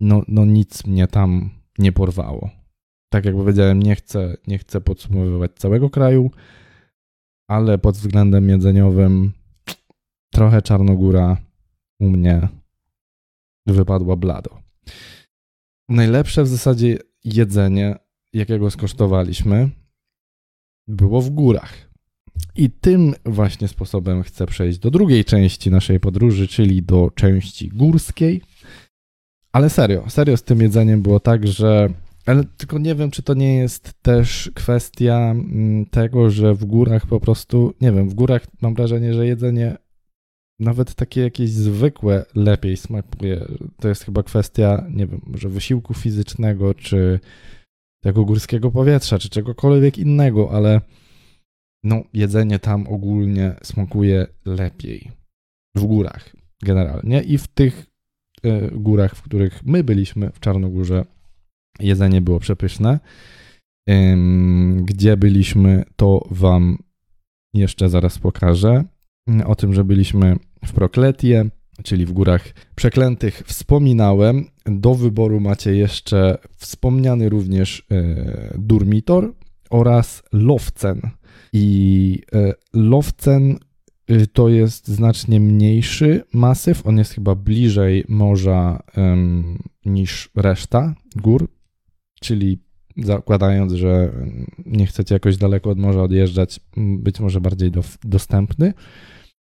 no, 0.00 0.22
no 0.28 0.44
nic 0.44 0.86
mnie 0.86 1.06
tam 1.06 1.50
nie 1.78 1.92
porwało. 1.92 2.50
Tak 3.12 3.24
jak 3.24 3.34
powiedziałem, 3.34 3.82
nie 3.82 3.94
chcę, 3.94 4.36
nie 4.46 4.58
chcę 4.58 4.80
podsumowywać 4.80 5.52
całego 5.54 5.90
kraju, 5.90 6.30
ale 7.48 7.78
pod 7.78 7.96
względem 7.96 8.48
jedzeniowym 8.48 9.32
trochę 10.32 10.62
Czarnogóra 10.62 11.36
u 12.00 12.08
mnie 12.08 12.48
wypadła 13.66 14.16
blado. 14.16 14.58
Najlepsze 15.88 16.42
w 16.42 16.48
zasadzie 16.48 16.98
jedzenie, 17.24 17.96
jakiego 18.32 18.70
skosztowaliśmy, 18.70 19.70
było 20.88 21.20
w 21.20 21.30
górach. 21.30 21.87
I 22.56 22.70
tym 22.70 23.14
właśnie 23.24 23.68
sposobem 23.68 24.22
chcę 24.22 24.46
przejść 24.46 24.78
do 24.78 24.90
drugiej 24.90 25.24
części 25.24 25.70
naszej 25.70 26.00
podróży, 26.00 26.48
czyli 26.48 26.82
do 26.82 27.10
części 27.14 27.68
górskiej. 27.68 28.42
Ale 29.52 29.70
serio, 29.70 30.04
serio 30.08 30.36
z 30.36 30.42
tym 30.42 30.60
jedzeniem 30.60 31.02
było 31.02 31.20
tak, 31.20 31.46
że. 31.46 31.88
Ale 32.26 32.44
tylko 32.44 32.78
nie 32.78 32.94
wiem, 32.94 33.10
czy 33.10 33.22
to 33.22 33.34
nie 33.34 33.56
jest 33.56 33.92
też 34.02 34.50
kwestia 34.54 35.30
mm, 35.30 35.86
tego, 35.86 36.30
że 36.30 36.54
w 36.54 36.64
górach 36.64 37.06
po 37.06 37.20
prostu, 37.20 37.74
nie 37.80 37.92
wiem, 37.92 38.08
w 38.08 38.14
górach 38.14 38.46
mam 38.62 38.74
wrażenie, 38.74 39.14
że 39.14 39.26
jedzenie 39.26 39.76
nawet 40.58 40.94
takie 40.94 41.20
jakieś 41.20 41.50
zwykłe 41.50 42.24
lepiej 42.34 42.76
smakuje. 42.76 43.46
To 43.80 43.88
jest 43.88 44.04
chyba 44.04 44.22
kwestia, 44.22 44.84
nie 44.90 45.06
wiem, 45.06 45.20
może 45.26 45.48
wysiłku 45.48 45.94
fizycznego, 45.94 46.74
czy 46.74 47.20
tego 48.02 48.24
górskiego 48.24 48.70
powietrza, 48.70 49.18
czy 49.18 49.28
czegokolwiek 49.28 49.98
innego, 49.98 50.50
ale 50.52 50.80
no, 51.84 52.02
jedzenie 52.12 52.58
tam 52.58 52.86
ogólnie 52.86 53.54
smakuje 53.62 54.26
lepiej. 54.44 55.10
W 55.76 55.84
górach 55.84 56.36
generalnie 56.62 57.20
i 57.20 57.38
w 57.38 57.46
tych 57.46 57.86
y, 58.46 58.70
górach, 58.72 59.14
w 59.14 59.22
których 59.22 59.64
my 59.64 59.84
byliśmy, 59.84 60.30
w 60.30 60.40
Czarnogórze, 60.40 61.04
jedzenie 61.80 62.20
było 62.20 62.40
przepyszne. 62.40 63.00
gdzie 64.82 65.16
byliśmy, 65.16 65.84
to 65.96 66.28
Wam 66.30 66.78
jeszcze 67.54 67.88
zaraz 67.88 68.18
pokażę. 68.18 68.84
O 69.46 69.54
tym, 69.54 69.74
że 69.74 69.84
byliśmy 69.84 70.36
w 70.64 70.72
Prokletie, 70.72 71.44
czyli 71.84 72.06
w 72.06 72.12
Górach 72.12 72.44
Przeklętych, 72.74 73.42
wspominałem. 73.46 74.44
Do 74.66 74.94
wyboru 74.94 75.40
macie 75.40 75.76
jeszcze 75.76 76.38
wspomniany 76.56 77.28
również 77.28 77.86
e, 77.90 78.58
Durmitor 78.58 79.34
oraz 79.70 80.22
Lowcen. 80.32 81.00
I 81.52 82.18
e, 82.32 82.54
Lowcen 82.72 83.58
y, 84.10 84.26
to 84.26 84.48
jest 84.48 84.88
znacznie 84.88 85.40
mniejszy 85.40 86.24
masyw, 86.32 86.86
on 86.86 86.98
jest 86.98 87.12
chyba 87.12 87.34
bliżej 87.34 88.04
morza 88.08 88.82
niż 89.84 90.30
reszta 90.36 90.94
gór, 91.16 91.48
czyli 92.20 92.58
zakładając, 92.96 93.72
że 93.72 94.12
nie 94.66 94.86
chcecie 94.86 95.14
jakoś 95.14 95.36
daleko 95.36 95.70
od 95.70 95.78
morza 95.78 96.02
odjeżdżać, 96.02 96.60
być 96.76 97.20
może 97.20 97.40
bardziej 97.40 97.70
do, 97.70 97.82
dostępny. 98.04 98.74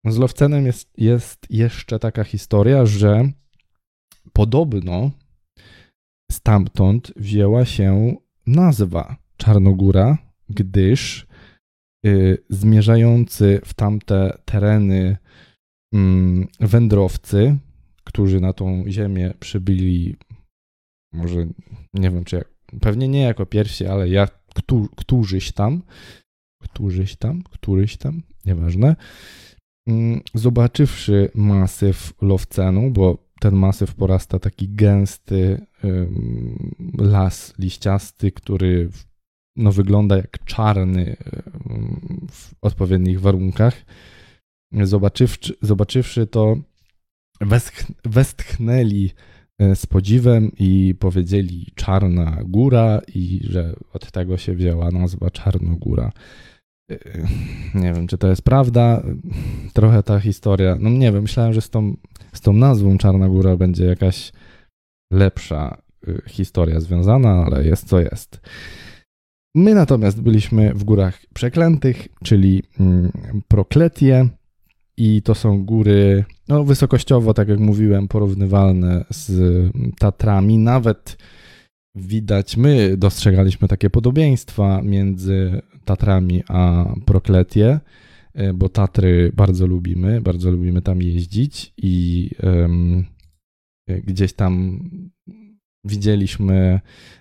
Z 0.06 0.18
Lowcenem 0.18 0.66
jest, 0.66 0.90
jest 0.98 1.46
jeszcze 1.50 1.98
taka 1.98 2.24
historia, 2.24 2.86
że 2.86 3.30
podobno 4.32 5.10
stamtąd 6.32 7.12
wzięła 7.16 7.64
się 7.64 8.16
nazwa 8.46 9.16
Czarnogóra, 9.36 10.18
gdyż 10.48 11.26
zmierzający 12.48 13.60
w 13.64 13.74
tamte 13.74 14.38
tereny 14.44 15.16
y, 15.94 15.98
wędrowcy, 16.60 17.56
którzy 18.04 18.40
na 18.40 18.52
tą 18.52 18.84
ziemię 18.88 19.34
przybyli, 19.40 20.16
może 21.12 21.46
nie 21.94 22.10
wiem 22.10 22.24
czy 22.24 22.36
jak, 22.36 22.48
pewnie 22.80 23.08
nie 23.08 23.22
jako 23.22 23.46
pierwsi, 23.46 23.86
ale 23.86 24.08
jak 24.08 24.42
któ, 24.54 24.88
którzyś 24.96 25.52
tam, 25.52 25.82
którzyś 26.62 27.16
tam, 27.16 27.42
któryś 27.42 27.96
tam, 27.96 28.22
nieważne, 28.44 28.96
Mm, 29.88 30.20
zobaczywszy 30.34 31.30
masyw 31.34 32.12
lowcenu, 32.22 32.90
bo 32.90 33.18
ten 33.40 33.54
masyw 33.54 33.94
porasta 33.94 34.38
taki 34.38 34.68
gęsty 34.68 35.66
las 36.98 37.54
liściasty, 37.58 38.32
który 38.32 38.90
no, 39.56 39.72
wygląda 39.72 40.16
jak 40.16 40.44
czarny 40.44 41.16
w 42.30 42.54
odpowiednich 42.62 43.20
warunkach. 43.20 43.84
Zobaczywszy, 44.82 45.54
zobaczywszy 45.62 46.26
to, 46.26 46.56
westchnęli 48.04 49.10
e, 49.58 49.76
z 49.76 49.86
podziwem 49.86 50.50
i 50.58 50.94
powiedzieli 50.98 51.66
Czarna 51.74 52.38
Góra 52.44 53.00
i 53.14 53.40
że 53.50 53.74
od 53.92 54.10
tego 54.10 54.36
się 54.36 54.54
wzięła 54.54 54.90
nazwa 54.90 55.30
Czarnogóra. 55.30 56.12
Yy, 56.90 56.98
nie 57.74 57.92
wiem, 57.92 58.06
czy 58.06 58.18
to 58.18 58.28
jest 58.28 58.42
prawda. 58.42 59.02
Trochę 59.72 60.02
ta 60.02 60.20
historia. 60.20 60.76
No 60.80 60.90
nie 60.90 61.12
wiem, 61.12 61.22
myślałem, 61.22 61.52
że 61.52 61.60
z 61.60 61.70
tą, 61.70 61.96
z 62.32 62.40
tą 62.40 62.52
nazwą 62.52 62.98
Czarna 62.98 63.28
Góra 63.28 63.56
będzie 63.56 63.84
jakaś 63.84 64.32
lepsza 65.12 65.82
historia 66.26 66.80
związana, 66.80 67.44
ale 67.46 67.64
jest 67.64 67.88
co 67.88 68.00
jest. 68.00 68.40
My 69.54 69.74
natomiast 69.74 70.22
byliśmy 70.22 70.74
w 70.74 70.84
górach 70.84 71.20
przeklętych, 71.34 72.08
czyli 72.24 72.62
mm, 72.80 73.12
Prokletie, 73.48 74.28
i 74.96 75.22
to 75.22 75.34
są 75.34 75.64
góry, 75.64 76.24
no 76.48 76.64
wysokościowo, 76.64 77.34
tak 77.34 77.48
jak 77.48 77.58
mówiłem, 77.58 78.08
porównywalne 78.08 79.04
z 79.10 79.70
Tatrami. 79.98 80.58
Nawet 80.58 81.18
widać, 81.94 82.56
my 82.56 82.96
dostrzegaliśmy 82.96 83.68
takie 83.68 83.90
podobieństwa 83.90 84.82
między 84.82 85.62
Tatrami 85.84 86.42
a 86.48 86.92
Prokletie, 87.04 87.80
e, 88.34 88.54
bo 88.54 88.68
Tatry 88.68 89.32
bardzo 89.34 89.66
lubimy, 89.66 90.20
bardzo 90.20 90.50
lubimy 90.50 90.82
tam 90.82 91.02
jeździć 91.02 91.72
i 91.76 92.30
um, 92.42 93.04
gdzieś 93.88 94.32
tam 94.32 94.80
widzieliśmy 95.84 96.80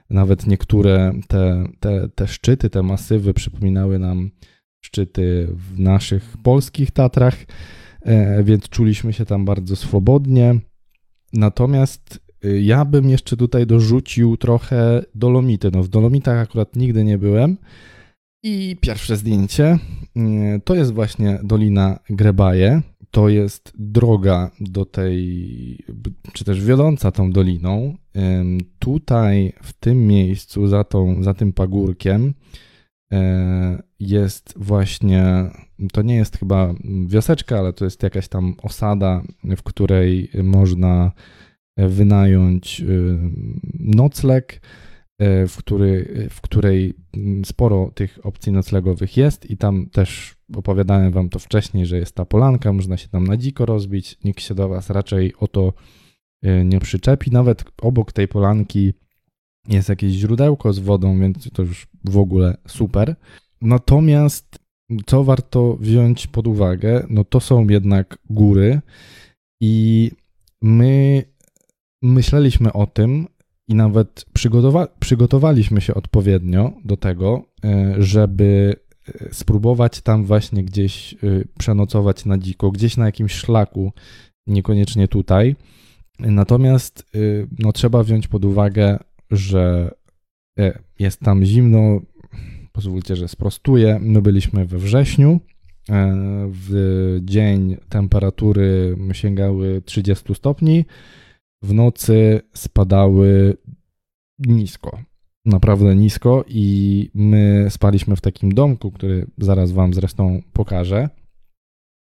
nawet 0.10 0.48
niektóre 0.48 1.14
te, 1.28 1.64
te, 1.80 2.10
te 2.16 2.28
szczyty, 2.28 2.70
te 2.70 2.84
masywy 2.84 3.34
przypominały 3.34 4.00
nam 4.00 4.32
szczyty 4.86 5.48
w 5.52 5.80
naszych 5.80 6.38
polskich 6.44 6.92
Tatrach, 6.92 7.38
e, 8.02 8.44
więc 8.44 8.70
czuliśmy 8.70 9.14
się 9.14 9.26
tam 9.26 9.46
bardzo 9.46 9.76
swobodnie. 9.76 10.60
Natomiast 11.34 12.20
ja 12.62 12.86
bym 12.86 13.10
jeszcze 13.10 13.38
tutaj 13.38 13.68
dorzucił 13.68 14.38
trochę 14.38 15.04
Dolomity. 15.16 15.72
No 15.74 15.84
w 15.84 15.88
Dolomitach 15.88 16.38
akurat 16.38 16.76
nigdy 16.76 17.04
nie 17.04 17.18
byłem, 17.18 17.58
i 18.44 18.78
pierwsze 18.82 19.18
zdjęcie 19.18 19.78
mm, 20.16 20.62
to 20.62 20.76
jest 20.76 20.94
właśnie 20.94 21.40
Dolina 21.44 22.00
Grebaje. 22.10 22.82
To 23.12 23.30
jest 23.30 23.74
droga 23.76 24.52
do 24.60 24.86
tej, 24.86 25.86
czy 26.34 26.46
też 26.46 26.66
wiodąca 26.66 27.12
tą 27.12 27.32
doliną. 27.32 27.98
Tutaj, 28.80 29.54
w 29.64 29.74
tym 29.74 30.08
miejscu, 30.08 30.68
za, 30.68 30.84
tą, 30.84 31.24
za 31.24 31.34
tym 31.34 31.54
pagórkiem, 31.54 32.34
e, 33.14 33.84
jest 34.00 34.54
właśnie, 34.58 35.52
to 35.94 36.02
nie 36.02 36.16
jest 36.16 36.38
chyba 36.38 36.74
wioseczka, 37.06 37.60
ale 37.60 37.74
to 37.74 37.86
jest 37.86 38.04
jakaś 38.04 38.28
tam 38.28 38.56
osada, 38.64 39.24
w 39.44 39.64
której 39.64 40.30
można 40.44 41.12
wynająć 41.78 42.82
y, 42.82 43.18
nocleg 43.80 44.62
w, 45.20 45.56
który, 45.58 46.28
w 46.30 46.42
której 46.42 46.94
sporo 47.46 47.92
tych 47.96 48.20
opcji 48.24 48.52
noclegowych 48.52 49.18
jest 49.18 49.50
i 49.50 49.58
tam 49.58 49.90
też 49.90 50.36
opowiadałem 50.56 51.12
wam 51.12 51.30
to 51.30 51.40
wcześniej, 51.40 51.86
że 51.86 51.98
jest 51.98 52.16
ta 52.16 52.26
polanka, 52.26 52.74
można 52.74 52.98
się 52.98 53.08
tam 53.08 53.28
na 53.28 53.38
dziko 53.38 53.66
rozbić, 53.66 54.18
nikt 54.24 54.42
się 54.42 54.56
do 54.56 54.70
was 54.70 54.90
raczej 54.90 55.34
o 55.36 55.48
to 55.48 55.74
e, 56.44 56.66
nie 56.66 56.80
przyczepi. 56.80 57.32
Nawet 57.32 57.64
obok 57.82 58.12
tej 58.12 58.28
polanki 58.28 58.94
jest 59.68 59.90
jakieś 59.90 60.12
źródełko 60.12 60.74
z 60.74 60.80
wodą, 60.80 61.20
więc 61.20 61.52
to 61.54 61.62
już 61.62 61.88
w 62.06 62.18
ogóle 62.18 62.58
super. 62.68 63.16
Natomiast 63.62 64.60
co 65.06 65.24
warto 65.24 65.76
wziąć 65.76 66.28
pod 66.28 66.48
uwagę, 66.48 67.06
no 67.10 67.24
to 67.24 67.40
są 67.40 67.68
jednak 67.68 68.18
góry 68.30 68.82
i 69.62 70.12
my 70.62 71.24
myśleliśmy 72.02 72.74
o 72.74 72.88
tym, 72.88 73.28
i 73.72 73.76
nawet 73.76 74.26
przygotowa 74.34 74.88
przygotowaliśmy 75.00 75.82
się 75.82 75.94
odpowiednio 75.94 76.74
do 76.86 76.98
tego, 76.98 77.44
e, 77.66 77.96
żeby 77.98 78.76
e, 79.08 79.34
spróbować 79.34 80.02
tam 80.02 80.26
właśnie 80.26 80.64
gdzieś 80.64 81.14
e, 81.14 81.18
przenocować 81.58 82.26
na 82.26 82.38
dziko, 82.38 82.72
gdzieś 82.72 82.98
na 82.98 83.06
jakimś 83.06 83.34
szlaku, 83.34 83.92
niekoniecznie 84.48 85.08
tutaj. 85.08 85.56
Natomiast 86.20 87.06
no, 87.60 87.72
trzeba 87.72 88.04
wziąć 88.04 88.28
pod 88.28 88.46
uwagę, 88.46 89.00
że 89.32 89.92
jest 91.00 91.20
tam 91.20 91.46
zimno. 91.46 92.02
Pozwólcie, 92.72 93.16
że 93.16 93.28
sprostuję. 93.28 94.00
My 94.02 94.22
byliśmy 94.22 94.66
we 94.66 94.78
wrześniu. 94.78 95.40
W 96.48 97.18
dzień 97.22 97.78
temperatury 97.90 98.98
sięgały 99.14 99.82
30 99.86 100.36
stopni 100.36 100.86
w 101.64 101.74
nocy 101.74 102.42
spadały 102.54 103.58
nisko. 104.40 105.00
Naprawdę 105.46 105.96
nisko, 105.96 106.46
i 106.48 107.10
my 107.14 107.68
spaliśmy 107.70 108.16
w 108.16 108.22
takim 108.22 108.54
domku, 108.54 108.92
który 108.92 109.28
zaraz 109.38 109.72
Wam 109.72 109.94
zresztą 109.94 110.42
pokażę. 110.54 111.10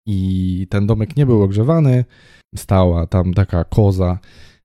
I 0.05 0.67
ten 0.69 0.87
domek 0.87 1.17
nie 1.17 1.25
był 1.25 1.43
ogrzewany. 1.43 2.05
Stała 2.55 3.07
tam 3.07 3.33
taka 3.33 3.63
koza, 3.63 4.19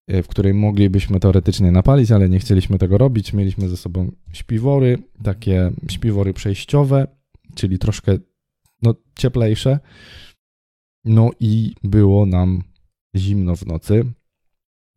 e, 0.09 0.23
w 0.23 0.29
której 0.29 0.55
moglibyśmy 0.55 1.21
teoretycznie 1.21 1.73
napalić, 1.73 2.11
ale 2.11 2.29
nie 2.29 2.39
chcieliśmy 2.39 2.79
tego 2.79 2.99
robić. 2.99 3.33
Mieliśmy 3.33 3.69
ze 3.69 3.77
sobą 3.77 4.13
śpiwory, 4.33 4.99
takie 5.23 5.73
śpiwory 5.89 6.35
przejściowe, 6.35 7.07
czyli 7.55 7.79
troszkę 7.79 8.19
no, 8.83 8.95
cieplejsze. 9.19 9.79
No 11.05 11.31
i 11.41 11.75
było 11.83 12.27
nam 12.27 12.63
zimno 13.17 13.57
w 13.57 13.67
nocy. 13.67 14.05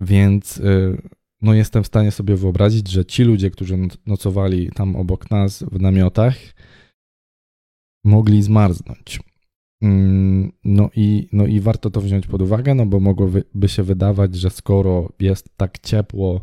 Więc 0.02 0.58
y, 0.58 1.02
no 1.42 1.54
jestem 1.54 1.84
w 1.84 1.88
stanie 1.88 2.12
sobie 2.12 2.36
wyobrazić, 2.36 2.90
że 2.92 3.06
ci 3.06 3.24
ludzie, 3.24 3.52
którzy 3.52 3.78
nocowali 4.06 4.70
tam 4.72 4.96
obok 4.96 5.32
nas 5.32 5.64
w 5.64 5.82
namiotach, 5.82 6.36
mogli 8.04 8.44
zmarznąć. 8.44 9.20
Mm, 9.82 10.52
no 10.64 10.90
i, 10.96 11.30
no 11.32 11.46
i 11.46 11.60
warto 11.60 11.90
to 11.90 12.02
wziąć 12.02 12.28
pod 12.28 12.42
uwagę, 12.42 12.76
no 12.76 12.86
bo 12.86 13.00
mogłoby 13.00 13.44
się 13.68 13.84
wydawać, 13.84 14.36
że 14.36 14.50
skoro 14.50 15.10
jest 15.20 15.58
tak 15.58 15.80
ciepło 15.80 16.42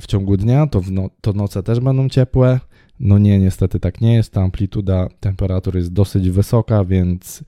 w 0.00 0.06
ciągu 0.06 0.36
dnia, 0.36 0.66
to, 0.66 0.82
no, 0.90 1.10
to 1.20 1.32
noce 1.32 1.62
też 1.62 1.80
będą 1.80 2.08
ciepłe. 2.08 2.60
No 3.00 3.18
nie, 3.18 3.38
niestety 3.38 3.80
tak 3.80 4.00
nie 4.00 4.14
jest. 4.14 4.32
Ta 4.32 4.42
amplituda 4.42 5.08
temperatury 5.20 5.78
jest 5.78 5.92
dosyć 5.92 6.30
wysoka, 6.30 6.84
więc 6.84 7.44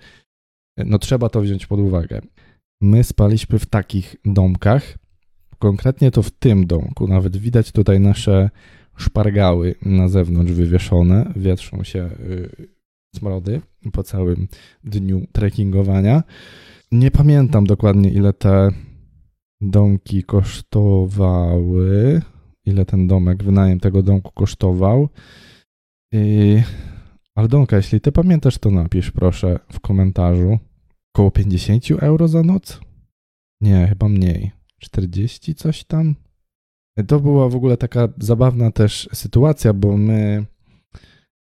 no 0.76 0.98
trzeba 0.98 1.28
to 1.28 1.40
wziąć 1.40 1.66
pod 1.66 1.80
uwagę. 1.80 2.20
My 2.84 3.04
spaliśmy 3.04 3.58
w 3.58 3.66
takich 3.66 4.16
domkach, 4.24 4.98
konkretnie 5.58 6.10
to 6.10 6.22
w 6.22 6.30
tym 6.30 6.66
domku. 6.66 7.08
Nawet 7.08 7.36
widać 7.36 7.72
tutaj 7.72 8.00
nasze 8.00 8.50
szpargały 8.96 9.74
na 9.82 10.08
zewnątrz 10.08 10.52
wywieszone, 10.52 11.32
wietrzą 11.36 11.84
się 11.84 12.10
y, 12.20 12.68
smrody 13.16 13.60
po 13.92 14.02
całym 14.02 14.48
dniu 14.84 15.26
trekkingowania. 15.32 16.22
Nie 16.92 17.10
pamiętam 17.10 17.66
dokładnie, 17.66 18.10
ile 18.10 18.32
te 18.32 18.68
domki 19.60 20.22
kosztowały, 20.22 22.22
ile 22.64 22.84
ten 22.84 23.06
domek, 23.06 23.42
wynajem 23.42 23.80
tego 23.80 24.02
domku 24.02 24.32
kosztował. 24.32 25.08
I... 26.12 26.62
Aldonka, 27.34 27.76
jeśli 27.76 28.00
ty 28.00 28.12
pamiętasz, 28.12 28.58
to 28.58 28.70
napisz 28.70 29.10
proszę 29.10 29.58
w 29.72 29.80
komentarzu. 29.80 30.58
Około 31.14 31.30
50 31.30 31.90
euro 31.90 32.28
za 32.28 32.42
noc? 32.42 32.80
Nie, 33.60 33.86
chyba 33.88 34.08
mniej. 34.08 34.50
40 34.78 35.54
coś 35.54 35.84
tam? 35.84 36.14
To 37.06 37.20
była 37.20 37.48
w 37.48 37.56
ogóle 37.56 37.76
taka 37.76 38.08
zabawna 38.18 38.70
też 38.70 39.08
sytuacja, 39.12 39.72
bo 39.72 39.96
my 39.96 40.46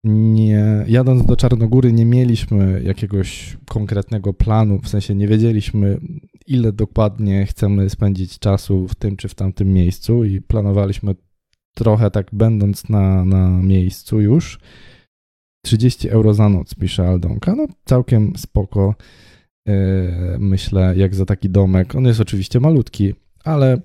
nie, 0.04 0.86
jadąc 0.88 1.26
do 1.26 1.36
Czarnogóry 1.36 1.94
nie 1.94 2.06
mieliśmy 2.06 2.82
jakiegoś 2.84 3.58
konkretnego 3.70 4.34
planu, 4.34 4.80
w 4.82 4.90
sensie 4.90 5.16
nie 5.16 5.28
wiedzieliśmy 5.28 6.00
ile 6.48 6.72
dokładnie 6.72 7.46
chcemy 7.46 7.90
spędzić 7.90 8.40
czasu 8.40 8.88
w 8.88 8.96
tym 8.96 9.18
czy 9.18 9.28
w 9.28 9.36
tamtym 9.36 9.74
miejscu 9.74 10.24
i 10.24 10.42
planowaliśmy 10.42 11.16
trochę 11.76 12.12
tak 12.12 12.28
będąc 12.34 12.90
na, 12.90 13.26
na 13.26 13.50
miejscu 13.50 14.22
już. 14.22 14.60
30 15.66 16.10
euro 16.10 16.34
za 16.34 16.50
noc, 16.50 16.76
pisze 16.76 17.08
Aldonka. 17.08 17.56
No 17.56 17.68
całkiem 17.86 18.34
spoko. 18.38 18.96
E, 19.68 19.74
myślę, 20.40 20.94
jak 20.98 21.16
za 21.16 21.26
taki 21.26 21.50
domek. 21.50 21.96
On 21.96 22.06
jest 22.06 22.20
oczywiście 22.20 22.60
malutki, 22.60 23.14
ale 23.44 23.78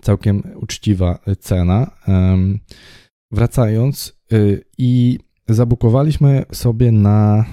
całkiem 0.00 0.42
uczciwa 0.56 1.18
cena. 1.40 1.90
Wracając, 3.30 4.20
y, 4.32 4.64
i 4.78 5.18
zabukowaliśmy 5.48 6.44
sobie 6.52 6.92
na, 6.92 7.44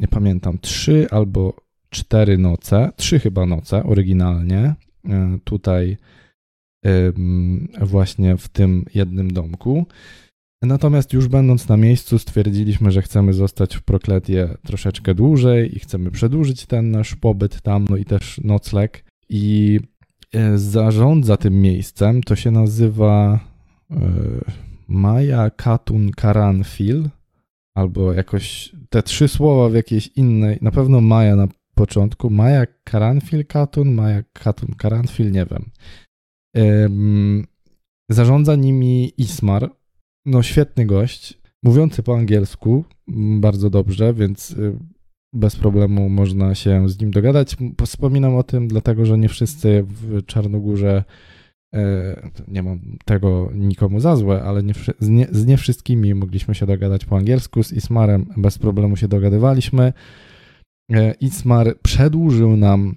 nie 0.00 0.08
pamiętam, 0.08 0.58
trzy 0.58 1.06
albo 1.10 1.56
cztery 1.90 2.38
noce, 2.38 2.92
trzy 2.96 3.18
chyba 3.18 3.46
noce 3.46 3.84
oryginalnie, 3.84 4.74
e, 5.08 5.38
tutaj 5.44 5.96
właśnie 7.80 8.36
w 8.36 8.48
tym 8.48 8.84
jednym 8.94 9.30
domku. 9.30 9.86
Natomiast 10.62 11.12
już 11.12 11.28
będąc 11.28 11.68
na 11.68 11.76
miejscu 11.76 12.18
stwierdziliśmy, 12.18 12.90
że 12.90 13.02
chcemy 13.02 13.32
zostać 13.32 13.76
w 13.76 13.82
Prokletie 13.82 14.48
troszeczkę 14.66 15.14
dłużej 15.14 15.76
i 15.76 15.78
chcemy 15.78 16.10
przedłużyć 16.10 16.66
ten 16.66 16.90
nasz 16.90 17.14
pobyt 17.14 17.62
tam, 17.62 17.86
no 17.90 17.96
i 17.96 18.04
też 18.04 18.40
nocleg. 18.44 19.04
I 19.28 19.80
e, 20.34 20.58
zarządza 20.58 21.36
tym 21.36 21.62
miejscem, 21.62 22.22
to 22.22 22.36
się 22.36 22.50
nazywa 22.50 23.40
e, 23.90 23.96
Maja 24.88 25.50
Katun 25.50 26.10
Karanfil, 26.10 27.08
albo 27.74 28.12
jakoś 28.12 28.72
te 28.90 29.02
trzy 29.02 29.28
słowa 29.28 29.68
w 29.68 29.74
jakiejś 29.74 30.06
innej, 30.06 30.58
na 30.62 30.70
pewno 30.70 31.00
Maja 31.00 31.36
na 31.36 31.48
początku, 31.74 32.30
Maja 32.30 32.66
Karanfil 32.84 33.46
Katun, 33.46 33.94
Maja 33.94 34.22
Katun 34.32 34.74
Karanfil, 34.78 35.32
nie 35.32 35.46
wiem. 35.46 35.70
Zarządza 38.08 38.56
nimi 38.56 39.12
Ismar, 39.16 39.70
no 40.26 40.42
świetny 40.42 40.86
gość, 40.86 41.38
mówiący 41.62 42.02
po 42.02 42.16
angielsku 42.16 42.84
bardzo 43.40 43.70
dobrze, 43.70 44.14
więc 44.14 44.50
y, 44.50 44.78
bez 45.32 45.56
problemu 45.56 46.08
można 46.08 46.54
się 46.54 46.88
z 46.88 47.00
nim 47.00 47.10
dogadać. 47.10 47.56
Wspominam 47.84 48.36
o 48.36 48.42
tym, 48.42 48.68
dlatego 48.68 49.04
że 49.04 49.18
nie 49.18 49.28
wszyscy 49.28 49.84
w 49.86 50.26
Czarnogórze, 50.26 51.04
e, 51.74 52.30
nie 52.48 52.62
mam 52.62 52.80
tego 53.04 53.50
nikomu 53.54 54.00
za 54.00 54.16
złe, 54.16 54.42
ale 54.42 54.62
nie, 54.62 54.74
z, 54.98 55.08
nie, 55.08 55.26
z 55.30 55.46
nie 55.46 55.56
wszystkimi 55.56 56.14
mogliśmy 56.14 56.54
się 56.54 56.66
dogadać 56.66 57.04
po 57.04 57.16
angielsku. 57.16 57.62
Z 57.62 57.72
Ismarem 57.72 58.26
bez 58.36 58.58
problemu 58.58 58.96
się 58.96 59.08
dogadywaliśmy. 59.08 59.92
E, 60.92 61.14
Ismar 61.14 61.78
przedłużył 61.82 62.56
nam 62.56 62.96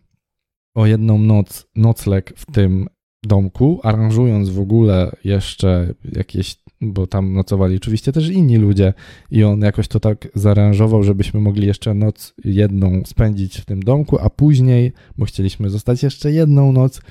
o 0.76 0.86
jedną 0.86 1.18
noc 1.18 1.68
nocleg 1.76 2.34
w 2.36 2.46
tym 2.46 2.88
domku, 3.28 3.80
aranżując 3.84 4.50
w 4.50 4.60
ogóle 4.60 5.16
jeszcze 5.24 5.94
jakieś 6.12 6.64
bo 6.82 7.08
tam 7.08 7.34
nocowali 7.34 7.76
oczywiście 7.76 8.12
też 8.12 8.30
inni 8.30 8.58
ludzie 8.58 8.94
i 9.32 9.44
on 9.44 9.62
jakoś 9.62 9.88
to 9.88 10.00
tak 10.00 10.28
zaaranżował, 10.36 11.04
żebyśmy 11.04 11.40
mogli 11.40 11.68
jeszcze 11.68 11.94
noc 11.94 12.34
jedną 12.46 13.02
spędzić 13.06 13.58
w 13.58 13.66
tym 13.66 13.84
domku, 13.84 14.18
a 14.20 14.30
później, 14.30 14.92
bo 15.18 15.26
chcieliśmy 15.26 15.70
zostać 15.70 16.04
jeszcze 16.04 16.32
jedną 16.32 16.72
noc, 16.72 17.02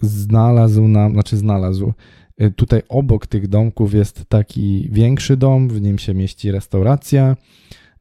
znalazł 0.00 0.88
nam, 0.88 1.12
znaczy 1.12 1.36
znalazł, 1.36 1.92
y, 2.42 2.50
tutaj 2.50 2.82
obok 2.88 3.26
tych 3.26 3.48
domków 3.48 3.94
jest 3.94 4.24
taki 4.28 4.88
większy 4.92 5.36
dom, 5.36 5.68
w 5.68 5.80
nim 5.80 5.98
się 5.98 6.14
mieści 6.14 6.50
restauracja, 6.50 7.36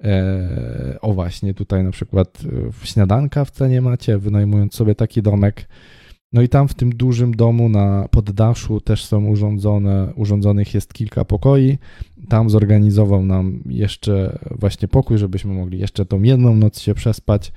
E, 0.03 0.97
o 1.01 1.13
właśnie, 1.13 1.53
tutaj 1.53 1.83
na 1.83 1.91
przykład 1.91 2.37
e, 2.83 2.85
śniadanka 2.85 3.45
w 3.45 3.51
cenie 3.51 3.81
macie, 3.81 4.17
wynajmując 4.17 4.75
sobie 4.75 4.95
taki 4.95 5.21
domek. 5.21 5.67
No 6.35 6.41
i 6.41 6.49
tam 6.49 6.67
w 6.67 6.73
tym 6.73 6.95
dużym 6.95 7.35
domu 7.35 7.69
na 7.69 8.07
poddaszu 8.11 8.81
też 8.81 9.05
są 9.05 9.25
urządzone, 9.25 10.13
urządzonych 10.15 10.73
jest 10.73 10.93
kilka 10.93 11.25
pokoi. 11.25 11.77
Tam 12.29 12.49
zorganizował 12.49 13.25
nam 13.25 13.59
jeszcze 13.65 14.39
właśnie 14.51 14.87
pokój, 14.87 15.17
żebyśmy 15.17 15.53
mogli 15.53 15.79
jeszcze 15.79 16.05
tą 16.05 16.21
jedną 16.21 16.55
noc 16.55 16.79
się 16.79 16.93
przespać. 16.93 17.51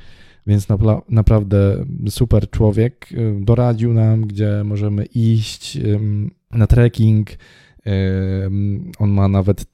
Więc 0.47 0.67
naprawdę 1.09 1.85
super 2.09 2.51
człowiek. 2.51 3.09
E, 3.13 3.45
doradził 3.45 3.95
nam, 3.95 4.27
gdzie 4.27 4.63
możemy 4.65 5.05
iść 5.05 5.79
na 6.51 6.67
trekking, 6.67 7.31
on 8.99 9.11
ma 9.11 9.29
nawet, 9.29 9.65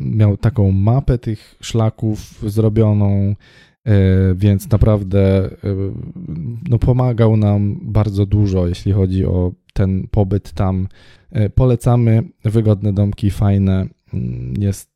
miał 0.00 0.36
taką 0.36 0.72
mapę 0.72 1.18
tych 1.18 1.56
szlaków 1.60 2.50
zrobioną, 2.50 3.34
więc 4.34 4.70
naprawdę 4.70 5.44
e, 5.44 5.50
no, 6.68 6.78
pomagał 6.78 7.36
nam 7.36 7.80
bardzo 7.82 8.26
dużo, 8.26 8.66
jeśli 8.66 8.92
chodzi 8.92 9.26
o 9.26 9.52
ten 9.74 10.08
pobyt 10.10 10.52
tam. 10.52 10.88
E, 11.30 11.50
polecamy, 11.50 12.22
wygodne 12.44 12.92
domki, 12.92 13.30
fajne, 13.30 13.86
mm, 14.14 14.54
jest 14.58 14.92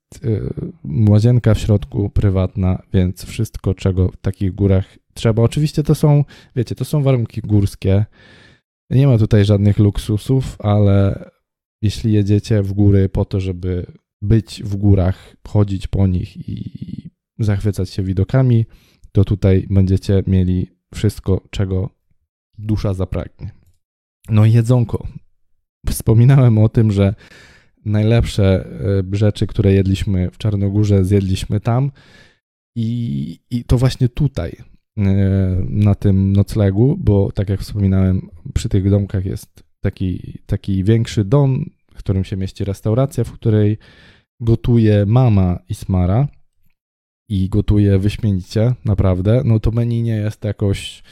łazienka 1.09 1.55
w 1.55 1.59
środku, 1.59 2.11
prywatna, 2.11 2.82
więc 2.93 3.24
wszystko, 3.24 3.74
czego 3.74 4.09
w 4.09 4.16
takich 4.16 4.55
górach 4.55 4.99
trzeba. 5.14 5.43
Oczywiście 5.43 5.82
to 5.82 5.95
są, 5.95 6.24
wiecie, 6.57 6.74
to 6.74 6.84
są 6.84 7.03
warunki 7.03 7.41
górskie. 7.41 8.05
Nie 8.91 9.07
ma 9.07 9.18
tutaj 9.18 9.45
żadnych 9.45 9.78
luksusów, 9.78 10.57
ale 10.61 11.24
jeśli 11.82 12.12
jedziecie 12.12 12.62
w 12.62 12.72
góry 12.72 13.09
po 13.09 13.24
to, 13.24 13.41
żeby 13.41 13.87
być 14.22 14.62
w 14.62 14.76
górach, 14.76 15.37
chodzić 15.49 15.87
po 15.87 16.07
nich 16.07 16.49
i 16.49 17.11
zachwycać 17.39 17.91
się 17.91 18.03
widokami, 18.03 18.66
to 19.12 19.24
tutaj 19.24 19.66
będziecie 19.70 20.22
mieli 20.26 20.70
wszystko, 20.95 21.41
czego 21.51 21.91
dusza 22.59 22.95
zapragnie. 22.95 23.51
No 24.28 24.45
i 24.45 24.53
jedzonko. 24.53 25.07
Wspominałem 25.87 26.59
o 26.59 26.68
tym, 26.68 26.93
że 26.93 27.14
najlepsze 27.84 28.68
e, 29.12 29.16
rzeczy, 29.16 29.47
które 29.47 29.72
jedliśmy 29.72 30.30
w 30.30 30.39
Czarnogórze, 30.39 31.05
zjedliśmy 31.05 31.61
tam 31.61 31.91
i, 32.76 33.39
i 33.51 33.64
to 33.64 33.78
właśnie 33.78 34.09
tutaj, 34.09 34.57
e, 34.99 35.03
na 35.68 35.95
tym 35.95 36.32
noclegu, 36.32 36.97
bo 37.01 37.32
tak 37.32 37.49
jak 37.49 37.61
wspominałem, 37.61 38.28
przy 38.55 38.68
tych 38.68 38.91
domkach 38.91 39.26
jest 39.26 39.64
taki, 39.80 40.39
taki 40.47 40.84
większy 40.84 41.24
dom, 41.24 41.70
w 41.95 41.99
którym 41.99 42.24
się 42.24 42.37
mieści 42.37 42.64
restauracja, 42.64 43.24
w 43.24 43.32
której 43.32 43.78
gotuje 44.41 45.07
mama 45.07 45.59
Ismara 45.68 46.28
i 47.28 47.48
gotuje 47.48 47.98
wyśmienicie, 47.98 48.74
naprawdę, 48.84 49.42
no 49.44 49.60
to 49.60 49.70
menu 49.70 50.02
nie 50.02 50.16
jest 50.16 50.44
jakoś 50.44 51.02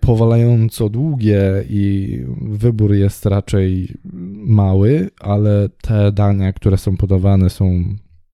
powalająco 0.00 0.88
długie 0.88 1.64
i 1.68 2.24
wybór 2.40 2.94
jest 2.94 3.26
raczej 3.26 3.94
mały, 4.34 5.10
ale 5.20 5.68
te 5.80 6.12
dania, 6.12 6.52
które 6.52 6.78
są 6.78 6.96
podawane 6.96 7.50
są 7.50 7.84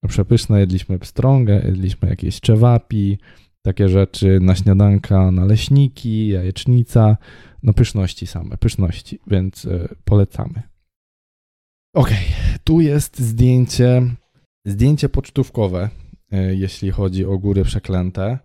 przepyszne. 0.08 0.60
Jedliśmy 0.60 0.98
pstrągę, 0.98 1.62
jedliśmy 1.64 2.08
jakieś 2.08 2.40
czewapi, 2.40 3.18
takie 3.62 3.88
rzeczy 3.88 4.38
na 4.40 4.54
śniadanka, 4.54 5.30
naleśniki, 5.30 6.28
jajecznica, 6.28 7.16
no 7.62 7.72
pyszności 7.72 8.26
same, 8.26 8.56
pyszności, 8.56 9.18
więc 9.26 9.66
e, 9.66 9.88
polecamy. 10.04 10.62
Ok, 11.94 12.10
tu 12.64 12.80
jest 12.80 13.18
zdjęcie, 13.20 14.02
zdjęcie 14.66 15.08
pocztówkowe, 15.08 15.88
jeśli 16.54 16.90
chodzi 16.90 17.24
o 17.24 17.38
góry 17.38 17.64
przeklęte. 17.64 18.38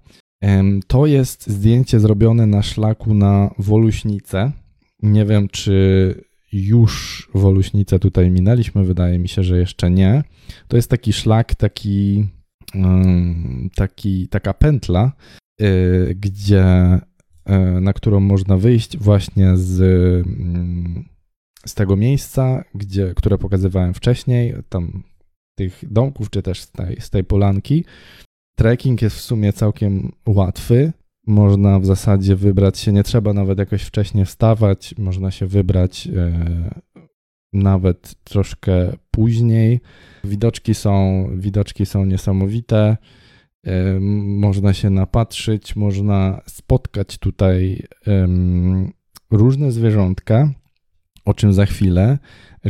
To 0.88 1.06
jest 1.06 1.48
zdjęcie 1.48 2.00
zrobione 2.00 2.46
na 2.46 2.64
szlaku 2.64 3.14
na 3.14 3.54
Woluśnicę. 3.58 4.52
Nie 5.04 5.26
wiem, 5.26 5.48
czy 5.48 6.16
już 6.52 7.30
Woluśnicę 7.34 8.00
tutaj 8.00 8.32
minęliśmy, 8.32 8.84
wydaje 8.84 9.20
mi 9.20 9.30
się, 9.30 9.44
że 9.44 9.58
jeszcze 9.58 9.92
nie. 9.92 10.24
To 10.68 10.76
jest 10.76 10.90
taki 10.90 11.14
szlak, 11.14 11.56
taki, 11.56 12.28
taki 13.76 14.28
taka 14.28 14.54
pętla, 14.54 15.12
e, 15.62 15.66
gdzie, 16.16 16.66
e, 17.46 17.60
na 17.82 17.94
którą 17.94 18.20
można 18.20 18.58
wyjść 18.58 18.98
właśnie 18.98 19.58
z 19.58 19.82
mm, 20.28 21.06
z 21.66 21.74
tego 21.74 21.96
miejsca, 21.96 22.64
gdzie, 22.76 23.14
które 23.16 23.38
pokazywałem 23.38 23.94
wcześniej, 23.94 24.54
tam 24.70 25.04
tych 25.60 25.92
domków, 25.92 26.30
czy 26.30 26.42
też 26.42 26.62
z 26.62 26.72
tej, 26.72 27.02
z 27.02 27.10
tej 27.10 27.24
polanki. 27.24 27.86
Trekking 28.58 29.02
jest 29.02 29.16
w 29.16 29.22
sumie 29.22 29.54
całkiem 29.54 30.12
łatwy. 30.28 30.94
Można 31.28 31.80
w 31.80 31.86
zasadzie 31.86 32.36
wybrać 32.36 32.80
się, 32.80 32.92
nie 32.92 33.04
trzeba 33.04 33.34
nawet 33.34 33.60
jakoś 33.60 33.84
wcześniej 33.84 34.26
wstawać, 34.26 34.96
można 34.98 35.32
się 35.32 35.46
wybrać 35.46 36.08
e, 36.08 36.72
nawet 37.54 38.16
troszkę 38.24 38.94
później. 39.12 39.80
Widoczki 40.24 40.74
są, 40.76 41.26
widoczki 41.38 41.86
są 41.86 42.06
niesamowite. 42.06 42.98
E, 43.66 44.00
można 44.00 44.74
się 44.74 44.90
napatrzyć, 44.90 45.76
można 45.76 46.42
spotkać 46.48 47.18
tutaj 47.18 47.84
różne 49.32 49.72
zwierzątka 49.72 50.54
o 51.26 51.34
czym 51.34 51.54
za 51.54 51.66
chwilę, 51.66 52.18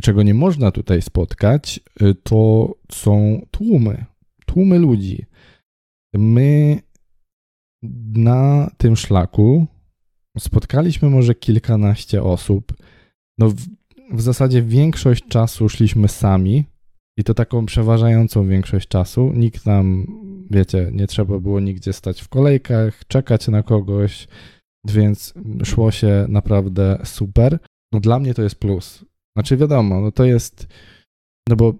czego 0.02 0.24
nie 0.24 0.34
można 0.34 0.72
tutaj 0.72 1.02
spotkać, 1.02 1.80
y, 2.02 2.16
to 2.24 2.74
są 2.91 3.41
tłumy, 3.52 4.06
tłumy 4.45 4.80
ludzi. 4.80 5.26
My 6.14 6.80
na 8.16 8.72
tym 8.78 8.95
szlaku 8.95 9.68
spotkaliśmy 10.39 11.10
może 11.10 11.36
kilkanaście 11.36 12.24
osób. 12.24 12.74
No 13.38 13.50
w, 13.50 13.56
w 14.12 14.22
zasadzie 14.22 14.62
większość 14.62 15.28
czasu 15.28 15.70
szliśmy 15.70 16.08
sami 16.08 16.64
i 17.18 17.24
to 17.24 17.34
taką 17.34 17.66
przeważającą 17.66 18.47
większość 18.47 18.88
czasu. 18.88 19.32
Nikt 19.36 19.66
nam, 19.66 20.08
wiecie, 20.52 20.89
nie 20.93 21.08
trzeba 21.08 21.39
było 21.39 21.60
nigdzie 21.60 21.93
stać 21.93 22.22
w 22.22 22.30
kolejkach, 22.30 23.08
czekać 23.08 23.47
na 23.47 23.64
kogoś, 23.64 24.28
więc 24.88 25.34
szło 25.64 25.91
się 25.91 26.26
naprawdę 26.30 27.00
super 27.04 27.60
no 27.94 28.00
dla 28.00 28.20
mnie 28.20 28.34
to 28.34 28.42
jest 28.42 28.56
plus. 28.56 29.06
Znaczy 29.38 29.58
wiadomo, 29.58 30.02
no 30.02 30.12
to 30.12 30.26
jest, 30.26 30.68
no 31.50 31.56
bo 31.56 31.74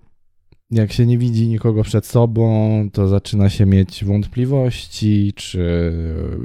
jak 0.72 0.92
się 0.94 1.06
nie 1.06 1.18
widzi 1.18 1.48
nikogo 1.48 1.84
przed 1.84 2.06
sobą, 2.06 2.90
to 2.94 3.08
zaczyna 3.08 3.50
się 3.50 3.66
mieć 3.66 4.06
wątpliwości, 4.06 5.34
czy 5.36 5.94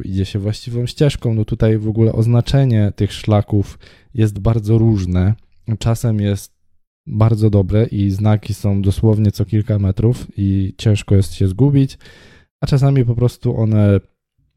idzie 0.05 0.25
się 0.25 0.39
właściwą 0.39 0.87
ścieżką. 0.87 1.35
No 1.35 1.45
tutaj 1.45 1.79
w 1.79 1.89
ogóle 1.89 2.13
oznaczenie 2.13 2.93
tych 2.97 3.13
szlaków 3.13 3.79
jest 4.15 4.39
bardzo 4.39 4.79
różne. 4.79 5.35
Czasem 5.79 6.21
jest 6.21 6.55
bardzo 7.07 7.51
dobre 7.51 7.87
i 7.87 8.11
znaki 8.11 8.55
są 8.55 8.83
dosłownie 8.83 9.33
co 9.33 9.45
kilka 9.45 9.79
metrów 9.79 10.27
i 10.37 10.75
ciężko 10.79 11.15
jest 11.15 11.35
się 11.35 11.49
zgubić, 11.49 11.99
a 12.61 12.67
czasami 12.67 13.05
po 13.05 13.15
prostu 13.15 13.57
one 13.57 14.01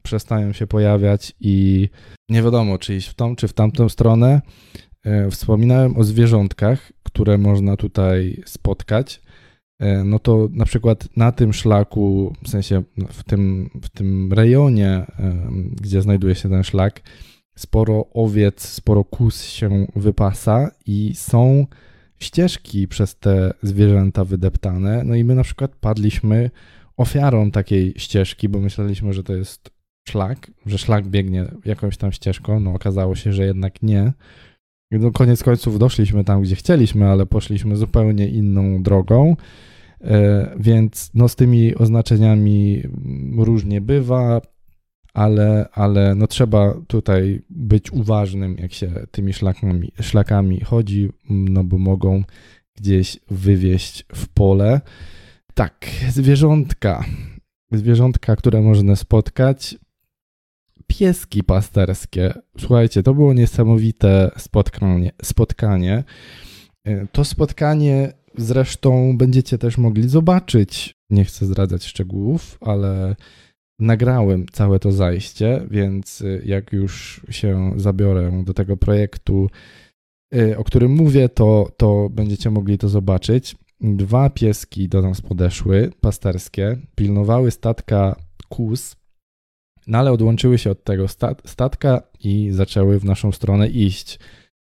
przestają 0.02 0.52
się 0.52 0.66
pojawiać 0.66 1.32
i 1.40 1.88
nie 2.28 2.42
wiadomo, 2.42 2.78
czy 2.78 2.96
iść 2.96 3.08
w 3.08 3.14
tą, 3.14 3.36
czy 3.36 3.48
w 3.48 3.52
tamtą 3.52 3.88
stronę. 3.88 4.40
E, 5.04 5.30
wspominałem 5.30 5.96
o 5.96 6.04
zwierzątkach, 6.04 6.92
które 7.02 7.38
można 7.38 7.76
tutaj 7.76 8.42
spotkać. 8.46 9.22
E, 9.80 10.04
no 10.04 10.18
to 10.18 10.48
na 10.52 10.64
przykład 10.64 11.08
na 11.16 11.32
tym 11.32 11.52
szlaku, 11.52 12.34
w 12.42 12.48
sensie 12.48 12.82
w 13.08 13.24
tym, 13.24 13.70
w 13.82 13.88
tym 13.88 14.32
rejonie, 14.32 14.88
e, 14.88 15.06
gdzie 15.80 16.02
znajduje 16.02 16.34
się 16.34 16.48
ten 16.48 16.64
szlak, 16.64 17.00
sporo 17.56 18.06
owiec, 18.14 18.68
sporo 18.68 19.04
kus 19.04 19.44
się 19.44 19.86
wypasa 19.96 20.70
i 20.86 21.12
są 21.14 21.66
ścieżki 22.20 22.88
przez 22.88 23.18
te 23.18 23.54
zwierzęta 23.62 24.24
wydeptane. 24.24 25.04
No 25.04 25.14
i 25.14 25.24
my 25.24 25.34
na 25.34 25.42
przykład 25.42 25.76
padliśmy 25.80 26.50
ofiarą 26.96 27.50
takiej 27.50 27.94
ścieżki, 27.96 28.48
bo 28.48 28.58
myśleliśmy, 28.58 29.12
że 29.12 29.22
to 29.22 29.34
jest 29.34 29.70
szlak, 30.08 30.50
że 30.66 30.78
szlak 30.78 31.08
biegnie 31.08 31.44
jakąś 31.64 31.96
tam 31.96 32.12
ścieżką. 32.12 32.60
No 32.60 32.72
okazało 32.74 33.14
się, 33.14 33.32
że 33.32 33.44
jednak 33.44 33.82
nie. 33.82 34.12
No, 34.90 35.10
koniec 35.10 35.42
końców 35.42 35.78
doszliśmy 35.78 36.24
tam, 36.24 36.42
gdzie 36.42 36.56
chcieliśmy, 36.56 37.06
ale 37.08 37.26
poszliśmy 37.26 37.76
zupełnie 37.76 38.28
inną 38.28 38.82
drogą. 38.82 39.36
E, 40.00 40.56
więc 40.60 41.10
no, 41.14 41.28
z 41.28 41.36
tymi 41.36 41.74
oznaczeniami 41.74 42.82
różnie 43.38 43.80
bywa, 43.80 44.40
ale, 45.14 45.68
ale 45.72 46.14
no, 46.14 46.26
trzeba 46.26 46.74
tutaj 46.86 47.42
być 47.50 47.92
uważnym, 47.92 48.56
jak 48.58 48.72
się 48.72 48.92
tymi 49.10 49.32
szlakami, 49.32 49.92
szlakami 50.00 50.60
chodzi, 50.60 51.10
no 51.30 51.64
bo 51.64 51.78
mogą 51.78 52.22
gdzieś 52.76 53.20
wywieźć 53.30 54.04
w 54.14 54.28
pole. 54.28 54.80
Tak, 55.54 55.86
zwierzątka. 56.08 57.04
Zwierzątka, 57.72 58.36
które 58.36 58.60
można 58.60 58.96
spotkać 58.96 59.76
pieski 60.88 61.44
pasterskie. 61.44 62.34
Słuchajcie, 62.58 63.02
to 63.02 63.14
było 63.14 63.34
niesamowite 63.34 64.30
spotkanie. 64.36 65.12
spotkanie. 65.22 66.04
E, 66.84 67.06
to 67.06 67.24
spotkanie 67.24 68.12
zresztą 68.38 69.18
będziecie 69.18 69.58
też 69.58 69.78
mogli 69.78 70.08
zobaczyć, 70.08 70.94
nie 71.10 71.24
chcę 71.24 71.46
zdradzać 71.46 71.84
szczegółów, 71.84 72.58
ale 72.60 73.16
nagrałem 73.80 74.46
całe 74.52 74.78
to 74.78 74.92
zajście, 74.92 75.66
więc 75.70 76.20
y, 76.20 76.42
jak 76.44 76.72
już 76.72 77.20
się 77.30 77.72
zabiorę 77.76 78.42
do 78.44 78.54
tego 78.54 78.76
projektu, 78.76 79.50
y, 80.34 80.58
o 80.58 80.64
którym 80.64 80.92
mówię, 80.92 81.28
to, 81.28 81.72
to 81.76 82.08
będziecie 82.10 82.50
mogli 82.50 82.78
to 82.78 82.88
zobaczyć. 82.88 83.56
Dwa 83.80 84.30
pieski 84.30 84.88
do 84.88 85.02
nas 85.02 85.20
podeszły, 85.20 85.92
pasterskie, 86.00 86.76
pilnowały 86.94 87.50
statka 87.50 88.16
kus, 88.48 88.96
no 89.88 89.98
ale 89.98 90.12
odłączyły 90.12 90.58
się 90.58 90.70
od 90.70 90.84
tego 90.84 91.06
statka 91.44 92.02
i 92.20 92.48
zaczęły 92.52 92.98
w 92.98 93.04
naszą 93.04 93.32
stronę 93.32 93.68
iść. 93.68 94.18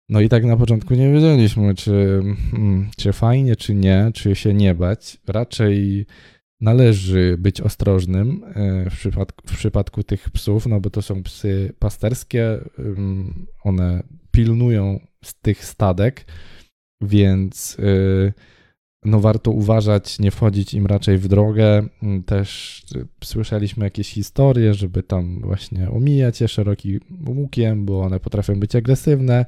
No 0.10 0.22
i 0.22 0.30
tak 0.30 0.46
na 0.46 0.58
początku 0.58 0.94
nie 0.94 1.12
wiedzieliśmy, 1.12 1.76
czy, 1.76 2.22
hmm, 2.52 2.90
czy 2.98 3.14
fajnie, 3.14 3.56
czy 3.56 3.76
nie, 3.76 4.12
czy 4.14 4.36
się 4.36 4.54
nie 4.54 4.76
bać. 4.76 5.18
Raczej 5.28 6.06
należy 6.62 7.36
być 7.40 7.62
ostrożnym 7.62 8.44
e, 8.56 8.90
w 8.90 8.94
przypadku, 8.94 9.48
w 9.48 9.58
przypadku 9.58 10.04
tych 10.04 10.30
psów, 10.30 10.66
no 10.66 10.80
bo 10.80 10.90
to 10.90 11.02
są 11.02 11.24
psy 11.24 11.74
pasterskie, 11.80 12.60
one 13.64 14.04
pilnują 14.32 15.00
z 15.24 15.36
tych 15.36 15.66
stadek, 15.66 16.26
więc 17.02 17.78
e, 17.80 18.34
no 19.06 19.20
warto 19.20 19.52
uważać, 19.52 20.20
nie 20.20 20.32
wchodzić 20.32 20.74
im 20.74 20.86
raczej 20.86 21.18
w 21.18 21.28
drogę. 21.28 21.88
Mm, 22.04 22.24
też 22.24 22.82
e, 22.96 23.06
słyszeliśmy 23.24 23.86
jakieś 23.86 24.10
historie, 24.10 24.74
żeby 24.74 25.04
tam 25.04 25.42
właśnie 25.42 25.90
omijać 25.90 26.42
je 26.42 26.48
szerokim 26.48 27.00
łukiem, 27.28 27.86
bo 27.86 28.02
one 28.02 28.20
potrafią 28.20 28.60
być 28.60 28.76
agresywne. 28.76 29.46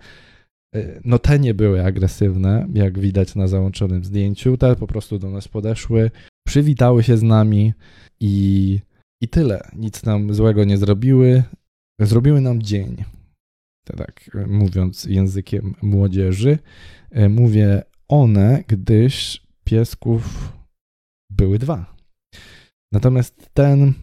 No 1.05 1.19
te 1.19 1.39
nie 1.39 1.53
były 1.53 1.85
agresywne, 1.85 2.67
jak 2.73 2.99
widać 2.99 3.35
na 3.35 3.47
załączonym 3.47 4.03
zdjęciu, 4.03 4.57
te 4.57 4.75
po 4.75 4.87
prostu 4.87 5.19
do 5.19 5.29
nas 5.29 5.47
podeszły, 5.47 6.11
przywitały 6.47 7.03
się 7.03 7.17
z 7.17 7.23
nami 7.23 7.73
i, 8.19 8.79
i 9.21 9.27
tyle. 9.27 9.69
Nic 9.75 10.03
nam 10.03 10.33
złego 10.33 10.63
nie 10.63 10.77
zrobiły. 10.77 11.43
Zrobiły 12.01 12.41
nam 12.41 12.61
dzień. 12.61 13.03
Tak 13.85 14.37
mówiąc 14.47 15.05
językiem 15.05 15.75
młodzieży, 15.81 16.57
e, 17.11 17.29
mówię 17.29 17.83
one, 18.11 18.63
gdyż 18.67 19.47
piesków 19.63 20.53
były 21.29 21.59
dwa. 21.59 21.95
Natomiast 22.91 23.49
ten, 23.53 23.93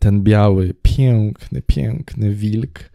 ten 0.00 0.22
biały, 0.22 0.74
piękny, 0.82 1.62
piękny 1.62 2.34
wilk, 2.34 2.90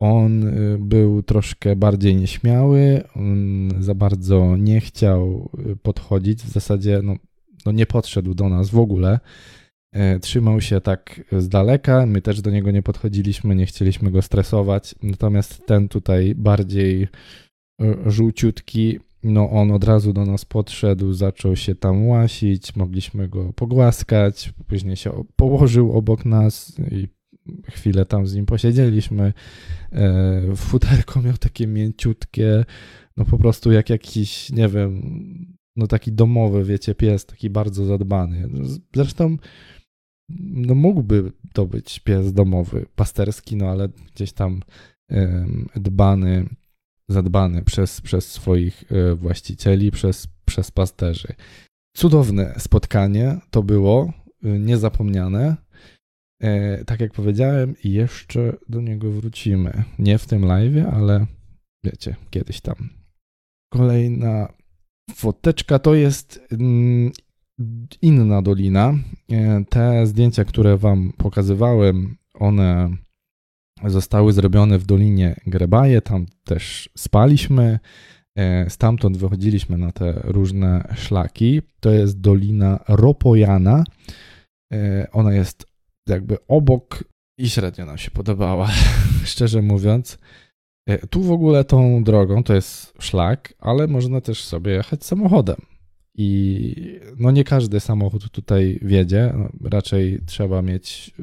on 0.00 0.44
y, 0.44 0.78
był 0.78 1.22
troszkę 1.22 1.76
bardziej 1.76 2.16
nieśmiały, 2.16 3.02
on 3.14 3.70
za 3.80 3.94
bardzo 3.94 4.56
nie 4.56 4.80
chciał 4.80 5.50
y, 5.70 5.76
podchodzić, 5.76 6.42
w 6.42 6.48
zasadzie 6.48 7.00
no, 7.02 7.16
no 7.66 7.72
nie 7.72 7.86
podszedł 7.86 8.34
do 8.34 8.48
nas 8.48 8.70
w 8.70 8.78
ogóle. 8.78 9.20
E, 9.92 10.20
trzymał 10.20 10.60
się 10.60 10.80
tak 10.80 11.20
z 11.32 11.48
daleka, 11.48 12.06
my 12.06 12.22
też 12.22 12.40
do 12.40 12.50
niego 12.50 12.70
nie 12.70 12.82
podchodziliśmy, 12.82 13.54
nie 13.54 13.66
chcieliśmy 13.66 14.10
go 14.10 14.22
stresować. 14.22 14.94
Natomiast 15.02 15.66
ten 15.66 15.88
tutaj 15.88 16.34
bardziej 16.34 17.02
y, 17.02 17.96
żółciutki, 18.06 18.98
no 19.26 19.50
on 19.50 19.70
od 19.70 19.84
razu 19.84 20.12
do 20.12 20.24
nas 20.24 20.44
podszedł, 20.44 21.12
zaczął 21.12 21.56
się 21.56 21.74
tam 21.74 22.08
łasić, 22.08 22.76
mogliśmy 22.76 23.28
go 23.28 23.52
pogłaskać, 23.52 24.52
później 24.66 24.96
się 24.96 25.24
położył 25.36 25.92
obok 25.92 26.24
nas 26.24 26.76
i 26.90 27.08
chwilę 27.70 28.06
tam 28.06 28.26
z 28.26 28.34
nim 28.34 28.46
posiedzieliśmy. 28.46 29.32
E, 29.92 30.42
futerko 30.56 31.22
miał 31.26 31.36
takie 31.36 31.66
mięciutkie, 31.66 32.64
no 33.16 33.24
po 33.24 33.38
prostu 33.38 33.72
jak 33.72 33.90
jakiś, 33.90 34.52
nie 34.52 34.68
wiem, 34.68 35.02
no 35.76 35.86
taki 35.86 36.12
domowy, 36.12 36.64
wiecie, 36.64 36.94
pies, 36.94 37.26
taki 37.26 37.50
bardzo 37.50 37.84
zadbany. 37.84 38.48
Zresztą 38.94 39.36
no 40.38 40.74
mógłby 40.74 41.32
to 41.52 41.66
być 41.66 42.00
pies 42.00 42.32
domowy, 42.32 42.86
pasterski, 42.96 43.56
no 43.56 43.66
ale 43.66 43.88
gdzieś 44.14 44.32
tam 44.32 44.60
dbany, 45.76 46.48
zadbany 47.08 47.62
przez, 47.62 48.00
przez 48.00 48.32
swoich 48.32 48.84
e, 48.92 49.14
właścicieli, 49.14 49.90
przez, 49.90 50.28
przez 50.44 50.70
pasterzy. 50.70 51.34
Cudowne 51.96 52.54
spotkanie 52.58 53.38
to 53.50 53.62
było, 53.62 54.12
e, 54.44 54.58
niezapomniane. 54.58 55.56
E, 56.42 56.84
tak 56.84 57.00
jak 57.00 57.12
powiedziałem, 57.12 57.74
jeszcze 57.84 58.56
do 58.68 58.80
niego 58.80 59.10
wrócimy. 59.10 59.84
Nie 59.98 60.18
w 60.18 60.26
tym 60.26 60.44
live, 60.44 60.86
ale 60.92 61.26
wiecie, 61.84 62.16
kiedyś 62.30 62.60
tam. 62.60 62.88
Kolejna 63.72 64.52
foteczka 65.14 65.78
to 65.78 65.94
jest 65.94 66.40
mm, 66.52 67.12
inna 68.02 68.42
dolina. 68.42 68.94
Te 69.68 70.06
zdjęcia, 70.06 70.44
które 70.44 70.76
Wam 70.76 71.12
pokazywałem, 71.16 72.16
one 72.34 72.96
zostały 73.84 74.32
zrobione 74.32 74.78
w 74.78 74.86
Dolinie 74.86 75.36
Grebaje. 75.46 76.02
Tam 76.02 76.26
też 76.44 76.88
spaliśmy. 76.96 77.78
E, 78.38 78.70
stamtąd 78.70 79.16
wychodziliśmy 79.16 79.78
na 79.78 79.92
te 79.92 80.12
różne 80.24 80.94
szlaki. 80.96 81.62
To 81.80 81.90
jest 81.90 82.20
Dolina 82.20 82.84
Ropojana. 82.88 83.84
Ona 85.12 85.32
jest 85.32 85.66
jakby 86.08 86.36
obok 86.48 87.04
i 87.38 87.50
średnio 87.50 87.86
nam 87.86 87.98
się 87.98 88.10
podobała, 88.10 88.70
szczerze 89.24 89.62
mówiąc. 89.62 90.18
E, 90.88 91.06
tu 91.06 91.22
w 91.22 91.30
ogóle 91.30 91.64
tą 91.64 92.04
drogą 92.04 92.42
to 92.42 92.54
jest 92.54 92.94
szlak, 92.98 93.54
ale 93.58 93.86
można 93.86 94.20
też 94.20 94.44
sobie 94.44 94.72
jechać 94.72 95.04
samochodem. 95.04 95.56
I 96.18 97.00
no 97.18 97.30
nie 97.30 97.44
każdy 97.44 97.80
samochód 97.80 98.30
tutaj 98.30 98.78
wiedzie, 98.82 99.32
no, 99.36 99.48
raczej 99.70 100.20
trzeba 100.26 100.62
mieć 100.62 101.14
e, 101.18 101.22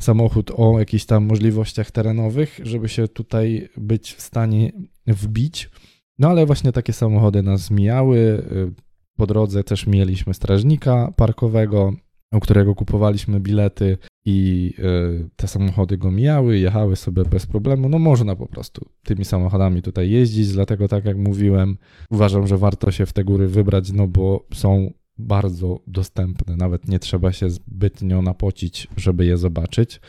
samochód 0.00 0.50
o 0.56 0.78
jakichś 0.78 1.04
tam 1.04 1.24
możliwościach 1.24 1.90
terenowych, 1.90 2.60
żeby 2.62 2.88
się 2.88 3.08
tutaj 3.08 3.68
być 3.76 4.12
w 4.12 4.20
stanie 4.20 4.72
wbić. 5.06 5.70
No 6.18 6.28
ale 6.28 6.46
właśnie 6.46 6.72
takie 6.72 6.92
samochody 6.92 7.42
nas 7.42 7.70
mijały. 7.70 8.18
E, 8.18 8.90
po 9.16 9.26
drodze 9.26 9.64
też 9.64 9.86
mieliśmy 9.86 10.34
strażnika 10.34 11.12
parkowego, 11.16 11.92
u 12.32 12.40
którego 12.40 12.74
kupowaliśmy 12.74 13.40
bilety 13.40 13.98
i 14.24 14.72
e, 14.78 15.28
te 15.36 15.48
samochody 15.48 15.98
go 15.98 16.10
mijały, 16.10 16.58
jechały 16.58 16.96
sobie 16.96 17.24
bez 17.24 17.46
problemu. 17.46 17.88
No 17.88 17.98
można 17.98 18.36
po 18.36 18.46
prostu 18.46 18.86
tymi 19.04 19.24
samochodami 19.24 19.82
tutaj 19.82 20.10
jeździć, 20.10 20.52
dlatego 20.52 20.88
tak 20.88 21.04
jak 21.04 21.16
mówiłem, 21.16 21.78
uważam, 22.10 22.46
że 22.46 22.58
warto 22.58 22.90
się 22.90 23.06
w 23.06 23.12
te 23.12 23.24
góry 23.24 23.48
wybrać, 23.48 23.92
no 23.92 24.06
bo 24.06 24.46
są 24.54 24.92
bardzo 25.20 25.80
dostępne, 25.86 26.56
nawet 26.56 26.88
nie 26.88 26.98
trzeba 26.98 27.32
się 27.32 27.50
zbytnio 27.50 28.22
napocić, 28.22 28.88
żeby 28.96 29.26
je 29.26 29.36
zobaczyć. 29.36 30.00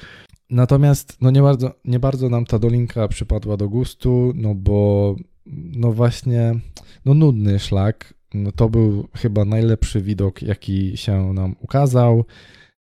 Natomiast 0.50 1.22
no 1.22 1.32
nie 1.32 1.42
bardzo, 1.42 1.74
nie 1.86 2.00
bardzo 2.00 2.30
nam 2.30 2.46
ta 2.46 2.60
dolinka 2.60 3.08
przypadła 3.08 3.58
do 3.58 3.70
gustu, 3.70 4.34
no 4.36 4.56
bo 4.56 5.16
no 5.76 5.92
właśnie, 5.92 6.56
no 7.06 7.14
nudny 7.14 7.60
szlak, 7.60 8.14
no 8.34 8.52
to 8.52 8.70
był 8.70 9.08
chyba 9.16 9.46
najlepszy 9.46 10.02
widok, 10.02 10.42
jaki 10.42 10.98
się 10.98 11.34
nam 11.34 11.56
ukazał, 11.60 12.26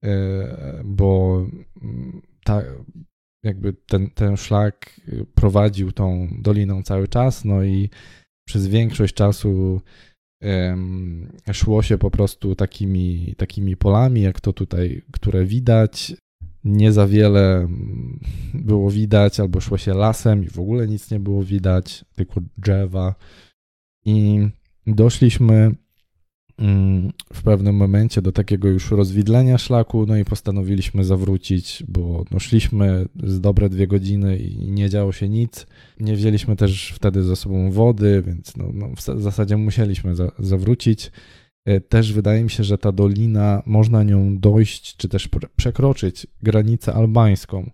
e, 0.05 0.83
bo 0.85 1.39
mm, 1.83 2.23
ta, 2.45 2.63
jakby 3.45 3.73
ten, 3.73 4.11
ten 4.11 4.37
szlak 4.37 5.01
prowadził 5.35 5.93
tą 5.93 6.29
doliną 6.39 6.83
cały 6.83 7.09
czas, 7.09 7.45
no 7.45 7.65
i 7.65 7.91
przez 8.49 8.69
większość 8.69 9.15
czasu 9.15 9.81
szło 11.53 11.83
się 11.83 11.99
po 11.99 12.11
prostu 12.11 12.55
takimi, 12.55 13.35
takimi 13.37 13.77
polami, 13.77 14.21
jak 14.21 14.41
to 14.41 14.53
tutaj, 14.53 15.03
które 15.13 15.45
widać. 15.45 16.15
Nie 16.65 16.93
za 16.93 17.07
wiele 17.07 17.57
mm, 17.57 18.21
było 18.55 18.91
widać, 18.91 19.41
albo 19.41 19.61
szło 19.61 19.79
się 19.79 19.95
lasem 19.95 20.45
i 20.45 20.49
w 20.49 20.59
ogóle 20.59 20.89
nic 20.89 21.11
nie 21.11 21.21
było 21.21 21.43
widać, 21.43 22.05
tylko 22.15 22.41
drzewa. 22.59 23.15
I 24.05 24.49
doszliśmy 24.87 25.75
w 27.33 27.43
pewnym 27.43 27.77
momencie 27.77 28.23
do 28.23 28.33
takiego 28.33 28.69
już 28.69 28.91
rozwidlenia 28.91 29.59
szlaku, 29.59 30.07
no 30.07 30.17
i 30.17 30.25
postanowiliśmy 30.25 31.05
zawrócić, 31.05 31.83
bo 31.89 32.25
no 32.31 32.39
szliśmy 32.39 33.07
z 33.23 33.41
dobre 33.41 33.69
dwie 33.69 33.87
godziny 33.87 34.39
i 34.39 34.71
nie 34.71 34.91
działo 34.91 35.13
się 35.13 35.29
nic. 35.29 35.67
Nie 36.01 36.15
wzięliśmy 36.15 36.57
też 36.57 36.93
wtedy 36.97 37.23
ze 37.23 37.37
sobą 37.37 37.71
wody, 37.71 38.23
więc 38.27 38.57
no, 38.57 38.65
no 38.75 38.89
w 38.97 39.23
zasadzie 39.23 39.57
musieliśmy 39.57 40.17
za, 40.17 40.33
zawrócić. 40.39 41.13
E, 41.67 41.81
też 41.81 42.13
wydaje 42.13 42.45
mi 42.45 42.51
się, 42.51 42.65
że 42.65 42.79
ta 42.79 42.93
dolina, 42.93 43.63
można 43.67 44.03
nią 44.03 44.39
dojść, 44.39 44.97
czy 44.97 45.09
też 45.09 45.29
przekroczyć 45.57 46.27
granicę 46.43 46.95
albańską. 46.95 47.71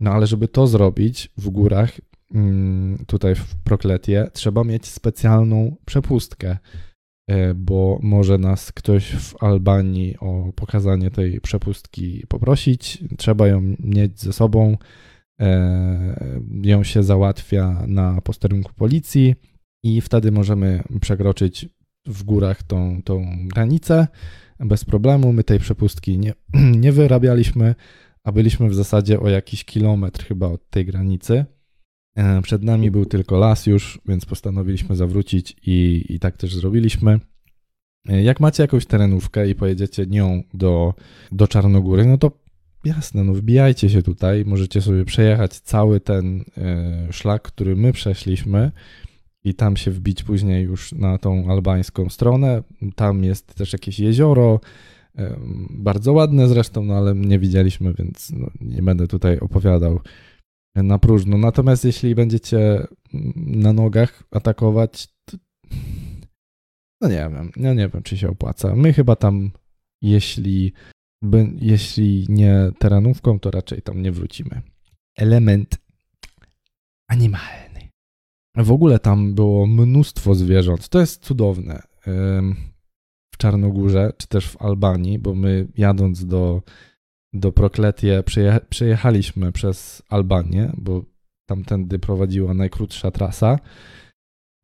No 0.00 0.10
ale 0.10 0.26
żeby 0.26 0.48
to 0.48 0.66
zrobić 0.66 1.30
w 1.36 1.50
górach, 1.50 2.00
Mm, 2.34 3.04
tutaj 3.06 3.34
w 3.34 3.54
Prokletie, 3.64 4.30
trzeba 4.32 4.64
mieć 4.64 4.86
specjalną 4.86 5.76
przepustkę, 5.84 6.58
bo 7.54 7.98
może 8.02 8.38
nas 8.38 8.72
ktoś 8.72 9.12
w 9.12 9.42
Albanii 9.44 10.16
o 10.20 10.52
pokazanie 10.56 11.10
tej 11.10 11.40
przepustki 11.40 12.24
poprosić. 12.28 12.98
Trzeba 13.18 13.48
ją 13.48 13.76
mieć 13.80 14.20
ze 14.20 14.32
sobą. 14.32 14.76
E, 15.40 16.40
ją 16.62 16.84
się 16.84 17.02
załatwia 17.02 17.84
na 17.86 18.20
posterunku 18.20 18.72
policji 18.72 19.34
i 19.82 20.00
wtedy 20.00 20.32
możemy 20.32 20.82
przekroczyć 21.00 21.68
w 22.06 22.22
górach 22.22 22.62
tą, 22.62 23.02
tą 23.02 23.26
granicę 23.48 24.08
bez 24.60 24.84
problemu. 24.84 25.32
My 25.32 25.44
tej 25.44 25.58
przepustki 25.58 26.18
nie, 26.18 26.32
nie 26.84 26.92
wyrabialiśmy, 26.92 27.74
a 28.24 28.32
byliśmy 28.32 28.68
w 28.68 28.74
zasadzie 28.74 29.20
o 29.20 29.28
jakiś 29.28 29.64
kilometr 29.64 30.24
chyba 30.24 30.46
od 30.46 30.70
tej 30.70 30.86
granicy. 30.86 31.44
E, 32.16 32.42
przed 32.42 32.62
nami 32.62 32.90
był 32.90 33.06
tylko 33.06 33.38
las 33.38 33.66
już, 33.66 34.00
więc 34.08 34.24
postanowiliśmy 34.26 34.96
zawrócić 34.96 35.56
i, 35.66 36.04
i 36.08 36.18
tak 36.18 36.36
też 36.36 36.54
zrobiliśmy. 36.54 37.20
E, 38.08 38.22
jak 38.22 38.40
macie 38.40 38.62
jakąś 38.62 38.86
terenówkę 38.86 39.48
i 39.48 39.54
pojedziecie 39.54 40.06
nią 40.06 40.42
do, 40.54 40.94
do 41.32 41.48
Czarnogóry, 41.48 42.06
no 42.06 42.18
to 42.18 42.32
jasne, 42.84 43.24
no 43.24 43.34
wbijajcie 43.34 43.90
się 43.90 44.02
tutaj, 44.02 44.44
możecie 44.44 44.80
sobie 44.80 45.04
przejechać 45.04 45.60
cały 45.60 46.00
ten 46.00 46.44
e, 46.56 47.12
szlak, 47.12 47.42
który 47.42 47.76
my 47.76 47.92
przeszliśmy 47.92 48.72
i 49.44 49.54
tam 49.54 49.76
się 49.76 49.90
wbić 49.90 50.22
później 50.22 50.64
już 50.64 50.92
na 50.92 51.18
tą 51.18 51.50
albańską 51.50 52.08
stronę. 52.08 52.62
Tam 52.94 53.24
jest 53.24 53.54
też 53.54 53.72
jakieś 53.72 54.00
jezioro, 54.00 54.60
bardzo 55.70 56.12
ładne 56.12 56.48
zresztą, 56.48 56.84
no 56.84 56.94
ale 56.94 57.14
nie 57.14 57.38
widzieliśmy, 57.38 57.94
więc 57.94 58.30
no, 58.30 58.50
nie 58.60 58.82
będę 58.82 59.06
tutaj 59.06 59.38
opowiadał 59.38 60.00
na 60.74 60.98
próżno. 60.98 61.38
Natomiast 61.38 61.84
jeśli 61.84 62.14
będziecie 62.14 62.86
na 63.36 63.72
nogach 63.72 64.22
atakować, 64.30 65.08
to... 65.24 65.36
no 67.00 67.08
nie 67.08 67.16
wiem, 67.32 67.50
ja 67.56 67.74
nie 67.74 67.88
wiem, 67.88 68.02
czy 68.02 68.18
się 68.18 68.28
opłaca. 68.28 68.76
My 68.76 68.92
chyba 68.92 69.16
tam, 69.16 69.50
jeśli, 70.02 70.72
by, 71.22 71.52
jeśli 71.56 72.26
nie 72.28 72.70
terenówką, 72.78 73.40
to 73.40 73.50
raczej 73.50 73.82
tam 73.82 74.02
nie 74.02 74.12
wrócimy. 74.12 74.62
Element 75.18 75.78
animalny. 77.08 77.88
W 78.56 78.72
ogóle 78.72 78.98
tam 78.98 79.34
było 79.34 79.66
mnóstwo 79.66 80.34
zwierząt. 80.34 80.88
To 80.88 81.00
jest 81.00 81.22
cudowne. 81.24 81.82
W 83.34 83.36
Czarnogórze, 83.38 84.12
czy 84.16 84.28
też 84.28 84.48
w 84.48 84.62
Albanii, 84.62 85.18
bo 85.18 85.34
my 85.34 85.68
jadąc 85.76 86.26
do 86.26 86.62
do 87.32 87.52
Prokletie 87.52 88.22
przejechaliśmy 88.70 89.52
przez 89.52 90.02
Albanię, 90.08 90.72
bo 90.76 91.04
tamtędy 91.46 91.98
prowadziła 91.98 92.54
najkrótsza 92.54 93.10
trasa. 93.10 93.58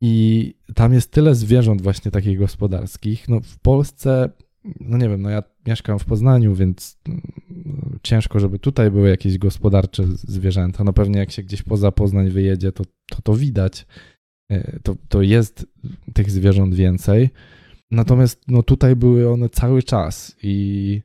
I 0.01 0.53
tam 0.75 0.93
jest 0.93 1.11
tyle 1.11 1.35
zwierząt 1.35 1.81
właśnie 1.81 2.11
takich 2.11 2.39
gospodarskich. 2.39 3.29
No 3.29 3.39
w 3.39 3.59
Polsce, 3.59 4.29
no 4.79 4.97
nie 4.97 5.09
wiem, 5.09 5.21
no 5.21 5.29
ja 5.29 5.43
mieszkam 5.67 5.99
w 5.99 6.05
Poznaniu, 6.05 6.55
więc 6.55 6.97
no, 7.07 7.15
ciężko, 8.03 8.39
żeby 8.39 8.59
tutaj 8.59 8.91
były 8.91 9.09
jakieś 9.09 9.37
gospodarcze 9.37 10.03
zwierzęta. 10.07 10.83
No 10.83 10.93
pewnie 10.93 11.19
jak 11.19 11.31
się 11.31 11.43
gdzieś 11.43 11.63
poza 11.63 11.91
Poznań 11.91 12.29
wyjedzie, 12.29 12.71
to 12.71 12.83
to, 13.09 13.21
to 13.21 13.35
widać. 13.35 13.85
E, 14.51 14.79
to, 14.79 14.95
to 15.07 15.21
jest 15.21 15.65
tych 16.13 16.31
zwierząt 16.31 16.75
więcej. 16.75 17.29
Natomiast 17.91 18.41
no 18.47 18.63
tutaj 18.63 18.95
były 18.95 19.29
one 19.29 19.49
cały 19.49 19.83
czas 19.83 20.35
i 20.43 21.01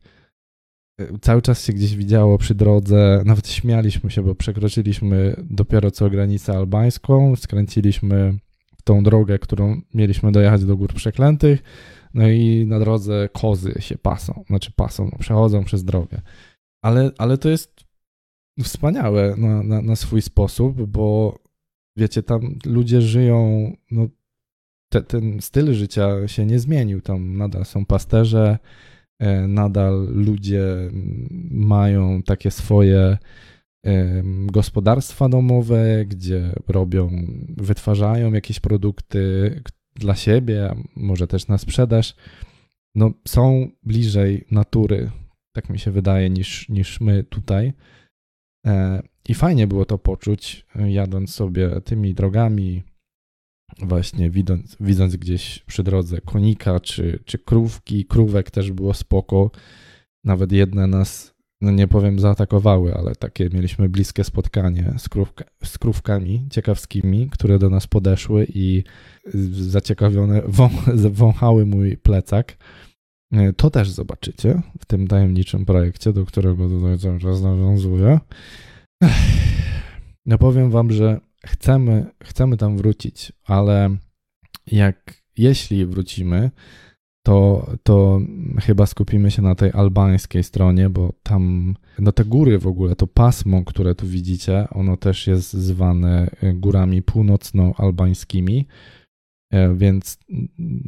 cały 1.20 1.42
czas 1.42 1.64
się 1.64 1.72
gdzieś 1.72 1.96
widziało 1.96 2.38
przy 2.38 2.54
drodze, 2.54 3.22
nawet 3.24 3.48
śmialiśmy 3.48 4.10
się, 4.10 4.22
bo 4.22 4.34
przekroczyliśmy 4.34 5.36
dopiero 5.50 5.90
co 5.90 6.10
granicę 6.10 6.56
albańską, 6.56 7.36
skręciliśmy 7.36 8.38
tą 8.84 9.02
drogę, 9.02 9.38
którą 9.38 9.80
mieliśmy 9.94 10.32
dojechać 10.32 10.64
do 10.64 10.76
Gór 10.76 10.94
Przeklętych, 10.94 11.62
no 12.14 12.28
i 12.28 12.66
na 12.66 12.78
drodze 12.78 13.28
kozy 13.32 13.74
się 13.78 13.98
pasą, 13.98 14.44
znaczy 14.46 14.72
pasą, 14.76 15.04
no, 15.12 15.18
przechodzą 15.18 15.64
przez 15.64 15.84
drogę. 15.84 16.20
Ale, 16.82 17.10
ale 17.18 17.38
to 17.38 17.48
jest 17.48 17.84
wspaniałe 18.62 19.34
na, 19.36 19.62
na, 19.62 19.82
na 19.82 19.96
swój 19.96 20.22
sposób, 20.22 20.86
bo 20.86 21.38
wiecie, 21.96 22.22
tam 22.22 22.58
ludzie 22.66 23.00
żyją, 23.00 23.70
no 23.90 24.08
te, 24.88 25.02
ten 25.02 25.40
styl 25.40 25.74
życia 25.74 26.28
się 26.28 26.46
nie 26.46 26.58
zmienił, 26.58 27.00
tam 27.00 27.36
nadal 27.36 27.64
są 27.64 27.86
pasterze, 27.86 28.58
nadal 29.48 30.08
ludzie 30.10 30.64
mają 31.50 32.22
takie 32.22 32.50
swoje 32.50 33.18
gospodarstwa 34.46 35.28
domowe, 35.28 36.04
gdzie 36.06 36.52
robią, 36.68 37.10
wytwarzają 37.56 38.32
jakieś 38.32 38.60
produkty 38.60 39.62
dla 39.94 40.14
siebie, 40.14 40.74
może 40.96 41.26
też 41.26 41.48
na 41.48 41.58
sprzedaż. 41.58 42.14
No, 42.94 43.12
są 43.28 43.68
bliżej 43.82 44.44
natury, 44.50 45.10
tak 45.52 45.70
mi 45.70 45.78
się 45.78 45.90
wydaje, 45.90 46.30
niż, 46.30 46.68
niż 46.68 47.00
my 47.00 47.24
tutaj. 47.24 47.72
E, 48.66 49.02
I 49.28 49.34
fajnie 49.34 49.66
było 49.66 49.84
to 49.84 49.98
poczuć, 49.98 50.66
jadąc 50.74 51.34
sobie 51.34 51.80
tymi 51.80 52.14
drogami 52.14 52.82
właśnie 53.78 54.30
widząc, 54.30 54.76
widząc 54.80 55.16
gdzieś 55.16 55.64
przy 55.66 55.82
drodze 55.82 56.20
konika 56.20 56.80
czy, 56.80 57.18
czy 57.24 57.38
krówki, 57.38 58.04
krówek 58.04 58.50
też 58.50 58.72
było 58.72 58.94
spoko. 58.94 59.50
Nawet 60.24 60.52
jedne 60.52 60.86
nas, 60.86 61.34
no 61.60 61.70
nie 61.70 61.88
powiem 61.88 62.18
zaatakowały, 62.18 62.94
ale 62.94 63.14
takie 63.14 63.48
mieliśmy 63.52 63.88
bliskie 63.88 64.24
spotkanie 64.24 64.94
z, 64.98 65.08
krówka, 65.08 65.44
z 65.64 65.78
krówkami 65.78 66.46
ciekawskimi, 66.50 67.30
które 67.30 67.58
do 67.58 67.70
nas 67.70 67.86
podeszły 67.86 68.46
i 68.54 68.84
zaciekawione 69.52 70.42
wą, 70.46 70.70
wąchały 71.22 71.66
mój 71.66 71.96
plecak. 71.96 72.56
To 73.56 73.70
też 73.70 73.90
zobaczycie 73.90 74.62
w 74.80 74.86
tym 74.86 75.08
tajemniczym 75.08 75.64
projekcie, 75.64 76.12
do 76.12 76.24
którego 76.26 76.68
tutaj 76.68 76.98
cały 76.98 77.20
czas 77.20 77.42
nawiązuję. 77.42 78.20
No 80.26 80.38
powiem 80.38 80.70
wam, 80.70 80.92
że 80.92 81.20
chcemy, 81.46 82.06
chcemy 82.24 82.56
tam 82.56 82.76
wrócić, 82.76 83.32
ale 83.44 83.96
jak 84.66 85.22
jeśli 85.36 85.86
wrócimy, 85.86 86.50
to, 87.22 87.66
to 87.82 88.20
chyba 88.60 88.86
skupimy 88.86 89.30
się 89.30 89.42
na 89.42 89.54
tej 89.54 89.70
albańskiej 89.72 90.42
stronie, 90.42 90.90
bo 90.90 91.12
tam, 91.22 91.74
no 91.98 92.12
te 92.12 92.24
góry 92.24 92.58
w 92.58 92.66
ogóle, 92.66 92.96
to 92.96 93.06
pasmo, 93.06 93.64
które 93.64 93.94
tu 93.94 94.06
widzicie, 94.06 94.68
ono 94.70 94.96
też 94.96 95.26
jest 95.26 95.52
zwane 95.52 96.30
górami 96.54 97.02
północno-albańskimi, 97.02 98.66
e, 99.52 99.74
więc 99.74 100.18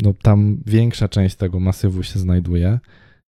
no, 0.02 0.14
tam 0.22 0.62
większa 0.66 1.08
część 1.08 1.36
tego 1.36 1.60
masywu 1.60 2.02
się 2.02 2.18
znajduje 2.18 2.78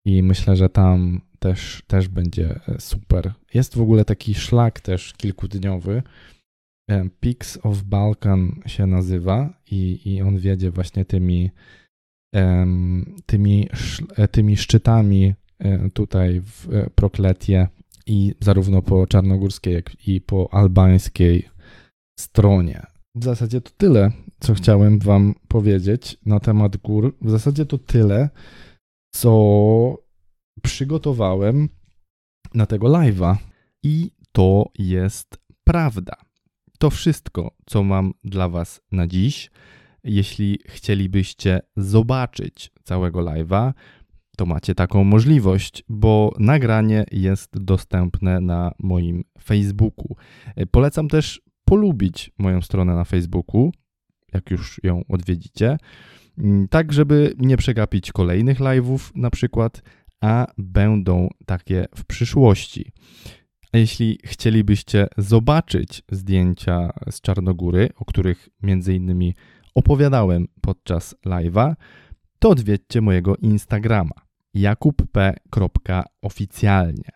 i 0.04 0.22
myślę, 0.22 0.56
że 0.56 0.68
tam 0.68 1.20
też, 1.38 1.82
też 1.86 2.08
będzie 2.08 2.60
super. 2.78 3.32
Jest 3.54 3.76
w 3.76 3.80
ogóle 3.80 4.04
taki 4.04 4.34
szlak 4.34 4.80
też 4.80 5.12
kilkudniowy, 5.12 6.02
Peaks 7.20 7.58
of 7.62 7.82
Balkan 7.82 8.62
się 8.66 8.86
nazywa 8.86 9.54
i, 9.70 10.00
i 10.04 10.22
on 10.22 10.38
wiedzie 10.38 10.70
właśnie 10.70 11.04
tymi, 11.04 11.50
tymi, 13.26 13.68
e, 14.16 14.28
tymi 14.28 14.56
szczytami 14.56 15.34
e, 15.58 15.90
tutaj 15.90 16.40
w 16.40 16.68
e, 16.72 16.90
Prokletie 16.90 17.68
i 18.06 18.34
zarówno 18.40 18.82
po 18.82 19.06
czarnogórskiej, 19.06 19.74
jak 19.74 20.08
i 20.08 20.20
po 20.20 20.54
albańskiej 20.54 21.48
stronie. 22.20 22.86
W 23.14 23.24
zasadzie 23.24 23.60
to 23.60 23.70
tyle, 23.76 24.12
co 24.40 24.54
chciałem 24.54 24.98
Wam 24.98 25.34
powiedzieć 25.48 26.18
na 26.26 26.40
temat 26.40 26.76
gór. 26.76 27.16
W 27.20 27.30
zasadzie 27.30 27.66
to 27.66 27.78
tyle, 27.78 28.30
co 29.14 29.98
przygotowałem 30.62 31.68
na 32.54 32.66
tego 32.66 32.86
live'a. 32.86 33.36
I 33.82 34.10
to 34.32 34.70
jest 34.78 35.38
prawda. 35.64 36.25
To 36.78 36.90
wszystko, 36.90 37.54
co 37.66 37.82
mam 37.82 38.12
dla 38.24 38.48
Was 38.48 38.80
na 38.92 39.06
dziś. 39.06 39.50
Jeśli 40.04 40.58
chcielibyście 40.66 41.60
zobaczyć 41.76 42.70
całego 42.84 43.20
live'a, 43.20 43.72
to 44.36 44.46
macie 44.46 44.74
taką 44.74 45.04
możliwość, 45.04 45.84
bo 45.88 46.32
nagranie 46.38 47.04
jest 47.12 47.58
dostępne 47.58 48.40
na 48.40 48.72
moim 48.78 49.24
Facebooku. 49.42 50.16
Polecam 50.70 51.08
też 51.08 51.42
polubić 51.64 52.30
moją 52.38 52.62
stronę 52.62 52.94
na 52.94 53.04
Facebooku, 53.04 53.72
jak 54.32 54.50
już 54.50 54.80
ją 54.82 55.04
odwiedzicie, 55.08 55.76
tak 56.70 56.92
żeby 56.92 57.34
nie 57.38 57.56
przegapić 57.56 58.12
kolejnych 58.12 58.60
live'ów 58.60 59.10
na 59.14 59.30
przykład, 59.30 59.82
a 60.20 60.46
będą 60.58 61.28
takie 61.46 61.86
w 61.96 62.04
przyszłości. 62.04 62.92
A 63.76 63.78
jeśli 63.78 64.18
chcielibyście 64.24 65.06
zobaczyć 65.18 66.02
zdjęcia 66.12 66.92
z 67.10 67.20
Czarnogóry, 67.20 67.88
o 67.96 68.04
których 68.04 68.48
między 68.62 68.94
innymi 68.94 69.34
opowiadałem 69.74 70.48
podczas 70.60 71.14
live'a, 71.26 71.74
to 72.38 72.50
odwiedźcie 72.50 73.00
mojego 73.00 73.36
Instagrama 73.36 74.14
jakubp.oficjalnie. 74.54 77.10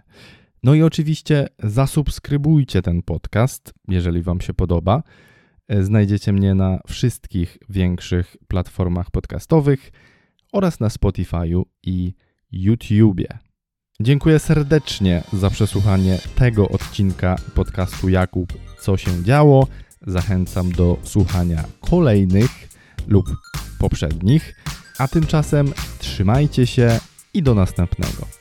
No 0.62 0.74
i 0.74 0.82
oczywiście 0.82 1.48
zasubskrybujcie 1.58 2.82
ten 2.82 3.02
podcast, 3.02 3.74
jeżeli 3.88 4.22
Wam 4.22 4.40
się 4.40 4.54
podoba. 4.54 5.02
Znajdziecie 5.80 6.32
mnie 6.32 6.54
na 6.54 6.80
wszystkich 6.86 7.58
większych 7.68 8.36
platformach 8.48 9.10
podcastowych 9.10 9.92
oraz 10.52 10.80
na 10.80 10.88
Spotify'u 10.88 11.62
i 11.82 12.14
YouTubie. 12.52 13.49
Dziękuję 14.02 14.38
serdecznie 14.38 15.22
za 15.32 15.50
przesłuchanie 15.50 16.18
tego 16.36 16.68
odcinka 16.68 17.36
podcastu 17.54 18.08
Jakub 18.08 18.52
Co 18.80 18.96
się 18.96 19.24
działo. 19.24 19.66
Zachęcam 20.06 20.72
do 20.72 20.96
słuchania 21.02 21.64
kolejnych 21.80 22.68
lub 23.06 23.26
poprzednich. 23.78 24.54
A 24.98 25.08
tymczasem 25.08 25.72
trzymajcie 25.98 26.66
się 26.66 27.00
i 27.34 27.42
do 27.42 27.54
następnego. 27.54 28.39